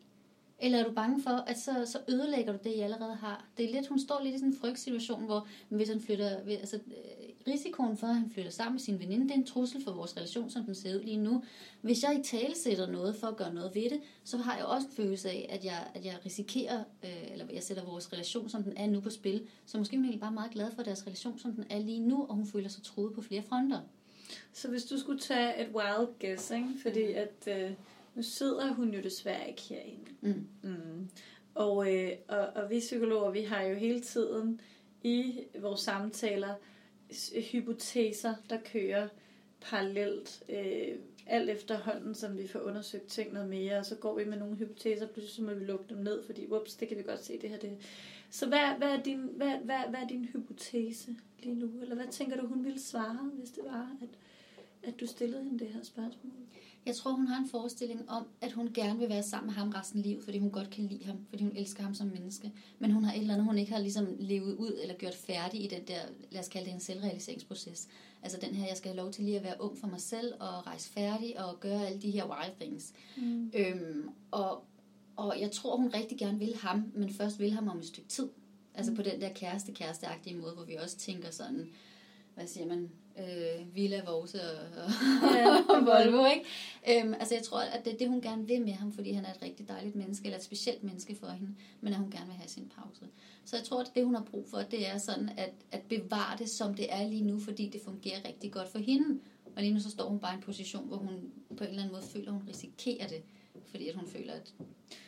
Eller 0.62 0.80
er 0.80 0.84
du 0.84 0.92
bange 0.92 1.24
for, 1.24 1.30
at 1.30 1.60
så, 1.60 1.72
så 1.86 2.00
ødelægger 2.08 2.52
du 2.52 2.60
det, 2.64 2.76
I 2.76 2.80
allerede 2.80 3.16
har? 3.16 3.46
Det 3.58 3.66
er 3.66 3.74
lidt, 3.74 3.88
hun 3.88 4.00
står 4.00 4.24
lidt 4.24 4.36
i 4.36 4.38
sådan 4.38 4.54
en 4.54 4.60
frygtsituation, 4.62 5.26
hvor 5.26 5.48
hvis 5.70 5.90
han 5.90 6.02
flytter, 6.02 6.30
altså, 6.48 6.76
øh, 6.76 7.54
risikoen 7.54 7.98
for, 7.98 8.08
at 8.08 8.16
han 8.16 8.30
flytter 8.30 8.52
sammen 8.52 8.74
med 8.74 8.80
sin 8.80 9.00
veninde, 9.00 9.24
det 9.24 9.32
er 9.32 9.36
en 9.36 9.46
trussel 9.46 9.84
for 9.84 9.92
vores 9.92 10.18
relation, 10.18 10.50
som 10.50 10.64
den 10.64 10.76
ser 10.76 10.96
ud 10.96 11.04
lige 11.04 11.18
nu. 11.18 11.44
Hvis 11.82 12.04
jeg 12.04 12.20
i 12.20 12.24
tale 12.24 12.56
sætter 12.56 12.88
noget 12.88 13.16
for 13.16 13.28
at 13.28 13.38
gøre 13.38 13.54
noget 13.54 13.76
ved 13.76 13.90
det, 13.90 14.00
så 14.24 14.38
har 14.38 14.58
jeg 14.58 14.66
også 14.66 14.88
en 14.88 14.94
følelse 14.94 15.30
af, 15.30 15.50
at 15.50 15.66
jeg, 15.66 15.88
at 15.94 16.06
jeg 16.06 16.18
risikerer, 16.26 16.84
øh, 17.04 17.32
eller 17.32 17.46
jeg 17.54 17.64
sætter 17.64 17.86
vores 17.86 18.14
relation, 18.14 18.50
som 18.50 18.64
den 18.64 18.74
er 18.78 18.88
nu 18.88 19.00
på 19.00 19.10
spil. 19.10 19.48
Så 19.66 19.78
måske 19.78 19.96
er 19.96 19.98
hun 19.98 20.06
egentlig 20.06 20.22
bare 20.22 20.32
meget 20.32 20.52
glad 20.52 20.72
for 20.72 20.84
deres 20.84 21.08
relation, 21.08 21.40
som 21.40 21.54
den 21.54 21.64
er 21.70 21.80
lige 21.80 22.00
nu, 22.00 22.26
og 22.26 22.36
hun 22.36 22.46
føler 22.46 22.70
sig 22.70 22.84
truet 22.84 23.14
på 23.14 23.22
flere 23.22 23.42
fronter. 23.42 23.80
Så 24.54 24.68
hvis 24.68 24.84
du 24.84 24.98
skulle 24.98 25.20
tage 25.20 25.62
et 25.62 25.76
wild 25.76 26.20
guess, 26.20 26.52
ikke? 26.52 26.68
fordi 26.82 27.08
Mm. 27.08 27.16
at 27.16 27.64
øh, 27.64 27.72
nu 28.16 28.24
sidder 28.24 28.74
hun 28.74 28.94
jo 28.94 29.02
desværre 29.02 29.50
ikke 29.50 29.62
herinde. 29.62 30.12
Mm. 30.22 30.48
Mm. 30.64 31.10
Og, 31.56 31.94
øh, 31.96 32.12
og, 32.28 32.48
og 32.56 32.70
vi 32.70 32.80
psykologer, 32.80 33.32
vi 33.32 33.42
har 33.42 33.62
jo 33.62 33.76
hele 33.76 34.02
tiden 34.02 34.62
i 35.04 35.40
vores 35.60 35.82
samtaler 35.82 36.56
hypoteser, 37.52 38.36
der 38.50 38.58
kører 38.74 39.08
parallelt, 39.62 40.44
øh, 40.50 40.96
alt 41.28 41.50
efterhånden, 41.50 42.16
som 42.16 42.38
vi 42.38 42.48
får 42.48 42.60
undersøgt 42.60 43.08
ting 43.08 43.34
noget 43.34 43.50
mere, 43.50 43.78
og 43.78 43.86
så 43.86 43.96
går 43.96 44.18
vi 44.18 44.26
med 44.26 44.38
nogle 44.38 44.56
hypoteser, 44.56 45.08
pludselig 45.08 45.36
så 45.36 45.42
må 45.42 45.54
vi 45.54 45.66
lukke 45.66 45.86
dem 45.90 45.98
ned, 45.98 46.24
fordi 46.26 46.48
ups, 46.48 46.76
det 46.76 46.88
kan 46.88 46.98
vi 46.98 47.04
godt 47.04 47.26
se, 47.26 47.42
det 47.42 47.50
her 47.50 47.58
det. 47.58 47.78
Så 48.30 48.48
hvad, 48.48 48.78
hvad, 48.78 48.90
er 48.90 49.04
din, 49.04 49.20
hvad, 49.36 49.58
hvad, 49.64 49.80
hvad 49.90 50.00
er 50.00 50.08
din 50.08 50.26
hypotese 50.26 51.16
lige 51.44 51.56
nu? 51.56 51.82
Eller 51.82 51.96
hvad 51.96 52.08
tænker 52.12 52.42
du, 52.42 52.48
hun 52.48 52.66
ville 52.66 52.82
svare, 52.82 53.32
hvis 53.40 53.50
det 53.50 53.64
var, 53.64 53.98
at, 54.02 54.10
at 54.84 55.00
du 55.00 55.06
stillede 55.08 55.44
hende 55.44 55.60
det 55.60 55.68
her 55.68 55.84
spørgsmål? 55.84 56.34
Jeg 56.86 56.96
tror, 56.96 57.12
hun 57.12 57.28
har 57.28 57.42
en 57.42 57.50
forestilling 57.50 58.10
om, 58.10 58.28
at 58.42 58.52
hun 58.52 58.70
gerne 58.74 59.00
vil 59.00 59.10
være 59.10 59.24
sammen 59.24 59.48
med 59.48 59.54
ham 59.54 59.70
resten 59.70 60.00
af 60.00 60.06
livet, 60.06 60.24
fordi 60.24 60.38
hun 60.38 60.52
godt 60.52 60.70
kan 60.70 60.86
lide 60.86 61.06
ham, 61.06 61.18
fordi 61.30 61.44
hun 61.44 61.56
elsker 61.56 61.84
ham 61.84 61.94
som 61.94 62.08
menneske. 62.08 62.52
Men 62.80 62.92
hun 62.92 63.04
har 63.04 63.14
et 63.14 63.20
eller 63.20 63.34
andet, 63.34 63.48
hun 63.48 63.58
ikke 63.58 63.72
har 63.72 63.80
ligesom 63.80 64.08
levet 64.20 64.56
ud 64.56 64.80
eller 64.82 64.96
gjort 64.96 65.16
færdig 65.16 65.64
i 65.64 65.68
den 65.68 65.88
der, 65.88 66.00
lad 66.32 66.42
os 66.42 66.48
kalde 66.48 66.66
det 66.66 66.74
en 66.74 66.80
selvrealiseringsproces. 66.80 67.88
Altså 68.24 68.38
den 68.42 68.56
her, 68.56 68.68
jeg 68.68 68.78
skal 68.78 68.90
have 68.90 68.98
lov 68.98 69.12
til 69.12 69.24
lige 69.24 69.38
at 69.38 69.44
være 69.44 69.62
ung 69.62 69.78
for 69.78 69.88
mig 69.88 70.02
selv 70.02 70.34
og 70.40 70.68
rejse 70.68 70.90
færdig 70.90 71.40
og 71.40 71.60
gøre 71.60 71.88
alle 71.88 72.02
de 72.02 72.12
her 72.12 72.26
wild 72.26 72.56
things. 72.60 72.94
Mm. 73.18 73.52
Øhm, 73.56 74.10
og, 74.32 74.64
og 75.16 75.40
jeg 75.40 75.52
tror, 75.52 75.78
hun 75.78 75.94
rigtig 75.94 76.18
gerne 76.18 76.40
vil 76.40 76.56
ham, 76.56 76.92
men 76.96 77.14
først 77.14 77.40
vil 77.40 77.52
ham 77.52 77.68
om 77.68 77.78
et 77.78 77.86
stykke 77.86 78.10
tid. 78.10 78.30
Altså 78.74 78.96
på 78.96 79.02
den 79.02 79.22
der 79.22 79.30
kæreste 79.34 79.72
kæresteagtige 79.72 80.36
måde, 80.36 80.54
hvor 80.54 80.64
vi 80.64 80.76
også 80.76 80.98
tænker 80.98 81.32
sådan, 81.32 81.70
hvad 82.36 82.48
siger 82.48 82.68
man, 82.68 82.92
øh, 83.18 83.76
Villa, 83.76 84.02
Vose 84.06 84.42
og, 84.42 84.84
og, 84.84 84.92
Ja, 85.36 85.56
og 85.76 85.86
Volvo, 85.86 86.26
ikke? 86.26 86.46
Øhm, 86.90 87.14
altså 87.14 87.36
jeg 87.36 87.44
tror, 87.44 87.60
at 87.60 87.86
det 87.86 87.94
er 87.94 87.98
det, 87.98 88.10
hun 88.10 88.22
gerne 88.22 88.48
vil 88.48 88.62
med 88.62 88.74
ham, 88.74 88.92
fordi 88.92 89.12
han 89.12 89.26
er 89.26 89.34
et 89.34 89.42
rigtig 89.42 89.68
dejligt 89.68 89.96
menneske, 89.96 90.26
eller 90.26 90.38
et 90.38 90.44
specielt 90.44 90.84
menneske 90.84 91.16
for 91.16 91.28
hende, 91.28 91.56
men 91.82 91.94
at 91.94 92.00
hun 92.00 92.12
gerne 92.12 92.26
vil 92.26 92.36
have 92.36 92.50
sin 92.50 92.72
pause. 92.76 93.06
Så 93.46 93.56
jeg 93.56 93.66
tror, 93.66 93.82
at 93.82 93.92
det, 93.96 94.06
hun 94.06 94.16
har 94.16 94.24
brug 94.24 94.48
for, 94.50 94.58
det 94.58 94.88
er 94.88 94.98
sådan 94.98 95.30
at, 95.38 95.54
at 95.72 95.82
bevare 95.82 96.38
det, 96.38 96.50
som 96.50 96.76
det 96.76 96.94
er 96.94 97.08
lige 97.08 97.24
nu, 97.24 97.40
fordi 97.40 97.70
det 97.70 97.82
fungerer 97.86 98.28
rigtig 98.28 98.52
godt 98.52 98.70
for 98.70 98.80
hende. 98.80 99.20
Og 99.56 99.62
lige 99.62 99.74
nu 99.74 99.80
så 99.80 99.90
står 99.90 100.10
hun 100.10 100.20
bare 100.20 100.34
i 100.34 100.36
en 100.36 100.42
position, 100.42 100.88
hvor 100.88 100.98
hun 100.98 101.32
på 101.58 101.64
en 101.64 101.70
eller 101.70 101.82
anden 101.82 101.94
måde 101.94 102.08
føler, 102.12 102.28
at 102.28 102.34
hun 102.34 102.48
risikerer 102.48 103.08
det, 103.08 103.24
fordi 103.72 103.88
at 103.90 103.96
hun 103.96 104.08
føler, 104.08 104.34
at 104.34 104.54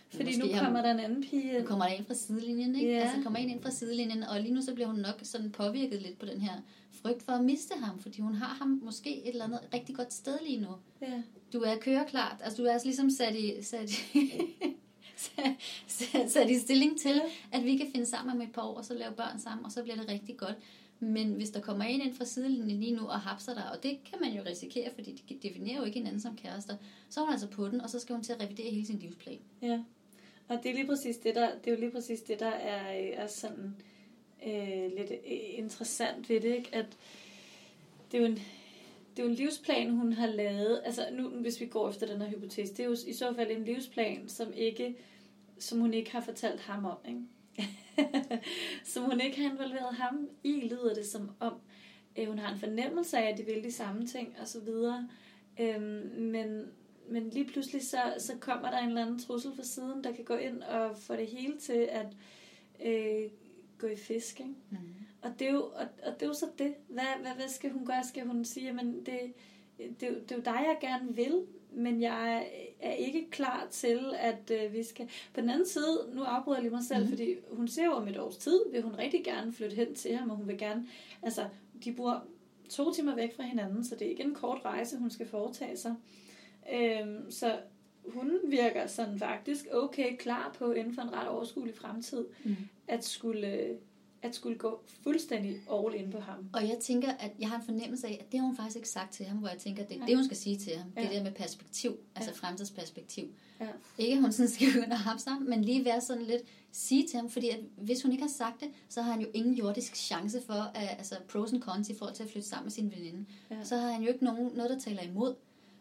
Fordi 0.09 0.37
nu 0.37 0.45
har- 0.53 0.63
kommer 0.63 0.81
der 0.81 0.91
en 0.91 0.99
anden 0.99 1.21
pige 1.23 1.59
nu 1.59 1.65
kommer 1.65 1.85
der 1.85 1.93
ind 1.93 2.05
fra 2.05 2.13
sidelinjen, 2.13 2.75
ikke? 2.75 2.91
Ja. 2.93 2.99
Altså 2.99 3.23
kommer 3.23 3.39
ind 3.39 3.51
ind 3.51 3.61
fra 3.61 3.71
sidelinjen, 3.71 4.23
og 4.23 4.41
lige 4.41 4.53
nu 4.53 4.61
så 4.61 4.73
bliver 4.73 4.87
hun 4.87 4.99
nok 4.99 5.19
sådan 5.23 5.51
påvirket 5.51 6.01
lidt 6.01 6.19
på 6.19 6.25
den 6.25 6.41
her 6.41 6.53
frygt 6.91 7.23
for 7.23 7.31
at 7.31 7.43
miste 7.43 7.73
ham, 7.75 7.99
fordi 7.99 8.21
hun 8.21 8.35
har 8.35 8.53
ham 8.59 8.79
måske 8.83 9.21
et 9.23 9.29
eller 9.29 9.45
andet 9.45 9.59
rigtig 9.73 9.95
godt 9.95 10.13
sted 10.13 10.37
lige 10.47 10.59
nu. 10.61 10.67
Ja. 11.01 11.21
Du 11.53 11.59
er 11.61 11.75
køreklart, 11.77 12.35
altså 12.43 12.61
du 12.61 12.67
er 12.67 12.71
altså 12.73 12.87
ligesom 12.87 13.09
sat 13.09 13.35
i, 13.35 13.63
sat 13.63 13.91
i, 14.13 14.31
sat, 15.15 15.45
sat, 15.87 16.31
sat 16.31 16.49
i 16.49 16.59
stilling 16.59 16.99
til, 16.99 17.21
at 17.51 17.65
vi 17.65 17.77
kan 17.77 17.87
finde 17.91 18.05
sammen 18.05 18.35
om 18.35 18.41
et 18.41 18.51
par 18.51 18.61
år, 18.61 18.77
og 18.77 18.85
så 18.85 18.93
lave 18.93 19.11
børn 19.13 19.39
sammen, 19.39 19.65
og 19.65 19.71
så 19.71 19.83
bliver 19.83 19.95
det 19.95 20.09
rigtig 20.09 20.37
godt. 20.37 20.55
Men 21.03 21.33
hvis 21.33 21.49
der 21.49 21.61
kommer 21.61 21.85
en 21.85 22.01
ind 22.01 22.13
fra 22.13 22.25
sidelinjen 22.25 22.79
lige 22.79 22.95
nu 22.95 23.07
og 23.07 23.19
hapser 23.19 23.53
dig, 23.53 23.71
og 23.71 23.83
det 23.83 23.99
kan 24.05 24.17
man 24.21 24.33
jo 24.33 24.41
risikere, 24.45 24.91
fordi 24.95 25.23
de 25.29 25.47
definerer 25.47 25.77
jo 25.77 25.83
ikke 25.83 25.97
hinanden 25.99 26.21
som 26.21 26.37
kærester, 26.37 26.75
så 27.09 27.19
er 27.19 27.25
hun 27.25 27.33
altså 27.33 27.47
på 27.47 27.67
den, 27.67 27.81
og 27.81 27.89
så 27.89 27.99
skal 27.99 28.15
hun 28.15 28.23
til 28.23 28.33
at 28.33 28.41
revidere 28.41 28.71
hele 28.71 28.85
sin 28.85 28.99
livsplan. 28.99 29.39
Ja, 29.61 29.83
og 30.47 30.63
det 30.63 30.71
er 30.71 30.75
lige 30.75 30.87
præcis 30.87 31.17
det, 31.17 31.35
der, 31.35 31.49
det 31.55 31.67
er 31.67 31.71
jo 31.71 31.79
lige 31.79 31.91
præcis 31.91 32.21
det, 32.21 32.39
der 32.39 32.49
er, 32.49 33.13
er 33.23 33.27
sådan 33.27 33.75
øh, 34.47 34.97
lidt 34.97 35.11
øh, 35.11 35.57
interessant 35.57 36.29
ved 36.29 36.41
det, 36.41 36.55
ikke? 36.55 36.69
at 36.75 36.97
det 38.11 38.17
er 38.17 38.21
jo 38.21 38.27
en, 38.27 38.35
det 39.15 39.19
er 39.19 39.23
jo 39.23 39.29
en 39.29 39.35
livsplan, 39.35 39.89
hun 39.89 40.13
har 40.13 40.27
lavet. 40.27 40.81
Altså 40.85 41.07
nu, 41.11 41.29
hvis 41.29 41.59
vi 41.59 41.65
går 41.65 41.89
efter 41.89 42.07
den 42.07 42.21
her 42.21 42.29
hypotese, 42.29 42.73
det 42.73 42.79
er 42.79 42.87
jo 42.87 42.95
i 43.07 43.13
så 43.13 43.33
fald 43.33 43.51
en 43.51 43.65
livsplan, 43.65 44.29
som 44.29 44.53
ikke, 44.53 44.95
som 45.59 45.79
hun 45.79 45.93
ikke 45.93 46.11
har 46.11 46.21
fortalt 46.21 46.59
ham 46.59 46.85
om, 46.85 46.97
ikke? 47.07 47.21
Som 48.83 49.03
hun 49.03 49.21
ikke 49.21 49.41
har 49.41 49.51
involveret 49.51 49.95
ham 49.95 50.29
i, 50.43 50.51
lyder 50.51 50.93
det 50.93 51.05
som 51.05 51.31
om. 51.39 51.53
Øh, 52.19 52.27
hun 52.27 52.39
har 52.39 52.53
en 52.53 52.59
fornemmelse 52.59 53.17
af, 53.17 53.31
at 53.31 53.37
de 53.37 53.45
vil 53.45 53.63
de 53.63 53.71
samme 53.71 54.07
ting, 54.07 54.35
og 54.41 54.47
så 54.47 54.59
videre. 54.59 55.09
Øh, 55.59 55.81
men, 56.17 56.71
men 57.09 57.29
lige 57.29 57.45
pludselig 57.45 57.87
så, 57.87 58.01
så 58.17 58.37
kommer 58.39 58.71
der 58.71 58.77
en 58.77 58.87
eller 58.87 59.01
anden 59.01 59.19
trussel 59.19 59.55
fra 59.55 59.63
siden, 59.63 60.03
der 60.03 60.11
kan 60.11 60.25
gå 60.25 60.35
ind 60.35 60.63
og 60.63 60.97
få 60.97 61.15
det 61.15 61.27
hele 61.27 61.57
til 61.57 61.89
at 61.91 62.07
øh, 62.85 63.29
gå 63.77 63.87
i 63.87 63.95
fisk. 63.95 64.39
Ikke? 64.39 64.51
Mm. 64.69 64.77
Og, 65.21 65.31
det 65.39 65.47
er 65.47 65.51
jo, 65.51 65.63
og, 65.63 65.87
og 66.05 66.13
det 66.13 66.21
er 66.21 66.27
jo 66.27 66.33
så 66.33 66.47
det. 66.57 66.73
Hvad, 66.87 67.21
hvad, 67.21 67.31
hvad 67.31 67.47
skal 67.47 67.71
hun 67.71 67.85
gøre? 67.85 68.03
Skal 68.03 68.27
hun 68.27 68.45
sige, 68.45 68.69
at 68.69 68.85
det, 69.05 69.33
det, 69.77 69.99
det 69.99 70.31
er 70.31 70.35
jo 70.35 70.41
dig, 70.41 70.65
jeg 70.67 70.77
gerne 70.81 71.15
vil, 71.15 71.45
men 71.71 72.01
jeg 72.01 72.47
er 72.79 72.93
ikke 72.93 73.29
klar 73.31 73.67
til, 73.71 73.99
at 74.19 74.51
øh, 74.51 74.73
vi 74.73 74.83
skal... 74.83 75.09
På 75.33 75.41
den 75.41 75.49
anden 75.49 75.67
side, 75.67 76.09
nu 76.13 76.23
afbryder 76.23 76.57
jeg 76.57 76.63
lige 76.63 76.75
mig 76.75 76.83
selv, 76.83 77.03
mm. 77.03 77.09
fordi 77.09 77.35
hun 77.51 77.67
ser 77.67 77.85
jo 77.85 77.91
om 77.91 78.07
et 78.07 78.19
års 78.19 78.37
tid, 78.37 78.59
vil 78.71 78.81
hun 78.81 78.95
rigtig 78.95 79.23
gerne 79.23 79.53
flytte 79.53 79.75
hen 79.75 79.95
til 79.95 80.15
ham, 80.15 80.29
og 80.29 80.35
hun 80.35 80.47
vil 80.47 80.57
gerne... 80.57 80.87
Altså, 81.21 81.47
de 81.83 81.93
bor 81.93 82.23
to 82.69 82.93
timer 82.93 83.15
væk 83.15 83.35
fra 83.35 83.43
hinanden, 83.43 83.85
så 83.85 83.95
det 83.95 84.05
er 84.05 84.09
ikke 84.09 84.23
en 84.23 84.35
kort 84.35 84.61
rejse, 84.65 84.97
hun 84.97 85.09
skal 85.09 85.27
foretage 85.27 85.77
sig. 85.77 85.95
Øhm, 86.73 87.31
så 87.31 87.59
hun 88.05 88.39
virker 88.47 88.87
sådan 88.87 89.19
faktisk 89.19 89.67
okay 89.73 90.17
klar 90.17 90.55
på 90.57 90.71
inden 90.71 90.93
for 90.93 91.01
en 91.01 91.13
ret 91.13 91.27
overskuelig 91.27 91.75
fremtid, 91.75 92.25
mm. 92.43 92.55
at 92.87 93.03
skulle 93.03 93.77
at 94.21 94.35
skulle 94.35 94.57
gå 94.57 94.81
fuldstændig 95.03 95.55
all 95.71 95.95
in 95.95 96.11
på 96.11 96.19
ham. 96.19 96.49
Og 96.53 96.61
jeg 96.61 96.77
tænker, 96.81 97.11
at 97.11 97.31
jeg 97.39 97.49
har 97.49 97.55
en 97.55 97.63
fornemmelse 97.65 98.07
af, 98.07 98.17
at 98.25 98.31
det 98.31 98.39
har 98.39 98.47
hun 98.47 98.55
faktisk 98.55 98.75
ikke 98.75 98.89
sagt 98.89 99.13
til 99.13 99.25
ham, 99.25 99.37
hvor 99.37 99.49
jeg 99.49 99.57
tænker, 99.57 99.83
at 99.83 99.89
det 99.89 100.01
er 100.01 100.05
det, 100.05 100.15
hun 100.15 100.25
skal 100.25 100.37
sige 100.37 100.57
til 100.57 100.77
ham. 100.77 100.91
Ja. 100.95 101.01
Det 101.01 101.11
der 101.11 101.23
med 101.23 101.31
perspektiv, 101.31 101.97
altså 102.15 102.31
ja. 102.31 102.47
fremtidsperspektiv. 102.47 103.27
Ja. 103.59 103.67
Ikke 103.97 104.15
at 104.15 104.21
hun 104.21 104.31
sådan 104.31 104.49
skal 104.49 104.67
begynde 104.67 104.93
at 104.93 104.99
have 104.99 105.19
sammen, 105.19 105.49
men 105.49 105.63
lige 105.63 105.85
være 105.85 106.01
sådan 106.01 106.23
lidt, 106.23 106.41
sige 106.71 107.07
til 107.07 107.19
ham, 107.19 107.29
fordi 107.29 107.49
at 107.49 107.59
hvis 107.77 108.03
hun 108.03 108.11
ikke 108.11 108.23
har 108.23 108.29
sagt 108.29 108.59
det, 108.59 108.69
så 108.89 109.01
har 109.01 109.11
han 109.11 109.21
jo 109.21 109.27
ingen 109.33 109.53
jordisk 109.53 109.95
chance 109.95 110.41
for, 110.45 110.53
at, 110.53 110.89
altså 110.97 111.15
pros 111.27 111.53
and 111.53 111.61
cons 111.61 111.89
i 111.89 111.95
forhold 111.95 112.15
til 112.15 112.23
at 112.23 112.29
flytte 112.29 112.49
sammen 112.49 112.65
med 112.65 112.71
sin 112.71 112.91
veninde. 112.91 113.25
Ja. 113.51 113.63
Så 113.63 113.77
har 113.77 113.91
han 113.91 114.01
jo 114.01 114.07
ikke 114.07 114.23
nogen, 114.23 114.51
noget, 114.55 114.69
der 114.69 114.79
taler 114.79 115.01
imod. 115.01 115.35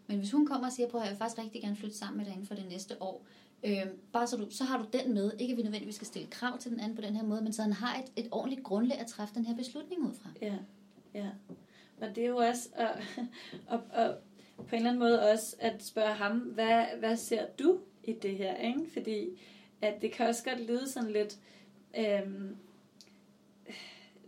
Men 0.07 0.19
hvis 0.19 0.31
hun 0.31 0.47
kommer 0.47 0.67
og 0.67 0.73
siger, 0.73 0.89
på 0.89 0.97
at 0.97 1.03
jeg 1.03 1.11
vil 1.11 1.19
faktisk 1.19 1.39
rigtig 1.39 1.63
gerne 1.63 1.77
flytte 1.77 1.97
sammen 1.97 2.17
med 2.17 2.25
dig 2.25 2.33
inden 2.33 2.47
for 2.47 2.55
det 2.55 2.69
næste 2.69 3.03
år, 3.03 3.27
Øh, 3.65 3.87
bare 4.13 4.27
så, 4.27 4.37
du, 4.37 4.51
så 4.51 4.65
har 4.65 4.79
du 4.79 4.99
den 4.99 5.15
med. 5.15 5.33
Ikke 5.39 5.53
at 5.53 5.57
vi 5.57 5.63
nødvendigvis 5.63 5.95
skal 5.95 6.07
stille 6.07 6.29
krav 6.31 6.59
til 6.59 6.71
den 6.71 6.81
anden 6.81 6.97
på 6.97 7.03
den 7.03 7.17
her 7.17 7.25
måde, 7.25 7.43
men 7.43 7.53
så 7.53 7.63
han 7.63 7.73
har 7.73 7.99
et, 7.99 8.25
et 8.25 8.29
ordentligt 8.31 8.63
grundlag 8.63 8.99
at 8.99 9.07
træffe 9.07 9.35
den 9.35 9.47
her 9.47 9.57
beslutning 9.57 10.03
ud 10.03 10.15
fra. 10.15 10.31
Ja, 10.43 10.55
ja. 11.15 11.29
Men 11.99 12.15
det 12.15 12.25
er 12.25 12.29
jo 12.29 12.37
også 12.37 12.69
at, 12.73 12.89
at, 13.73 13.81
at, 13.93 14.17
på 14.57 14.63
en 14.63 14.77
eller 14.77 14.89
anden 14.89 14.99
måde 14.99 15.31
også 15.33 15.57
at 15.59 15.85
spørge 15.85 16.15
ham, 16.15 16.39
hvad, 16.39 16.85
hvad 16.99 17.17
ser 17.17 17.47
du 17.59 17.79
i 18.05 18.13
det 18.13 18.37
her? 18.37 18.57
Ikke? 18.57 18.81
Fordi 18.93 19.41
at 19.83 20.03
det 20.03 20.13
kan 20.13 20.27
også 20.27 20.45
godt 20.45 20.61
lyde 20.61 20.89
sådan 20.89 21.11
lidt... 21.11 21.39
Øhm, 21.99 22.57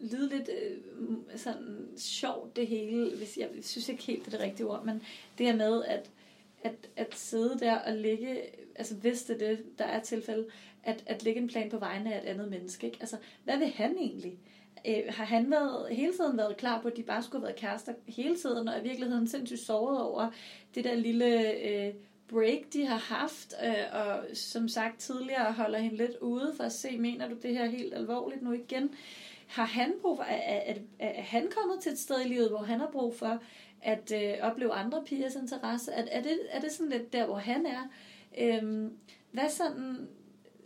lyde 0.03 0.29
lidt 0.29 0.51
øh, 0.62 0.79
sådan 1.37 1.88
sjovt 1.97 2.57
det 2.57 2.66
hele, 2.66 3.16
hvis 3.16 3.38
jeg, 3.38 3.49
jeg 3.57 3.64
synes 3.64 3.88
ikke 3.88 4.03
helt 4.03 4.25
det 4.25 4.35
er 4.35 4.38
det 4.38 4.47
rigtige 4.47 4.66
ord, 4.66 4.85
men 4.85 5.03
det 5.38 5.47
her 5.47 5.57
med 5.57 5.85
at, 5.85 6.11
at, 6.62 6.75
at 6.97 7.14
sidde 7.14 7.59
der 7.59 7.79
og 7.79 7.97
ligge 7.97 8.40
altså 8.76 8.94
hvis 8.94 9.22
det 9.22 9.42
er 9.42 9.48
det, 9.48 9.78
der 9.78 9.85
er 9.85 10.00
tilfælde, 10.00 10.46
at, 10.82 11.02
at 11.06 11.22
lægge 11.22 11.40
en 11.40 11.48
plan 11.48 11.70
på 11.70 11.78
vegne 11.78 12.14
af 12.14 12.22
et 12.22 12.28
andet 12.28 12.50
menneske. 12.50 12.87
Ikke? 12.87 12.98
Altså, 13.00 13.16
hvad 13.44 13.58
vil 13.58 13.68
han 13.68 13.96
egentlig? 13.98 14.38
Øh, 14.87 15.02
har 15.08 15.24
han 15.24 15.50
været, 15.50 15.96
hele 15.96 16.12
tiden 16.12 16.37
været 16.37 16.56
klar 16.56 16.82
på, 16.82 16.88
at 16.88 16.96
de 16.96 17.02
bare 17.02 17.22
skulle 17.22 17.40
have 17.40 17.46
været 17.46 17.61
kærester 17.61 17.92
hele 18.08 18.37
tiden, 18.37 18.68
og 18.68 18.78
i 18.78 18.82
virkeligheden 18.82 19.28
sindssygt 19.28 19.61
sovet 19.61 20.00
over 20.00 20.30
det 20.74 20.85
der 20.85 20.94
lille 20.94 21.52
øh, 21.62 21.94
break, 22.28 22.72
de 22.72 22.87
har 22.87 22.96
haft, 22.96 23.54
øh, 23.64 24.00
og 24.00 24.24
som 24.35 24.68
sagt 24.68 25.00
tidligere 25.00 25.52
holder 25.52 25.78
hende 25.78 25.96
lidt 25.96 26.16
ude 26.20 26.52
for 26.56 26.64
at 26.64 26.72
se, 26.72 26.98
mener 26.98 27.28
du 27.28 27.35
det 27.42 27.54
her 27.54 27.66
helt 27.66 27.94
alvorligt 27.94 28.42
nu 28.42 28.52
igen? 28.52 28.94
Har 29.46 29.64
han 29.64 29.92
brug 30.02 30.16
for, 30.16 30.24
er, 30.24 30.37
er, 30.37 30.74
er, 30.98 31.08
er 31.08 31.22
han 31.22 31.48
kommet 31.56 31.80
til 31.80 31.92
et 31.92 31.98
sted 31.98 32.20
i 32.24 32.28
livet, 32.28 32.48
hvor 32.48 32.62
han 32.62 32.80
har 32.80 32.90
brug 32.92 33.14
for 33.14 33.42
at 33.82 34.12
øh, 34.14 34.35
opleve 34.40 34.72
andre 34.72 35.02
pigers 35.06 35.35
interesse? 35.35 35.92
Er, 35.92 36.04
er, 36.11 36.22
det, 36.22 36.38
er 36.50 36.61
det 36.61 36.72
sådan 36.72 36.90
lidt 36.90 37.12
der, 37.12 37.26
hvor 37.26 37.37
han 37.37 37.66
er? 37.66 37.88
Øhm, 38.38 38.99
hvad 39.33 39.49
sådan, 39.49 40.09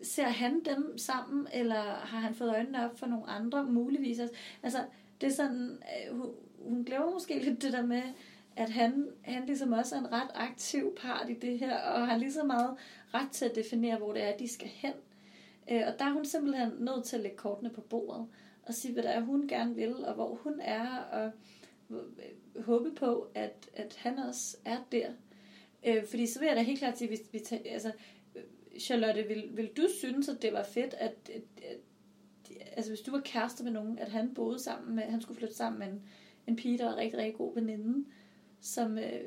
ser 0.02 0.28
han 0.28 0.64
dem 0.64 0.98
sammen, 0.98 1.46
eller 1.52 1.82
har 1.82 2.18
han 2.18 2.34
fået 2.34 2.50
øjnene 2.50 2.84
op 2.84 2.98
for 2.98 3.06
nogle 3.06 3.26
andre 3.26 3.64
muligvis? 3.64 4.20
Altså, 4.62 4.78
det 5.20 5.26
er 5.26 5.34
sådan, 5.34 5.70
øh, 5.70 6.18
hun, 6.18 6.30
hun 6.58 6.84
glemmer 6.84 7.10
måske 7.10 7.38
lidt 7.38 7.62
det 7.62 7.72
der 7.72 7.86
med, 7.86 8.02
at 8.56 8.70
han, 8.70 9.08
han 9.22 9.46
ligesom 9.46 9.72
også 9.72 9.94
er 9.94 9.98
en 9.98 10.12
ret 10.12 10.30
aktiv 10.34 10.94
part 11.00 11.30
i 11.30 11.34
det 11.34 11.58
her, 11.58 11.78
og 11.78 12.06
har 12.06 12.16
lige 12.16 12.32
så 12.32 12.44
meget 12.44 12.76
ret 13.14 13.30
til 13.30 13.44
at 13.44 13.54
definere, 13.54 13.96
hvor 13.96 14.12
det 14.12 14.22
er, 14.22 14.36
de 14.36 14.48
skal 14.48 14.68
hen. 14.68 14.92
Øh, 15.70 15.82
og 15.86 15.98
der 15.98 16.04
er 16.04 16.12
hun 16.12 16.24
simpelthen 16.24 16.72
nødt 16.78 17.04
til 17.04 17.16
at 17.16 17.22
lægge 17.22 17.36
kortene 17.36 17.70
på 17.70 17.80
bordet, 17.80 18.26
og 18.62 18.74
sige, 18.74 18.94
hvad 18.94 19.02
der 19.02 19.08
er, 19.08 19.20
hun 19.20 19.48
gerne 19.48 19.74
vil, 19.74 20.04
og 20.04 20.14
hvor 20.14 20.34
hun 20.34 20.60
er, 20.60 20.96
og 20.96 21.30
øh, 21.90 22.62
håbe 22.64 22.90
på, 22.90 23.28
at, 23.34 23.70
at 23.74 23.96
han 23.96 24.18
også 24.18 24.56
er 24.64 24.78
der. 24.92 25.10
Øh, 25.86 26.06
fordi 26.06 26.26
så 26.26 26.38
vil 26.38 26.46
jeg 26.46 26.56
da 26.56 26.62
helt 26.62 26.78
klart 26.78 26.98
sige, 26.98 27.08
hvis 27.08 27.22
vi 27.32 27.38
tager, 27.38 27.72
altså, 27.72 27.92
Charlotte, 28.80 29.22
vil, 29.22 29.48
vil 29.52 29.70
du 29.76 29.88
synes, 29.98 30.28
at 30.28 30.42
det 30.42 30.52
var 30.52 30.64
fedt, 30.64 30.94
at, 30.94 31.30
at, 31.34 31.42
at 31.56 31.78
altså 32.72 32.90
hvis 32.90 33.00
du 33.00 33.10
var 33.10 33.20
kæreste 33.20 33.64
med 33.64 33.72
nogen, 33.72 33.98
at 33.98 34.10
han 34.10 34.34
boede 34.34 34.58
sammen 34.58 34.96
med, 34.96 35.02
han 35.02 35.20
skulle 35.20 35.38
flytte 35.38 35.54
sammen 35.54 35.78
med 35.78 35.86
en, 35.86 36.02
en 36.46 36.56
pige, 36.56 36.78
der 36.78 36.84
var 36.84 36.96
rigtig, 36.96 37.18
rigtig 37.18 37.34
god 37.34 37.54
veninde, 37.54 38.08
som 38.60 38.98
øh, 38.98 39.20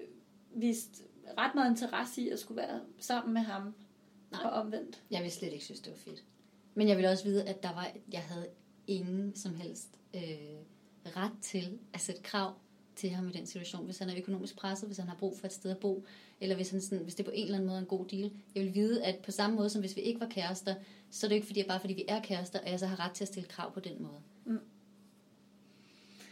viste 0.55 1.03
ret 1.37 1.55
meget 1.55 1.69
interesse 1.69 2.21
i 2.21 2.29
at 2.29 2.39
skulle 2.39 2.61
være 2.61 2.81
sammen 2.97 3.33
med 3.33 3.41
ham, 3.41 3.73
Nej, 4.31 4.41
og 4.43 4.51
omvendt. 4.51 5.03
Jeg 5.11 5.23
vil 5.23 5.31
slet 5.31 5.53
ikke 5.53 5.65
synes, 5.65 5.79
det 5.79 5.91
var 5.91 5.97
fedt. 5.97 6.23
Men 6.73 6.87
jeg 6.87 6.97
vil 6.97 7.05
også 7.05 7.23
vide, 7.23 7.43
at 7.43 7.63
der 7.63 7.73
var, 7.73 7.91
jeg 8.11 8.21
havde 8.21 8.49
ingen 8.87 9.35
som 9.35 9.55
helst 9.55 9.99
øh, 10.15 10.21
ret 11.05 11.31
til 11.41 11.79
at 11.93 12.01
sætte 12.01 12.21
krav 12.21 12.53
til 12.99 13.09
ham 13.09 13.27
i 13.27 13.31
den 13.31 13.45
situation, 13.45 13.85
hvis 13.85 13.97
han 13.97 14.09
er 14.09 14.17
økonomisk 14.17 14.55
presset, 14.55 14.89
hvis 14.89 14.97
han 14.97 15.07
har 15.07 15.15
brug 15.15 15.39
for 15.39 15.45
et 15.45 15.53
sted 15.53 15.71
at 15.71 15.77
bo, 15.77 16.05
eller 16.41 16.55
hvis, 16.55 16.69
han 16.69 16.81
sådan, 16.81 17.03
hvis 17.03 17.15
det 17.15 17.25
på 17.25 17.31
en 17.33 17.43
eller 17.43 17.57
anden 17.57 17.67
måde 17.67 17.77
er 17.77 17.81
en 17.81 17.87
god 17.87 18.05
deal. 18.05 18.31
Jeg 18.55 18.63
vil 18.63 18.75
vide, 18.75 19.05
at 19.05 19.15
på 19.15 19.31
samme 19.31 19.55
måde 19.55 19.69
som 19.69 19.81
hvis 19.81 19.95
vi 19.95 20.01
ikke 20.01 20.19
var 20.19 20.27
kærester, 20.27 20.75
så 21.11 21.27
er 21.27 21.27
det 21.27 21.35
ikke 21.35 21.47
fordi, 21.47 21.63
bare 21.63 21.79
fordi 21.79 21.93
vi 21.93 22.05
er 22.07 22.21
kærester, 22.21 22.59
at 22.59 22.71
jeg 22.71 22.79
så 22.79 22.87
har 22.87 22.99
ret 22.99 23.11
til 23.11 23.23
at 23.23 23.27
stille 23.27 23.49
krav 23.49 23.73
på 23.73 23.79
den 23.79 24.01
måde. 24.03 24.21
Mm. 24.45 24.59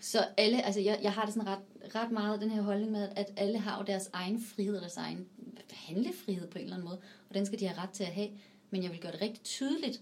Så 0.01 0.25
alle, 0.38 0.65
altså 0.65 0.82
jeg, 0.82 0.99
jeg 1.03 1.13
har 1.13 1.25
det 1.25 1.34
sådan 1.34 1.47
ret, 1.47 1.95
ret 1.95 2.12
meget 2.12 2.41
den 2.41 2.51
her 2.51 2.62
holdning 2.62 2.91
med, 2.91 3.10
at 3.15 3.34
alle 3.38 3.60
har 3.60 3.77
jo 3.77 3.86
deres 3.86 4.10
egen 4.13 4.41
frihed, 4.41 4.75
og 4.75 4.82
deres 4.82 4.97
egen 4.97 5.27
handlefrihed 5.71 6.47
på 6.47 6.58
en 6.58 6.63
eller 6.63 6.75
anden 6.75 6.88
måde, 6.88 6.99
og 7.30 7.36
den 7.36 7.45
skal 7.45 7.60
de 7.60 7.67
have 7.67 7.82
ret 7.82 7.89
til 7.89 8.03
at 8.03 8.13
have. 8.13 8.30
Men 8.69 8.84
jeg 8.84 8.91
vil 8.91 8.99
gøre 8.99 9.12
det 9.12 9.21
rigtig 9.21 9.43
tydeligt 9.43 10.01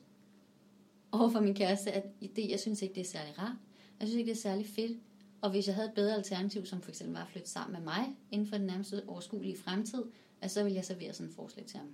over 1.12 1.30
for 1.30 1.40
min 1.40 1.56
kæreste, 1.56 1.92
at 1.92 2.04
det, 2.36 2.50
jeg 2.50 2.60
synes 2.60 2.82
ikke, 2.82 2.96
det 2.96 3.02
er 3.02 3.06
særlig 3.06 3.40
rart. 3.40 3.56
Jeg 4.00 4.08
synes 4.08 4.20
ikke, 4.20 4.30
det 4.30 4.38
er 4.38 4.42
særlig 4.42 4.68
fedt. 4.68 5.00
Og 5.46 5.52
hvis 5.52 5.68
jeg 5.68 5.76
havde 5.76 5.88
et 5.88 5.94
bedre 5.94 6.16
alternativ, 6.16 6.66
som 6.66 6.82
for 6.82 6.90
eksempel 6.90 7.16
var 7.16 7.22
at 7.22 7.28
flytte 7.28 7.50
sammen 7.50 7.74
med 7.74 7.82
mig 7.82 8.16
inden 8.32 8.48
for 8.48 8.58
den 8.58 8.66
nærmeste 8.66 9.04
overskuelige 9.08 9.58
fremtid, 9.58 10.04
at 10.42 10.52
så 10.52 10.64
ville 10.64 10.76
jeg 10.76 10.86
servere 10.86 11.14
sådan 11.14 11.30
et 11.30 11.36
forslag 11.36 11.66
til 11.66 11.78
ham. 11.78 11.88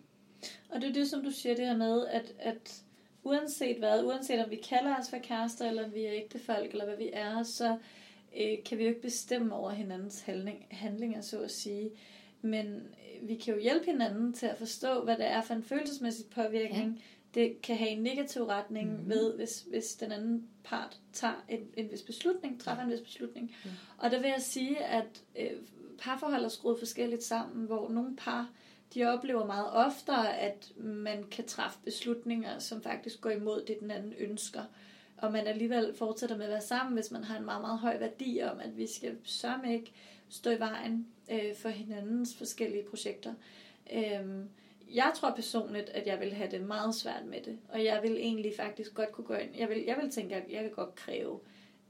Og 0.70 0.82
det 0.82 0.90
er 0.90 0.94
det, 0.94 1.10
som 1.10 1.24
du 1.24 1.32
siger 1.32 1.56
det 1.56 1.66
her 1.66 1.78
med, 1.78 2.08
at, 2.08 2.34
at 2.40 2.84
uanset 3.24 3.78
hvad, 3.78 4.04
uanset 4.04 4.44
om 4.44 4.50
vi 4.50 4.56
kalder 4.56 4.96
os 4.98 5.10
for 5.10 5.18
kærester, 5.18 5.70
eller 5.70 5.86
om 5.86 5.94
vi 5.94 6.06
er 6.06 6.14
ægtefolk, 6.14 6.72
eller 6.72 6.86
hvad 6.86 6.98
vi 6.98 7.10
er, 7.14 7.44
så 7.44 7.78
øh, 8.38 8.64
kan 8.66 8.78
vi 8.78 8.84
jo 8.84 8.90
ikke 8.90 9.02
bestemme 9.02 9.56
over 9.56 9.72
hinandens 9.72 10.22
handling, 10.22 10.68
handlinger, 10.72 11.22
så 11.22 11.42
at 11.42 11.52
sige. 11.52 11.92
Men 12.42 12.66
øh, 12.76 13.28
vi 13.28 13.36
kan 13.36 13.54
jo 13.54 13.60
hjælpe 13.60 13.86
hinanden 13.86 14.34
til 14.34 14.46
at 14.46 14.58
forstå, 14.58 15.04
hvad 15.04 15.18
det 15.18 15.28
er 15.28 15.42
for 15.42 15.54
en 15.54 15.64
følelsesmæssig 15.64 16.26
påvirkning, 16.26 16.96
ja 16.96 17.02
det 17.34 17.62
kan 17.62 17.76
have 17.78 17.90
en 17.90 18.04
negativ 18.04 18.44
retning 18.44 19.04
mm. 19.04 19.10
ved, 19.10 19.36
hvis, 19.36 19.66
hvis 19.70 19.96
den 19.96 20.12
anden 20.12 20.48
part 20.64 21.00
tager 21.14 21.44
en, 21.50 21.60
en 21.78 21.92
vis 21.92 22.02
beslutning, 22.02 22.62
træffer 22.62 22.84
en 22.84 22.92
vis 22.92 23.02
beslutning. 23.02 23.56
Mm. 23.64 23.70
Og 23.98 24.12
der 24.12 24.20
vil 24.20 24.30
jeg 24.30 24.42
sige, 24.42 24.78
at 24.86 25.24
øh, 25.40 25.52
parforhold 26.00 26.44
er 26.44 26.50
skruet 26.50 26.80
forskelligt 26.80 27.24
sammen, 27.24 27.66
hvor 27.66 27.90
nogle 27.90 28.16
par, 28.16 28.50
de 28.94 29.06
oplever 29.06 29.46
meget 29.46 29.72
oftere, 29.72 30.38
at 30.38 30.72
man 30.78 31.24
kan 31.24 31.46
træffe 31.46 31.80
beslutninger, 31.86 32.60
som 32.60 32.82
faktisk 32.82 33.22
går 33.22 33.30
imod 33.30 33.66
det, 33.68 33.80
den 33.80 33.92
anden 33.92 34.14
ønsker. 34.18 34.64
Og 35.18 35.32
man 35.32 35.48
alligevel 35.48 35.94
fortsætter 35.96 36.38
med 36.38 36.46
at 36.46 36.52
være 36.52 36.62
sammen, 36.62 36.94
hvis 36.94 37.12
man 37.12 37.24
har 37.24 37.38
en 37.38 37.46
meget, 37.46 37.62
meget 37.62 37.80
høj 37.80 38.00
værdi 38.00 38.42
om, 38.44 38.60
at 38.60 38.78
vi 38.78 38.88
skal 38.88 39.18
sørge 39.24 39.74
ikke 39.74 39.94
stå 40.30 40.50
i 40.50 40.60
vejen 40.60 41.08
øh, 41.32 41.56
for 41.56 41.70
hinandens 41.70 42.36
forskellige 42.36 42.84
projekter. 42.84 43.34
Øh, 43.94 44.46
jeg 44.94 45.12
tror 45.16 45.32
personligt, 45.36 45.90
at 45.90 46.08
jeg 46.08 46.20
vil 46.20 46.34
have 46.34 46.52
det 46.52 46.62
meget 46.62 46.96
svært 46.96 47.26
med 47.26 47.42
det. 47.42 47.60
Og 47.70 47.84
jeg 47.84 48.00
vil 48.04 48.12
egentlig 48.12 48.54
faktisk 48.58 48.94
godt 48.94 49.12
kunne 49.12 49.26
gå 49.26 49.34
ind. 49.34 49.50
Jeg 49.58 49.70
vil, 49.70 49.84
jeg 49.88 49.98
vil 50.02 50.12
tænke, 50.12 50.36
at 50.36 50.44
jeg 50.52 50.62
kan 50.62 50.72
godt 50.72 50.96
kræve, 50.96 51.40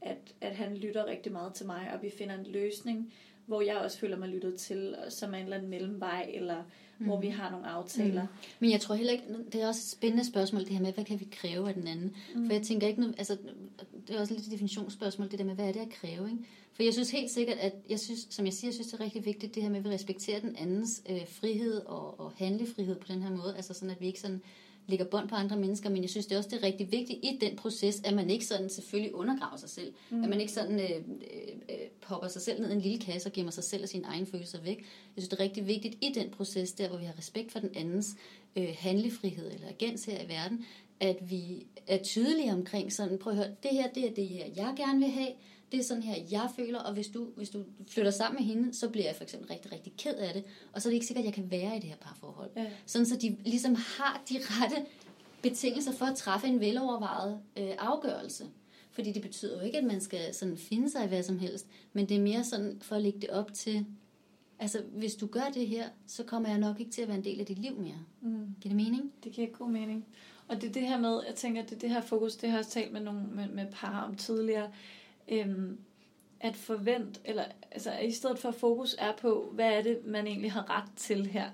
at, 0.00 0.34
at 0.40 0.56
han 0.56 0.76
lytter 0.76 1.06
rigtig 1.06 1.32
meget 1.32 1.54
til 1.54 1.66
mig, 1.66 1.90
og 1.94 2.02
vi 2.02 2.10
finder 2.10 2.34
en 2.34 2.46
løsning, 2.46 3.12
hvor 3.46 3.60
jeg 3.60 3.76
også 3.76 3.98
føler 3.98 4.16
mig 4.16 4.28
lyttet 4.28 4.58
til, 4.58 4.96
som 5.08 5.34
er 5.34 5.38
en 5.38 5.44
eller 5.44 5.56
anden 5.56 5.70
mellemvej, 5.70 6.30
eller 6.34 6.64
mm. 7.02 7.08
hvor 7.08 7.20
vi 7.20 7.28
har 7.28 7.50
nogle 7.50 7.66
aftaler. 7.66 8.22
Mm. 8.22 8.28
Men 8.60 8.70
jeg 8.70 8.80
tror 8.80 8.94
heller 8.94 9.12
ikke, 9.12 9.24
det 9.52 9.62
er 9.62 9.68
også 9.68 9.80
et 9.80 9.98
spændende 9.98 10.24
spørgsmål, 10.26 10.62
det 10.62 10.70
her 10.70 10.80
med, 10.80 10.92
hvad 10.92 11.04
kan 11.04 11.20
vi 11.20 11.28
kræve 11.32 11.68
af 11.68 11.74
den 11.74 11.86
anden? 11.86 12.16
Mm. 12.34 12.46
For 12.46 12.52
jeg 12.52 12.62
tænker 12.62 12.86
ikke, 12.86 13.02
altså, 13.18 13.36
det 14.08 14.16
er 14.16 14.20
også 14.20 14.34
lidt 14.34 14.46
et 14.46 14.52
definitionsspørgsmål, 14.52 15.30
det 15.30 15.38
der 15.38 15.44
med, 15.44 15.54
hvad 15.54 15.68
er 15.68 15.72
det 15.72 15.80
at 15.80 15.90
kræve, 15.90 16.30
ikke? 16.30 16.44
For 16.74 16.82
jeg 16.82 16.92
synes 16.92 17.10
helt 17.10 17.30
sikkert, 17.30 17.58
at 17.58 17.72
jeg 17.88 18.00
synes, 18.00 18.26
som 18.30 18.44
jeg 18.44 18.52
siger, 18.52 18.68
jeg 18.68 18.74
synes, 18.74 18.88
det 18.88 19.00
er 19.00 19.04
rigtig 19.04 19.24
vigtigt, 19.24 19.54
det 19.54 19.62
her 19.62 19.70
med, 19.70 19.78
at 19.78 19.84
vi 19.84 19.90
respekterer 19.90 20.40
den 20.40 20.56
andens 20.56 21.02
øh, 21.10 21.28
frihed 21.28 21.80
og, 21.86 22.20
og 22.20 22.32
handlefrihed 22.36 22.96
på 22.96 23.06
den 23.12 23.22
her 23.22 23.30
måde. 23.30 23.56
Altså 23.56 23.74
sådan, 23.74 23.90
at 23.90 24.00
vi 24.00 24.06
ikke 24.06 24.20
sådan 24.20 24.42
lægger 24.86 25.04
bånd 25.04 25.28
på 25.28 25.34
andre 25.34 25.56
mennesker, 25.56 25.90
men 25.90 26.02
jeg 26.02 26.10
synes 26.10 26.26
det 26.26 26.34
er 26.34 26.38
også 26.38 26.50
det 26.50 26.58
er 26.58 26.62
rigtig 26.62 26.92
vigtigt 26.92 27.18
i 27.22 27.38
den 27.40 27.56
proces, 27.56 28.00
at 28.04 28.14
man 28.14 28.30
ikke 28.30 28.44
sådan 28.44 28.70
selvfølgelig 28.70 29.14
undergraver 29.14 29.56
sig 29.56 29.70
selv. 29.70 29.92
Mm. 30.10 30.22
At 30.22 30.28
man 30.28 30.40
ikke 30.40 30.52
sådan 30.52 30.80
øh, 30.80 30.96
øh, 31.70 31.76
popper 32.12 32.28
sig 32.28 32.42
selv 32.42 32.60
ned 32.60 32.70
i 32.70 32.72
en 32.72 32.80
lille 32.80 32.98
kasse 32.98 33.28
og 33.28 33.32
gemmer 33.32 33.52
sig 33.52 33.64
selv 33.64 33.82
og 33.82 33.88
sine 33.88 34.06
egne 34.06 34.26
følelser 34.26 34.60
væk. 34.60 34.78
Jeg 34.78 35.22
synes 35.22 35.28
det 35.28 35.40
er 35.40 35.44
rigtig 35.44 35.66
vigtigt 35.66 35.94
i 36.00 36.12
den 36.14 36.30
proces, 36.30 36.72
der 36.72 36.88
hvor 36.88 36.98
vi 36.98 37.04
har 37.04 37.18
respekt 37.18 37.52
for 37.52 37.58
den 37.58 37.70
andens 37.76 38.16
øh, 38.56 38.74
handlefrihed 38.78 39.52
eller 39.52 39.68
agens 39.68 40.04
her 40.04 40.22
i 40.22 40.28
verden, 40.28 40.64
at 41.00 41.30
vi 41.30 41.66
er 41.86 42.02
tydelige 42.02 42.52
omkring 42.52 42.92
sådan, 42.92 43.18
prøv 43.18 43.32
at 43.32 43.36
høre, 43.36 43.48
det 43.62 43.70
her, 43.70 43.88
det 43.94 44.06
er 44.06 44.14
det 44.14 44.28
her, 44.28 44.44
jeg 44.56 44.74
gerne 44.76 44.98
vil 44.98 45.10
have, 45.10 45.28
det 45.72 45.80
er 45.80 45.84
sådan 45.84 46.02
her, 46.02 46.16
jeg 46.30 46.48
føler, 46.56 46.78
og 46.78 46.94
hvis 46.94 47.08
du, 47.08 47.26
hvis 47.36 47.50
du 47.50 47.64
flytter 47.88 48.10
sammen 48.10 48.46
med 48.46 48.54
hende, 48.54 48.74
så 48.74 48.88
bliver 48.88 49.06
jeg 49.06 49.16
for 49.16 49.24
eksempel 49.24 49.48
rigtig, 49.48 49.72
rigtig 49.72 49.92
ked 49.98 50.14
af 50.14 50.34
det, 50.34 50.44
og 50.72 50.82
så 50.82 50.88
er 50.88 50.90
det 50.90 50.94
ikke 50.94 51.06
sikkert, 51.06 51.22
at 51.22 51.26
jeg 51.26 51.34
kan 51.34 51.50
være 51.50 51.76
i 51.76 51.80
det 51.80 51.88
her 51.88 51.96
parforhold. 51.96 52.50
Ja. 52.56 52.66
Sådan 52.86 53.06
så 53.06 53.16
de 53.16 53.36
ligesom 53.44 53.74
har 53.74 54.22
de 54.28 54.34
rette 54.40 54.76
betingelser 55.42 55.92
for 55.92 56.06
at 56.06 56.16
træffe 56.16 56.46
en 56.46 56.60
velovervejet 56.60 57.40
øh, 57.56 57.70
afgørelse. 57.78 58.44
Fordi 58.92 59.12
det 59.12 59.22
betyder 59.22 59.58
jo 59.58 59.64
ikke, 59.64 59.78
at 59.78 59.84
man 59.84 60.00
skal 60.00 60.34
sådan 60.34 60.56
finde 60.56 60.90
sig 60.90 61.04
i 61.04 61.08
hvad 61.08 61.22
som 61.22 61.38
helst, 61.38 61.66
men 61.92 62.08
det 62.08 62.16
er 62.16 62.20
mere 62.20 62.44
sådan 62.44 62.78
for 62.80 62.96
at 62.96 63.02
lægge 63.02 63.20
det 63.20 63.30
op 63.30 63.52
til, 63.52 63.86
altså 64.58 64.82
hvis 64.92 65.14
du 65.14 65.26
gør 65.26 65.50
det 65.54 65.66
her, 65.66 65.88
så 66.06 66.24
kommer 66.24 66.48
jeg 66.48 66.58
nok 66.58 66.80
ikke 66.80 66.92
til 66.92 67.02
at 67.02 67.08
være 67.08 67.16
en 67.16 67.24
del 67.24 67.40
af 67.40 67.46
dit 67.46 67.58
liv 67.58 67.78
mere. 67.78 68.04
Mm. 68.20 68.54
Giver 68.60 68.74
det 68.74 68.84
mening? 68.84 69.12
Det 69.24 69.32
giver 69.32 69.48
god 69.48 69.70
mening. 69.70 70.06
Og 70.48 70.60
det 70.60 70.68
er 70.68 70.72
det 70.72 70.82
her 70.82 71.00
med, 71.00 71.20
jeg 71.26 71.34
tænker, 71.34 71.62
det 71.62 71.72
er 71.72 71.78
det 71.78 71.90
her 71.90 72.00
fokus, 72.00 72.36
det 72.36 72.50
har 72.50 72.56
jeg 72.56 72.60
også 72.60 72.70
talt 72.70 72.92
med 72.92 73.00
nogle 73.00 73.22
med, 73.32 73.48
med 73.48 73.66
par 73.72 74.04
om 74.04 74.14
tidligere, 74.14 74.70
øhm, 75.28 75.78
at 76.40 76.56
forvente, 76.56 77.20
eller 77.24 77.44
altså 77.70 77.98
i 77.98 78.10
stedet 78.10 78.38
for 78.38 78.50
fokus 78.50 78.96
er 78.98 79.12
på, 79.20 79.50
hvad 79.54 79.72
er 79.72 79.82
det, 79.82 80.00
man 80.04 80.26
egentlig 80.26 80.52
har 80.52 80.70
ret 80.70 80.90
til 80.96 81.26
her. 81.26 81.50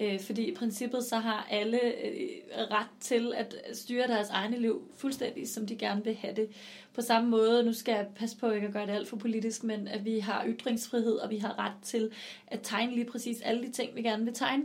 Øh, 0.00 0.20
fordi 0.20 0.42
i 0.42 0.54
princippet 0.54 1.04
så 1.04 1.16
har 1.16 1.46
alle 1.50 1.80
øh, 1.82 2.28
ret 2.70 2.86
til 3.00 3.32
at 3.36 3.54
styre 3.72 4.06
deres 4.06 4.30
egne 4.30 4.58
liv 4.58 4.82
fuldstændig, 4.96 5.48
som 5.48 5.66
de 5.66 5.76
gerne 5.76 6.04
vil 6.04 6.14
have 6.14 6.34
det. 6.34 6.48
På 6.94 7.02
samme 7.02 7.30
måde, 7.30 7.62
nu 7.62 7.72
skal 7.72 7.92
jeg 7.92 8.06
passe 8.16 8.36
på 8.36 8.50
ikke 8.50 8.66
at 8.66 8.72
gøre 8.72 8.86
det 8.86 8.92
alt 8.92 9.08
for 9.08 9.16
politisk, 9.16 9.64
men 9.64 9.88
at 9.88 10.04
vi 10.04 10.18
har 10.18 10.44
ytringsfrihed, 10.46 11.16
og 11.16 11.30
vi 11.30 11.38
har 11.38 11.58
ret 11.58 11.82
til 11.82 12.10
at 12.46 12.60
tegne 12.62 12.94
lige 12.94 13.04
præcis 13.04 13.40
alle 13.40 13.66
de 13.66 13.72
ting, 13.72 13.96
vi 13.96 14.02
gerne 14.02 14.24
vil 14.24 14.34
tegne. 14.34 14.64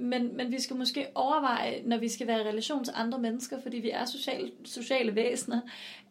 Men, 0.00 0.36
men 0.36 0.52
vi 0.52 0.60
skal 0.60 0.76
måske 0.76 1.06
overveje, 1.14 1.82
når 1.84 1.96
vi 1.98 2.08
skal 2.08 2.26
være 2.26 2.40
i 2.40 2.48
relation 2.48 2.84
til 2.84 2.92
andre 2.96 3.18
mennesker, 3.18 3.60
fordi 3.60 3.76
vi 3.76 3.90
er 3.90 4.04
sociale, 4.04 4.50
sociale 4.64 5.14
væsener, 5.14 5.60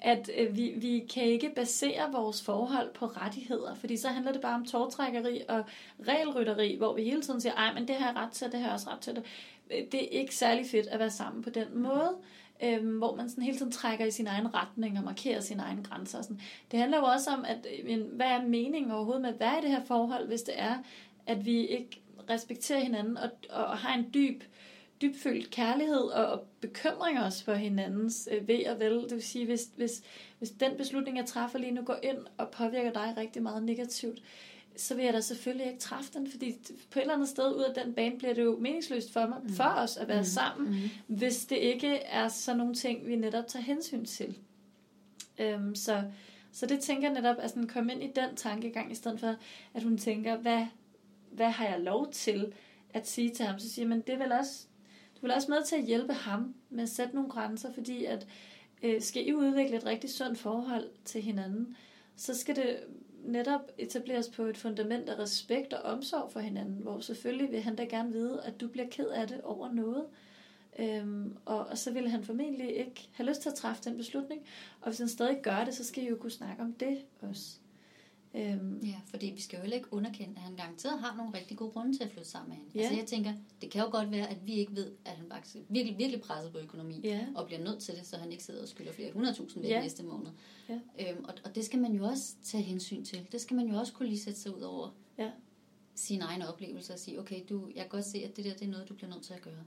at 0.01 0.29
øh, 0.37 0.57
vi, 0.57 0.73
vi 0.75 1.05
kan 1.13 1.23
ikke 1.23 1.51
basere 1.55 2.11
vores 2.11 2.41
forhold 2.41 2.93
på 2.93 3.05
rettigheder, 3.05 3.75
fordi 3.75 3.97
så 3.97 4.07
handler 4.07 4.31
det 4.31 4.41
bare 4.41 4.55
om 4.55 4.65
tårtrækkeri 4.65 5.41
og 5.49 5.63
regelrytteri, 6.07 6.75
hvor 6.77 6.93
vi 6.93 7.03
hele 7.03 7.21
tiden 7.21 7.41
siger, 7.41 7.53
ej, 7.53 7.73
men 7.73 7.87
det 7.87 7.95
har 7.95 8.07
jeg 8.07 8.15
ret 8.15 8.31
til, 8.31 8.51
det 8.51 8.59
har 8.59 8.67
jeg 8.67 8.73
også 8.73 8.89
ret 8.89 8.99
til. 8.99 9.15
Det. 9.15 9.23
Øh, 9.71 9.83
det 9.91 10.03
er 10.03 10.19
ikke 10.19 10.35
særlig 10.35 10.65
fedt 10.65 10.87
at 10.87 10.99
være 10.99 11.09
sammen 11.09 11.43
på 11.43 11.49
den 11.49 11.67
måde, 11.73 12.11
øh, 12.63 12.97
hvor 12.97 13.15
man 13.15 13.29
sådan 13.29 13.43
hele 13.43 13.57
tiden 13.57 13.71
trækker 13.71 14.05
i 14.05 14.11
sin 14.11 14.27
egen 14.27 14.53
retning 14.55 14.97
og 14.97 15.03
markerer 15.03 15.39
sine 15.39 15.63
egne 15.63 15.83
grænser. 15.83 16.21
Sådan. 16.21 16.41
Det 16.71 16.79
handler 16.79 16.97
jo 16.97 17.03
også 17.03 17.29
om, 17.29 17.45
at 17.47 17.67
øh, 17.83 18.01
hvad 18.11 18.27
er 18.27 18.41
meningen 18.41 18.91
overhovedet 18.91 19.21
med 19.21 19.29
at 19.29 19.39
være 19.39 19.59
i 19.59 19.61
det 19.61 19.69
her 19.69 19.83
forhold, 19.83 20.27
hvis 20.27 20.41
det 20.41 20.53
er, 20.57 20.75
at 21.27 21.45
vi 21.45 21.65
ikke 21.67 22.01
respekterer 22.29 22.79
hinanden 22.79 23.17
og, 23.17 23.29
og 23.49 23.77
har 23.77 23.97
en 23.97 24.05
dyb, 24.13 24.43
dybfølt 25.01 25.51
kærlighed 25.51 26.01
og, 26.01 26.25
og 26.25 26.45
bekymring 26.61 27.19
også 27.19 27.43
for 27.43 27.53
hinandens 27.53 28.29
øh, 28.31 28.47
ved 28.47 28.65
og 28.65 28.79
vel. 28.79 29.03
Det 29.03 29.11
vil 29.11 29.23
sige, 29.23 29.45
hvis, 29.45 29.69
hvis, 29.75 30.01
hvis 30.37 30.49
den 30.49 30.77
beslutning, 30.77 31.17
jeg 31.17 31.25
træffer 31.25 31.59
lige 31.59 31.71
nu, 31.71 31.81
går 31.81 31.99
ind 32.03 32.17
og 32.37 32.49
påvirker 32.49 32.91
dig 32.91 33.13
rigtig 33.17 33.43
meget 33.43 33.63
negativt, 33.63 34.21
så 34.75 34.95
vil 34.95 35.05
jeg 35.05 35.13
da 35.13 35.21
selvfølgelig 35.21 35.67
ikke 35.67 35.79
træffe 35.79 36.13
den, 36.13 36.31
fordi 36.31 36.55
på 36.91 36.99
et 36.99 37.01
eller 37.01 37.13
andet 37.13 37.29
sted 37.29 37.55
ud 37.55 37.63
af 37.63 37.83
den 37.83 37.93
bane 37.93 38.17
bliver 38.17 38.33
det 38.33 38.43
jo 38.43 38.57
meningsløst 38.59 39.13
for, 39.13 39.27
mig, 39.27 39.37
mm. 39.43 39.49
for 39.49 39.63
os 39.63 39.97
at 39.97 40.07
være 40.07 40.21
mm. 40.21 40.25
sammen, 40.25 40.69
mm. 40.69 41.15
hvis 41.15 41.45
det 41.45 41.55
ikke 41.55 41.95
er 41.95 42.27
sådan 42.27 42.57
nogle 42.57 42.73
ting, 42.73 43.07
vi 43.07 43.15
netop 43.15 43.47
tager 43.47 43.63
hensyn 43.63 44.05
til. 44.05 44.37
Øhm, 45.39 45.75
så, 45.75 46.03
så 46.51 46.65
det 46.65 46.79
tænker 46.79 47.07
jeg 47.07 47.21
netop, 47.21 47.35
at 47.39 47.49
sådan 47.49 47.67
komme 47.67 47.93
ind 47.93 48.03
i 48.03 48.11
den 48.15 48.35
tankegang, 48.35 48.91
i 48.91 48.95
stedet 48.95 49.19
for, 49.19 49.35
at 49.73 49.83
hun 49.83 49.97
tænker, 49.97 50.37
hvad, 50.37 50.65
hvad 51.31 51.49
har 51.49 51.67
jeg 51.67 51.79
lov 51.79 52.11
til 52.11 52.53
at 52.89 53.07
sige 53.07 53.29
til 53.29 53.45
ham? 53.45 53.59
Så 53.59 53.69
siger 53.69 53.87
man, 53.87 54.01
det 54.01 54.09
er 54.09 54.17
vel 54.17 54.31
også, 54.31 54.65
du 55.15 55.21
vil 55.21 55.31
også 55.31 55.51
med 55.51 55.63
til 55.63 55.75
at 55.75 55.83
hjælpe 55.83 56.13
ham 56.13 56.55
med 56.69 56.83
at 56.83 56.89
sætte 56.89 57.15
nogle 57.15 57.29
grænser, 57.29 57.73
fordi 57.73 58.05
at 58.05 58.27
øh, 58.83 59.01
skal 59.01 59.27
I 59.27 59.33
udvikle 59.33 59.77
et 59.77 59.85
rigtig 59.85 60.09
sundt 60.09 60.39
forhold 60.39 60.89
til 61.05 61.21
hinanden, 61.21 61.75
så 62.15 62.35
skal 62.35 62.55
det 62.55 62.79
netop 63.25 63.71
etableres 63.77 64.29
på 64.29 64.43
et 64.43 64.57
fundament 64.57 65.09
af 65.09 65.19
respekt 65.19 65.73
og 65.73 65.91
omsorg 65.91 66.31
for 66.31 66.39
hinanden, 66.39 66.75
hvor 66.75 66.99
selvfølgelig 66.99 67.51
vil 67.51 67.61
han 67.61 67.75
da 67.75 67.83
gerne 67.83 68.11
vide, 68.11 68.41
at 68.45 68.61
du 68.61 68.67
bliver 68.67 68.87
ked 68.91 69.07
af 69.07 69.27
det 69.27 69.41
over 69.41 69.71
noget. 69.71 70.05
Øhm, 70.79 71.37
og, 71.45 71.65
og 71.65 71.77
så 71.77 71.91
vil 71.91 72.09
han 72.09 72.23
formentlig 72.23 72.77
ikke 72.77 73.09
have 73.13 73.29
lyst 73.29 73.41
til 73.41 73.49
at 73.49 73.55
træffe 73.55 73.83
den 73.83 73.97
beslutning. 73.97 74.41
Og 74.81 74.87
hvis 74.87 74.99
han 74.99 75.07
stadig 75.07 75.39
gør 75.43 75.63
det, 75.65 75.73
så 75.73 75.83
skal 75.83 76.03
I 76.03 76.07
jo 76.07 76.15
kunne 76.15 76.31
snakke 76.31 76.63
om 76.63 76.73
det 76.73 76.97
også. 77.21 77.57
Øhm. 78.33 78.79
Ja, 78.83 78.95
fordi 79.05 79.25
vi 79.35 79.41
skal 79.41 79.57
jo 79.57 79.61
heller 79.61 79.77
ikke 79.77 79.93
underkende, 79.93 80.33
at 80.35 80.41
han 80.41 80.55
garanteret 80.55 80.99
har 80.99 81.15
nogle 81.17 81.37
rigtig 81.37 81.57
gode 81.57 81.71
grunde 81.71 81.97
til 81.97 82.03
at 82.03 82.09
flytte 82.09 82.29
sammen 82.29 82.49
med 82.49 82.57
hende. 82.57 82.71
Ja. 82.75 82.81
Altså 82.81 82.95
jeg 82.95 83.05
tænker, 83.05 83.33
det 83.61 83.71
kan 83.71 83.81
jo 83.81 83.91
godt 83.91 84.11
være, 84.11 84.27
at 84.27 84.47
vi 84.47 84.53
ikke 84.53 84.75
ved, 84.75 84.91
at 85.05 85.11
han 85.11 85.25
faktisk 85.31 85.55
virkelig, 85.69 85.97
virkelig 85.97 86.21
presset 86.21 86.51
på 86.51 86.57
økonomi, 86.57 86.99
ja. 87.03 87.25
og 87.35 87.45
bliver 87.45 87.63
nødt 87.63 87.79
til 87.79 87.95
det, 87.95 88.07
så 88.07 88.17
han 88.17 88.31
ikke 88.31 88.43
sidder 88.43 88.61
og 88.61 88.67
skylder 88.67 88.91
flere 88.91 89.11
hundredtusind 89.11 89.63
væk 89.63 89.71
ja. 89.71 89.81
næste 89.81 90.03
måned. 90.03 90.31
Ja. 90.69 90.79
Øhm, 90.99 91.23
og, 91.23 91.33
og 91.43 91.55
det 91.55 91.65
skal 91.65 91.79
man 91.79 91.93
jo 91.93 92.05
også 92.05 92.35
tage 92.43 92.63
hensyn 92.63 93.03
til. 93.03 93.27
Det 93.31 93.41
skal 93.41 93.55
man 93.55 93.67
jo 93.67 93.77
også 93.77 93.93
kunne 93.93 94.09
lige 94.09 94.19
sætte 94.19 94.39
sig 94.39 94.57
ud 94.57 94.61
over 94.61 94.89
ja. 95.17 95.31
sine 95.95 96.23
egne 96.23 96.49
oplevelser 96.49 96.93
og 96.93 96.99
sige, 96.99 97.19
okay, 97.19 97.41
du, 97.49 97.67
jeg 97.67 97.83
kan 97.83 97.89
godt 97.89 98.05
se, 98.05 98.17
at 98.17 98.37
det 98.37 98.45
der 98.45 98.53
det 98.53 98.61
er 98.61 98.71
noget, 98.71 98.89
du 98.89 98.93
bliver 98.93 99.09
nødt 99.09 99.23
til 99.23 99.33
at 99.33 99.41
gøre. 99.41 99.63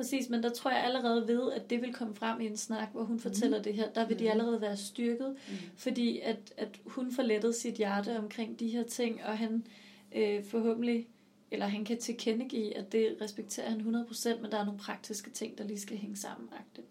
Præcis, 0.00 0.28
men 0.28 0.42
der 0.42 0.50
tror 0.50 0.70
jeg 0.70 0.84
allerede 0.84 1.28
ved, 1.28 1.52
at 1.52 1.70
det 1.70 1.82
vil 1.82 1.92
komme 1.92 2.14
frem 2.14 2.40
i 2.40 2.46
en 2.46 2.56
snak, 2.56 2.88
hvor 2.92 3.02
hun 3.02 3.20
fortæller 3.20 3.58
mm. 3.58 3.64
det 3.64 3.74
her. 3.74 3.90
Der 3.92 4.06
vil 4.06 4.18
de 4.18 4.24
mhm. 4.24 4.30
allerede 4.30 4.60
være 4.60 4.76
styrket, 4.76 5.36
mm. 5.48 5.54
fordi 5.76 6.18
at, 6.18 6.54
at 6.56 6.80
hun 6.86 7.12
får 7.12 7.22
lettet 7.22 7.54
sit 7.54 7.74
hjerte 7.74 8.18
omkring 8.18 8.60
de 8.60 8.68
her 8.68 8.82
ting, 8.82 9.24
og 9.24 9.38
han 9.38 9.66
øh, 10.12 10.44
forhåbentlig, 10.44 11.08
eller 11.50 11.66
han 11.66 11.84
kan 11.84 11.98
tilkendegive, 11.98 12.76
at 12.76 12.92
det 12.92 13.16
respekterer 13.20 13.70
han 13.70 13.80
100%, 13.80 14.42
men 14.42 14.50
der 14.50 14.58
er 14.58 14.64
nogle 14.64 14.80
praktiske 14.80 15.30
ting, 15.30 15.58
der 15.58 15.64
lige 15.64 15.80
skal 15.80 15.96
hænge 15.96 16.16
sammen. 16.16 16.48
Mm. 16.76 16.82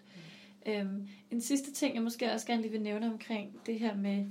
Øhm, 0.72 1.08
en 1.32 1.42
sidste 1.42 1.72
ting, 1.72 1.96
jeg 1.96 2.04
måske 2.04 2.32
også 2.32 2.48
gerne 2.48 2.62
lige 2.62 2.72
vil 2.72 2.82
nævne 2.82 3.12
omkring 3.12 3.60
det 3.66 3.80
her 3.80 3.96
med, 3.96 4.26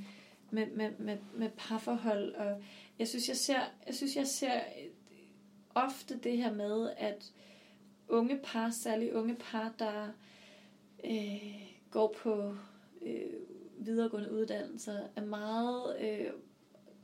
med, 0.51 0.67
med, 0.67 0.91
med, 0.99 1.17
med 1.37 1.49
parforhold, 1.57 2.35
og 2.35 2.63
jeg 2.99 3.09
synes, 3.09 3.29
jeg 3.29 3.37
ser, 3.37 3.61
jeg 3.87 3.95
synes, 3.95 4.17
jeg 4.17 4.27
ser 4.27 4.61
ofte 5.75 6.19
det 6.19 6.37
her 6.37 6.55
med, 6.55 6.91
at 6.97 7.33
unge 8.09 8.39
par, 8.43 8.71
særligt 8.71 9.13
unge 9.13 9.35
par, 9.35 9.75
der 9.79 10.09
øh, 11.05 11.69
går 11.91 12.17
på 12.23 12.55
øh, 13.03 13.33
videregående 13.79 14.33
uddannelser, 14.33 15.01
er 15.17 15.25
meget, 15.25 15.97
øh, 16.01 16.31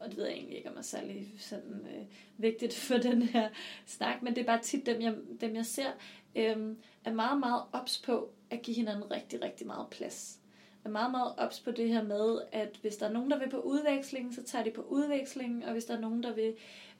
og 0.01 0.09
det 0.09 0.17
ved 0.17 0.25
jeg 0.25 0.35
egentlig 0.35 0.57
ikke, 0.57 0.71
om 0.71 0.77
er 0.77 0.83
særlig 0.83 1.35
sådan, 1.39 1.87
øh, 1.97 2.05
vigtigt 2.37 2.75
for 2.75 2.97
den 2.97 3.23
her 3.23 3.49
snak, 3.87 4.23
men 4.23 4.35
det 4.35 4.41
er 4.41 4.47
bare 4.47 4.63
tit 4.63 4.87
dem, 4.87 5.01
jeg, 5.01 5.15
dem 5.41 5.55
jeg 5.55 5.67
ser, 5.67 5.91
øh, 6.37 6.77
er 7.05 7.13
meget, 7.13 7.41
meget 7.41 7.63
ops 7.73 8.03
på 8.07 8.31
at 8.51 8.63
give 8.63 8.77
hinanden 8.77 9.11
rigtig, 9.11 9.43
rigtig 9.43 9.67
meget 9.67 9.87
plads. 9.91 10.41
Er 10.85 10.89
meget, 10.89 11.11
meget 11.11 11.33
ops 11.37 11.61
på 11.61 11.71
det 11.71 11.89
her 11.89 12.03
med, 12.03 12.41
at 12.53 12.79
hvis 12.81 12.97
der 12.97 13.09
er 13.09 13.13
nogen, 13.13 13.31
der 13.31 13.39
vil 13.39 13.51
på 13.51 13.61
udveksling, 13.61 14.35
så 14.35 14.43
tager 14.43 14.65
de 14.65 14.71
på 14.71 14.83
udveksling, 14.83 15.67
og 15.67 15.73
hvis 15.73 15.85
der 15.85 15.97
er 15.97 16.01
nogen, 16.01 16.23
der 16.23 16.35
vil 16.35 16.55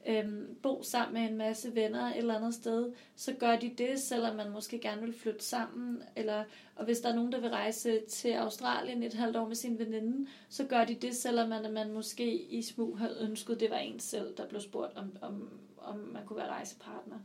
øhm, 0.07 0.55
bo 0.63 0.83
sammen 0.83 1.13
med 1.13 1.31
en 1.31 1.37
masse 1.37 1.75
venner 1.75 2.05
et 2.05 2.17
eller 2.17 2.35
andet 2.35 2.53
sted, 2.53 2.91
så 3.15 3.33
gør 3.33 3.55
de 3.55 3.71
det, 3.77 3.99
selvom 3.99 4.35
man 4.35 4.51
måske 4.51 4.79
gerne 4.79 5.01
vil 5.01 5.13
flytte 5.13 5.43
sammen. 5.43 6.03
Eller, 6.15 6.43
og 6.75 6.85
hvis 6.85 6.99
der 6.99 7.09
er 7.09 7.15
nogen, 7.15 7.31
der 7.31 7.39
vil 7.39 7.49
rejse 7.49 7.99
til 8.09 8.29
Australien 8.31 9.03
et 9.03 9.13
halvt 9.13 9.37
år 9.37 9.47
med 9.47 9.55
sin 9.55 9.79
veninde, 9.79 10.27
så 10.49 10.63
gør 10.63 10.85
de 10.85 10.95
det, 10.95 11.15
selvom 11.15 11.49
man, 11.49 11.73
man 11.73 11.91
måske 11.91 12.35
i 12.35 12.61
smug 12.61 12.97
havde 12.97 13.17
ønsket, 13.21 13.59
det 13.59 13.69
var 13.69 13.77
en 13.77 13.99
selv, 13.99 14.37
der 14.37 14.47
blev 14.47 14.61
spurgt, 14.61 14.97
om, 14.97 15.17
om, 15.21 15.49
om 15.77 15.97
man 15.97 16.25
kunne 16.25 16.37
være 16.37 16.49
rejsepartner. 16.49 17.17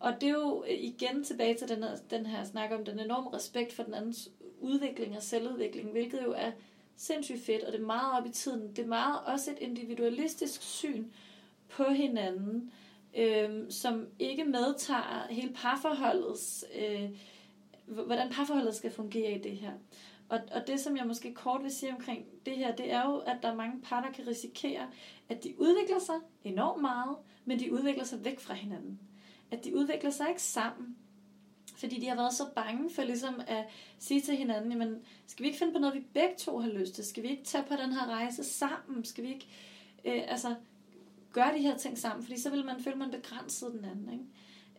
Og 0.00 0.20
det 0.20 0.28
er 0.28 0.32
jo 0.32 0.64
øh, 0.68 0.74
igen 0.78 1.24
tilbage 1.24 1.54
til 1.54 1.68
den 1.68 1.82
her, 1.82 1.96
den 2.10 2.26
her 2.26 2.44
snak 2.44 2.70
om 2.70 2.84
den 2.84 2.98
enorme 2.98 3.32
respekt 3.32 3.72
for 3.72 3.82
den 3.82 3.94
andens 3.94 4.30
udvikling 4.60 5.16
og 5.16 5.22
selvudvikling, 5.22 5.90
hvilket 5.90 6.22
jo 6.24 6.32
er 6.32 6.50
sindssygt 6.96 7.40
fedt, 7.40 7.64
og 7.64 7.72
det 7.72 7.80
er 7.80 7.86
meget 7.86 8.18
op 8.18 8.26
i 8.26 8.30
tiden. 8.30 8.68
Det 8.76 8.78
er 8.78 8.86
meget 8.86 9.20
også 9.26 9.50
et 9.50 9.58
individualistisk 9.58 10.62
syn 10.62 11.04
på 11.68 11.84
hinanden, 11.84 12.72
øh, 13.16 13.70
som 13.70 14.06
ikke 14.18 14.44
medtager 14.44 15.26
hele 15.30 15.52
parforholdets, 15.54 16.64
øh, 16.78 17.10
hvordan 17.86 18.30
parforholdet 18.30 18.74
skal 18.74 18.90
fungere 18.90 19.32
i 19.32 19.42
det 19.42 19.56
her. 19.56 19.72
Og, 20.28 20.40
og 20.52 20.66
det, 20.66 20.80
som 20.80 20.96
jeg 20.96 21.06
måske 21.06 21.34
kort 21.34 21.62
vil 21.62 21.70
sige 21.70 21.92
omkring 21.92 22.24
det 22.46 22.56
her, 22.56 22.76
det 22.76 22.92
er 22.92 23.10
jo, 23.10 23.16
at 23.16 23.36
der 23.42 23.48
er 23.48 23.54
mange 23.54 23.80
par, 23.82 24.02
der 24.02 24.12
kan 24.12 24.26
risikere, 24.26 24.90
at 25.28 25.44
de 25.44 25.54
udvikler 25.58 25.98
sig 25.98 26.14
enormt 26.44 26.80
meget, 26.80 27.16
men 27.44 27.58
de 27.60 27.72
udvikler 27.72 28.04
sig 28.04 28.24
væk 28.24 28.40
fra 28.40 28.54
hinanden. 28.54 29.00
At 29.50 29.64
de 29.64 29.76
udvikler 29.76 30.10
sig 30.10 30.28
ikke 30.28 30.42
sammen, 30.42 30.96
fordi 31.76 32.00
de 32.00 32.08
har 32.08 32.16
været 32.16 32.34
så 32.34 32.44
bange 32.54 32.90
for 32.90 33.02
ligesom 33.02 33.40
at 33.46 33.64
sige 33.98 34.20
til 34.20 34.36
hinanden, 34.36 34.72
jamen, 34.72 35.02
skal 35.26 35.42
vi 35.42 35.48
ikke 35.48 35.58
finde 35.58 35.72
på 35.72 35.78
noget, 35.78 35.94
vi 35.94 36.04
begge 36.14 36.34
to 36.38 36.58
har 36.58 36.68
lyst 36.68 36.94
til? 36.94 37.04
Skal 37.04 37.22
vi 37.22 37.28
ikke 37.28 37.44
tage 37.44 37.64
på 37.64 37.74
den 37.76 37.92
her 37.92 38.06
rejse 38.06 38.44
sammen? 38.44 39.04
Skal 39.04 39.24
vi 39.24 39.28
ikke 39.28 39.46
øh, 40.04 40.22
altså, 40.28 40.54
gøre 41.34 41.54
de 41.54 41.62
her 41.62 41.76
ting 41.76 41.98
sammen? 41.98 42.22
Fordi 42.22 42.40
så 42.40 42.50
vil 42.50 42.64
man 42.64 42.80
føle, 42.80 42.96
man 42.96 43.10
begrænset 43.10 43.72
den 43.72 43.84
anden. 43.84 44.12
Ikke? 44.12 44.24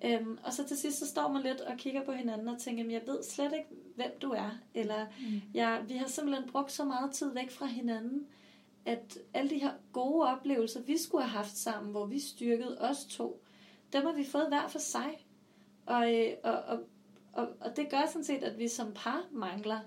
Øhm, 0.04 0.38
og 0.44 0.54
så 0.54 0.64
til 0.64 0.78
sidst, 0.78 1.00
så 1.00 1.08
står 1.08 1.28
man 1.28 1.44
lidt 1.44 1.62
og 1.62 1.78
kigger 1.78 2.04
på 2.04 2.12
hinanden 2.12 2.48
og 2.48 2.60
tænker, 2.60 2.90
jeg 2.90 3.02
ved 3.06 3.24
slet 3.24 3.54
ikke, 3.54 3.70
hvem 3.96 4.12
du 4.22 4.32
er. 4.32 4.50
Eller 4.74 5.06
mm. 5.06 5.42
jeg, 5.54 5.84
vi 5.88 5.94
har 5.94 6.08
simpelthen 6.08 6.50
brugt 6.50 6.72
så 6.72 6.86
meget 6.86 7.12
tid 7.12 7.34
væk 7.34 7.52
fra 7.52 7.66
hinanden, 7.66 8.28
at 8.86 9.18
alle 9.34 9.50
de 9.50 9.60
her 9.60 9.72
gode 9.94 10.28
oplevelser, 10.28 10.82
vi 10.82 10.98
skulle 10.98 11.24
have 11.24 11.38
haft 11.38 11.58
sammen, 11.58 11.92
hvor 11.92 12.06
vi 12.06 12.20
styrkede 12.20 12.78
os 12.82 13.06
to, 13.06 13.44
dem 13.94 14.06
har 14.06 14.14
vi 14.14 14.24
fået 14.24 14.48
hver 14.48 14.68
for 14.68 14.80
sig. 14.80 15.28
Og, 15.86 16.14
øh, 16.14 16.34
og, 16.44 16.54
og, 16.54 16.80
og, 17.34 17.48
og 17.62 17.78
det 17.78 17.90
gør 17.90 18.06
sådan 18.08 18.24
set, 18.24 18.44
at 18.44 18.60
vi 18.60 18.68
som 18.68 18.92
par 18.96 19.26
mangler 19.32 19.80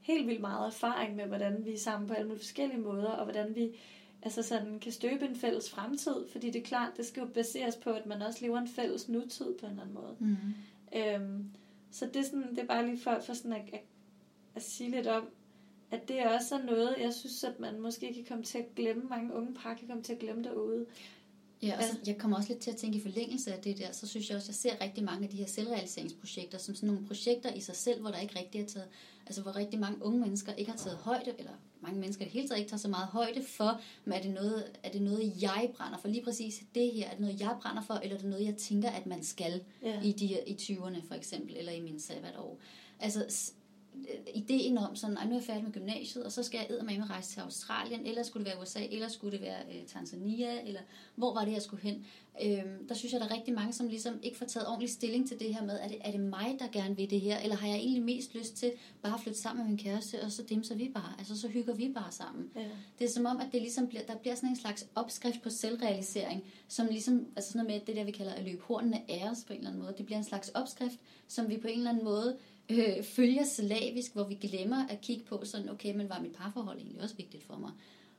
helt 0.00 0.26
vildt 0.26 0.40
meget 0.40 0.66
erfaring 0.66 1.16
med, 1.16 1.24
hvordan 1.24 1.64
vi 1.64 1.72
er 1.72 1.78
sammen 1.78 2.08
på 2.08 2.14
alle 2.14 2.28
mulige 2.28 2.42
forskellige 2.44 2.80
måder, 2.80 3.10
og 3.10 3.24
hvordan 3.24 3.54
vi 3.54 3.76
altså 4.22 4.42
sådan, 4.42 4.78
kan 4.78 4.92
støbe 4.92 5.24
en 5.24 5.36
fælles 5.36 5.70
fremtid, 5.70 6.28
fordi 6.32 6.50
det 6.50 6.62
er 6.62 6.66
klart, 6.66 6.96
det 6.96 7.06
skal 7.06 7.20
jo 7.20 7.26
baseres 7.26 7.76
på, 7.76 7.90
at 7.90 8.06
man 8.06 8.22
også 8.22 8.38
lever 8.42 8.58
en 8.58 8.68
fælles 8.68 9.08
nutid 9.08 9.54
på 9.60 9.66
en 9.66 9.72
eller 9.72 9.82
anden 9.82 9.94
måde. 9.94 10.16
Mm. 10.18 10.36
Øhm, 10.96 11.50
så 11.90 12.06
det 12.06 12.16
er, 12.16 12.22
sådan, 12.22 12.50
det 12.50 12.58
er 12.58 12.66
bare 12.66 12.86
lige 12.86 12.98
for, 12.98 13.20
for 13.26 13.34
sådan 13.34 13.52
at, 13.52 13.62
at, 13.72 13.80
at 14.54 14.62
sige 14.62 14.90
lidt 14.90 15.06
om, 15.06 15.28
at 15.90 16.08
det 16.08 16.26
også 16.26 16.54
er 16.54 16.62
noget, 16.62 16.96
jeg 17.00 17.14
synes, 17.14 17.44
at 17.44 17.60
man 17.60 17.80
måske 17.80 18.14
kan 18.14 18.24
komme 18.28 18.44
til 18.44 18.58
at 18.58 18.74
glemme, 18.76 19.02
mange 19.02 19.34
unge 19.34 19.54
par 19.54 19.74
kan 19.74 19.88
komme 19.88 20.02
til 20.02 20.12
at 20.12 20.18
glemme 20.18 20.44
derude. 20.44 20.86
Ja, 21.62 21.76
og 21.76 21.82
så, 21.82 21.96
jeg 22.06 22.18
kommer 22.18 22.36
også 22.36 22.48
lidt 22.48 22.60
til 22.60 22.70
at 22.70 22.76
tænke 22.76 22.98
i 22.98 23.02
forlængelse 23.02 23.54
af 23.54 23.62
det 23.62 23.78
der, 23.78 23.92
så 23.92 24.06
synes 24.06 24.28
jeg 24.28 24.36
også, 24.36 24.44
at 24.44 24.48
jeg 24.48 24.54
ser 24.72 24.84
rigtig 24.84 25.04
mange 25.04 25.24
af 25.24 25.30
de 25.30 25.36
her 25.36 25.46
selvrealiseringsprojekter 25.46 26.58
som 26.58 26.74
sådan 26.74 26.88
nogle 26.88 27.06
projekter 27.06 27.52
i 27.52 27.60
sig 27.60 27.76
selv, 27.76 28.00
hvor 28.00 28.10
der 28.10 28.18
ikke 28.18 28.38
rigtig 28.38 28.60
er 28.60 28.66
taget, 28.66 28.88
altså 29.26 29.42
hvor 29.42 29.56
rigtig 29.56 29.80
mange 29.80 30.04
unge 30.04 30.20
mennesker 30.20 30.52
ikke 30.52 30.70
har 30.70 30.78
taget 30.78 30.96
højde, 30.96 31.34
eller 31.38 31.52
mange 31.80 32.00
mennesker 32.00 32.22
i 32.22 32.24
det 32.24 32.32
hele 32.32 32.48
taget 32.48 32.58
ikke 32.58 32.70
tager 32.70 32.78
så 32.78 32.88
meget 32.88 33.06
højde 33.06 33.42
for, 33.42 33.80
men 34.04 34.12
er 34.12 34.22
det, 34.22 34.30
noget, 34.30 34.64
er 34.82 34.90
det 34.90 35.02
noget, 35.02 35.42
jeg 35.42 35.70
brænder 35.76 35.98
for? 35.98 36.08
Lige 36.08 36.24
præcis 36.24 36.62
det 36.74 36.92
her, 36.92 37.06
er 37.06 37.10
det 37.10 37.20
noget, 37.20 37.40
jeg 37.40 37.56
brænder 37.62 37.82
for, 37.82 37.94
eller 37.94 38.16
er 38.16 38.20
det 38.20 38.30
noget, 38.30 38.44
jeg 38.44 38.56
tænker, 38.56 38.90
at 38.90 39.06
man 39.06 39.24
skal 39.24 39.64
ja. 39.82 40.02
i, 40.02 40.12
de, 40.12 40.38
i 40.46 40.54
20'erne 40.54 41.08
for 41.08 41.14
eksempel, 41.14 41.56
eller 41.56 41.72
i 41.72 41.80
min 41.80 42.00
sabbatår? 42.00 42.58
Altså, 43.00 43.52
ideen 44.34 44.78
om 44.78 44.96
sådan, 44.96 45.18
at 45.18 45.26
nu 45.26 45.30
er 45.30 45.38
jeg 45.38 45.44
færdig 45.44 45.64
med 45.64 45.72
gymnasiet, 45.72 46.24
og 46.24 46.32
så 46.32 46.42
skal 46.42 46.66
jeg 46.70 46.84
med 46.84 47.10
rejse 47.10 47.30
til 47.30 47.40
Australien, 47.40 48.06
eller 48.06 48.22
skulle 48.22 48.44
det 48.44 48.52
være 48.52 48.62
USA, 48.62 48.84
eller 48.90 49.08
skulle 49.08 49.32
det 49.32 49.40
være 49.40 49.58
øh, 49.68 49.86
Tanzania, 49.86 50.66
eller 50.66 50.80
hvor 51.14 51.34
var 51.34 51.44
det, 51.44 51.52
jeg 51.52 51.62
skulle 51.62 51.82
hen? 51.82 52.06
Øhm, 52.42 52.88
der 52.88 52.94
synes 52.94 53.12
jeg, 53.12 53.20
der 53.20 53.26
er 53.26 53.34
rigtig 53.34 53.54
mange, 53.54 53.72
som 53.72 53.88
ligesom 53.88 54.20
ikke 54.22 54.38
får 54.38 54.46
taget 54.46 54.66
ordentlig 54.66 54.90
stilling 54.90 55.28
til 55.28 55.40
det 55.40 55.54
her 55.54 55.64
med, 55.64 55.78
er 55.80 55.88
det, 55.88 55.96
er 56.00 56.10
det 56.10 56.20
mig, 56.20 56.56
der 56.58 56.68
gerne 56.72 56.96
vil 56.96 57.10
det 57.10 57.20
her, 57.20 57.38
eller 57.38 57.56
har 57.56 57.68
jeg 57.68 57.76
egentlig 57.76 58.02
mest 58.02 58.34
lyst 58.34 58.56
til 58.56 58.72
bare 59.02 59.14
at 59.14 59.20
flytte 59.20 59.40
sammen 59.40 59.64
med 59.64 59.70
min 59.70 59.78
kæreste, 59.78 60.22
og 60.22 60.32
så 60.32 60.42
dimser 60.42 60.74
vi 60.74 60.90
bare, 60.94 61.14
altså 61.18 61.40
så 61.40 61.48
hygger 61.48 61.74
vi 61.74 61.92
bare 61.94 62.12
sammen. 62.12 62.50
Ja. 62.56 62.68
Det 62.98 63.04
er 63.04 63.08
som 63.08 63.26
om, 63.26 63.40
at 63.40 63.46
det 63.52 63.60
ligesom 63.60 63.86
bliver, 63.88 64.02
der 64.02 64.16
bliver 64.16 64.34
sådan 64.34 64.48
en 64.48 64.56
slags 64.56 64.86
opskrift 64.94 65.42
på 65.42 65.50
selvrealisering, 65.50 66.44
som 66.68 66.86
ligesom, 66.86 67.26
altså 67.36 67.52
sådan 67.52 67.66
noget 67.66 67.80
med 67.80 67.86
det 67.86 67.96
der, 67.96 68.04
vi 68.04 68.12
kalder 68.12 68.32
at 68.32 68.44
løbe 68.44 68.62
hornene 68.62 69.10
af 69.10 69.30
os 69.30 69.44
på 69.46 69.52
en 69.52 69.58
eller 69.58 69.70
anden 69.70 69.82
måde. 69.82 69.94
Det 69.98 70.06
bliver 70.06 70.18
en 70.18 70.24
slags 70.24 70.48
opskrift, 70.48 70.98
som 71.28 71.48
vi 71.48 71.56
på 71.56 71.68
en 71.68 71.78
eller 71.78 71.90
anden 71.90 72.04
måde 72.04 72.36
øh, 72.78 73.04
følger 73.04 73.44
slavisk, 73.44 74.12
hvor 74.12 74.24
vi 74.24 74.34
glemmer 74.34 74.86
at 74.86 75.00
kigge 75.00 75.24
på 75.24 75.44
sådan, 75.44 75.68
okay, 75.68 75.94
men 75.94 76.08
var 76.08 76.20
mit 76.20 76.32
parforhold 76.32 76.78
egentlig 76.78 77.02
også 77.02 77.16
vigtigt 77.16 77.44
for 77.44 77.56
mig? 77.56 77.70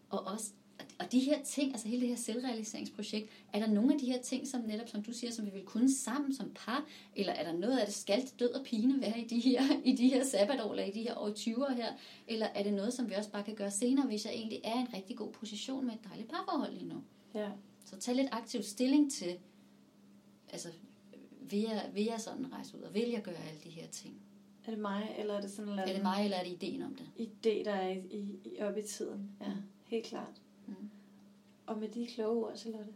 Og 0.10 0.28
også 0.28 0.52
og 1.00 1.12
de 1.12 1.20
her 1.20 1.44
ting, 1.44 1.72
altså 1.72 1.88
hele 1.88 2.02
det 2.02 2.10
her 2.10 2.16
selvrealiseringsprojekt, 2.16 3.30
er 3.54 3.60
der 3.60 3.68
nogle 3.68 3.94
af 3.94 4.00
de 4.00 4.06
her 4.06 4.22
ting, 4.22 4.48
som 4.48 4.62
netop, 4.62 4.90
som 4.90 5.04
du 5.04 5.14
siger, 5.14 5.32
som 5.32 5.46
vi 5.46 5.52
vil 5.52 5.64
kunne 5.64 5.96
sammen 5.96 6.34
som 6.34 6.52
par, 6.56 6.86
eller 7.16 7.34
er 7.34 7.52
der 7.52 7.60
noget 7.60 7.78
af 7.78 7.86
det, 7.86 7.96
skal 7.96 8.30
død 8.40 8.50
og 8.50 8.66
pine 8.66 9.02
være 9.02 9.20
i 9.20 9.28
de 9.28 9.40
her, 9.40 9.62
i 9.84 9.96
de 9.96 10.10
her 10.10 10.24
sabbatår, 10.24 10.72
eller 10.72 10.84
i 10.84 10.92
de 10.92 11.02
her 11.02 11.18
år 11.18 11.30
20'er 11.30 11.74
her, 11.74 11.94
eller 12.28 12.46
er 12.46 12.64
det 12.64 12.74
noget, 12.74 12.94
som 12.94 13.10
vi 13.10 13.14
også 13.16 13.32
bare 13.32 13.44
kan 13.44 13.56
gøre 13.56 13.72
senere, 13.72 14.08
hvis 14.08 14.26
jeg 14.26 14.34
egentlig 14.34 14.62
er 14.64 14.78
i 14.78 14.82
en 14.82 14.94
rigtig 14.94 15.18
god 15.18 15.32
position 15.32 15.86
med 15.86 15.94
et 15.94 16.04
dejligt 16.10 16.30
parforhold 16.30 16.74
lige 16.74 16.90
nu? 16.90 17.04
Ja. 17.36 17.50
Så 17.86 18.00
tag 18.00 18.16
lidt 18.16 18.30
aktiv 18.32 18.64
stilling 18.64 19.12
til, 19.12 19.38
altså, 20.50 20.70
vil 21.42 21.60
jeg, 21.60 21.90
vil 21.94 22.04
jeg 22.04 22.22
sådan 22.22 22.54
rejse 22.54 22.78
ud, 22.78 22.82
og 22.82 22.94
vil 22.94 23.10
jeg 23.10 23.22
gøre 23.22 23.48
alle 23.50 23.60
de 23.64 23.70
her 23.70 23.88
ting? 23.88 24.22
Er 24.66 24.72
det 24.72 24.80
mig, 24.80 25.16
eller 25.20 25.34
er 25.34 25.42
det 25.42 25.52
sådan 25.52 25.70
eller 25.70 25.84
Er 25.84 25.94
det 25.94 26.04
mig, 26.04 26.24
eller 26.24 26.38
er 26.38 26.44
det 26.44 26.52
ideen 26.52 26.82
om 26.82 26.96
det? 26.96 27.06
Idé, 27.20 27.66
der 27.66 27.72
er 27.72 27.90
i, 27.90 27.98
i, 27.98 28.40
i 28.46 28.60
op 28.60 28.78
i 28.78 28.82
tiden. 28.82 29.32
Ja, 29.42 29.48
mm. 29.48 29.62
helt 29.86 30.06
klart. 30.06 30.42
Mm. 30.68 30.90
Og 31.66 31.78
med 31.78 31.88
de 31.88 32.08
kloge 32.08 32.46
ord, 32.46 32.58
Charlotte, 32.58 32.94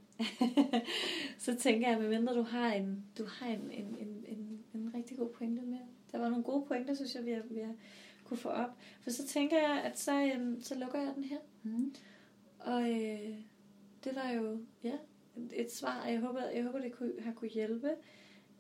så 1.45 1.55
tænker 1.55 1.89
jeg, 1.89 1.99
medmindre 1.99 2.34
du 2.34 2.41
har 2.41 2.74
en, 2.74 3.05
du 3.18 3.26
har 3.26 3.47
en, 3.47 3.72
en, 3.72 3.97
en, 3.99 4.26
en, 4.28 4.63
en 4.74 4.91
rigtig 4.93 5.18
god 5.18 5.30
pointe 5.30 5.61
med. 5.61 5.80
Der 6.11 6.18
var 6.18 6.30
nogle 6.30 6.43
gode 6.43 6.65
pointer, 6.65 6.93
synes 6.93 7.15
jeg, 7.15 7.26
vi 7.26 7.32
har, 7.32 7.41
vi 7.49 7.59
har 7.59 7.74
kunne 8.28 8.38
få 8.38 8.49
op. 8.49 8.70
For 9.01 9.09
så 9.09 9.28
tænker 9.28 9.57
jeg, 9.57 9.82
at 9.84 9.99
så, 9.99 10.32
øhm, 10.36 10.61
så 10.61 10.76
lukker 10.76 10.99
jeg 10.99 11.13
den 11.15 11.24
her. 11.24 11.38
Mm. 11.63 11.95
Og 12.59 12.82
øh, 12.91 13.36
det 14.03 14.15
var 14.15 14.30
jo 14.30 14.59
ja, 14.84 14.93
et 15.53 15.72
svar, 15.72 16.05
jeg 16.05 16.20
håber, 16.20 16.49
jeg 16.49 16.63
håber 16.63 16.80
det 16.80 16.91
kunne, 16.91 17.13
har 17.20 17.34
kunne 17.34 17.49
hjælpe 17.49 17.89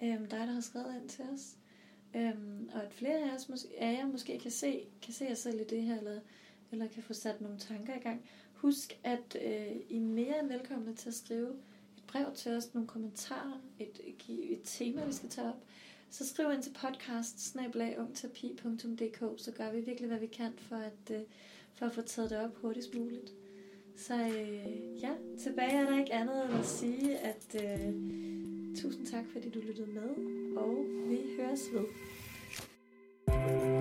øh, 0.03 0.19
dig, 0.19 0.29
der 0.29 0.45
har 0.45 0.61
skrevet 0.61 0.95
ind 1.01 1.09
til 1.09 1.25
os. 1.33 1.57
Øhm, 2.17 2.69
og 2.73 2.83
at 2.83 2.93
flere 2.93 3.17
af, 3.17 3.35
os, 3.35 3.49
måske, 3.49 3.69
af 3.77 3.93
jer 3.93 4.05
måske 4.05 4.39
kan 4.39 4.51
se, 4.51 4.85
kan 5.01 5.13
se 5.13 5.25
jer 5.25 5.33
selv 5.33 5.61
i 5.61 5.63
det 5.63 5.81
her, 5.81 5.97
eller, 5.97 6.19
eller 6.71 6.87
kan 6.87 7.03
få 7.03 7.13
sat 7.13 7.41
nogle 7.41 7.57
tanker 7.57 7.95
i 7.95 7.99
gang. 7.99 8.21
Husk, 8.53 8.99
at 9.03 9.37
øh, 9.45 9.75
I 9.89 9.97
er 9.97 10.01
mere 10.01 10.39
end 10.39 10.47
velkomne 10.47 10.95
til 10.95 11.09
at 11.09 11.15
skrive 11.15 11.49
et 11.97 12.03
brev 12.07 12.25
til 12.35 12.51
os, 12.51 12.73
nogle 12.73 12.87
kommentarer, 12.87 13.61
et, 13.79 13.99
et, 14.03 14.51
et 14.51 14.61
tema, 14.63 15.05
vi 15.05 15.13
skal 15.13 15.29
tage 15.29 15.47
op. 15.47 15.63
Så 16.09 16.27
skriv 16.27 16.51
ind 16.53 16.63
til 16.63 16.73
podcast 16.81 17.39
så 19.37 19.51
gør 19.57 19.71
vi 19.71 19.79
virkelig, 19.79 20.07
hvad 20.07 20.19
vi 20.19 20.27
kan 20.27 20.53
for 20.57 20.75
at, 20.75 21.11
øh, 21.11 21.21
for 21.73 21.85
at 21.85 21.91
få 21.91 22.01
taget 22.01 22.29
det 22.29 22.37
op 22.37 22.61
hurtigst 22.61 22.95
muligt. 22.95 23.33
Så 23.95 24.13
øh, 24.13 25.01
ja, 25.01 25.11
tilbage 25.39 25.71
er 25.71 25.89
der 25.89 25.99
ikke 25.99 26.13
andet 26.13 26.45
end 26.45 26.53
at 26.53 26.65
sige, 26.65 27.17
at 27.17 27.55
øh, 27.63 27.93
Tusind 28.81 29.05
tak, 29.05 29.23
fordi 29.31 29.49
du 29.49 29.59
lyttede 29.59 29.91
med, 29.91 30.09
og 30.57 30.85
vi 31.09 31.17
høres 31.37 31.69
ved. 31.73 31.85
thank 33.27 33.61
you 33.61 33.76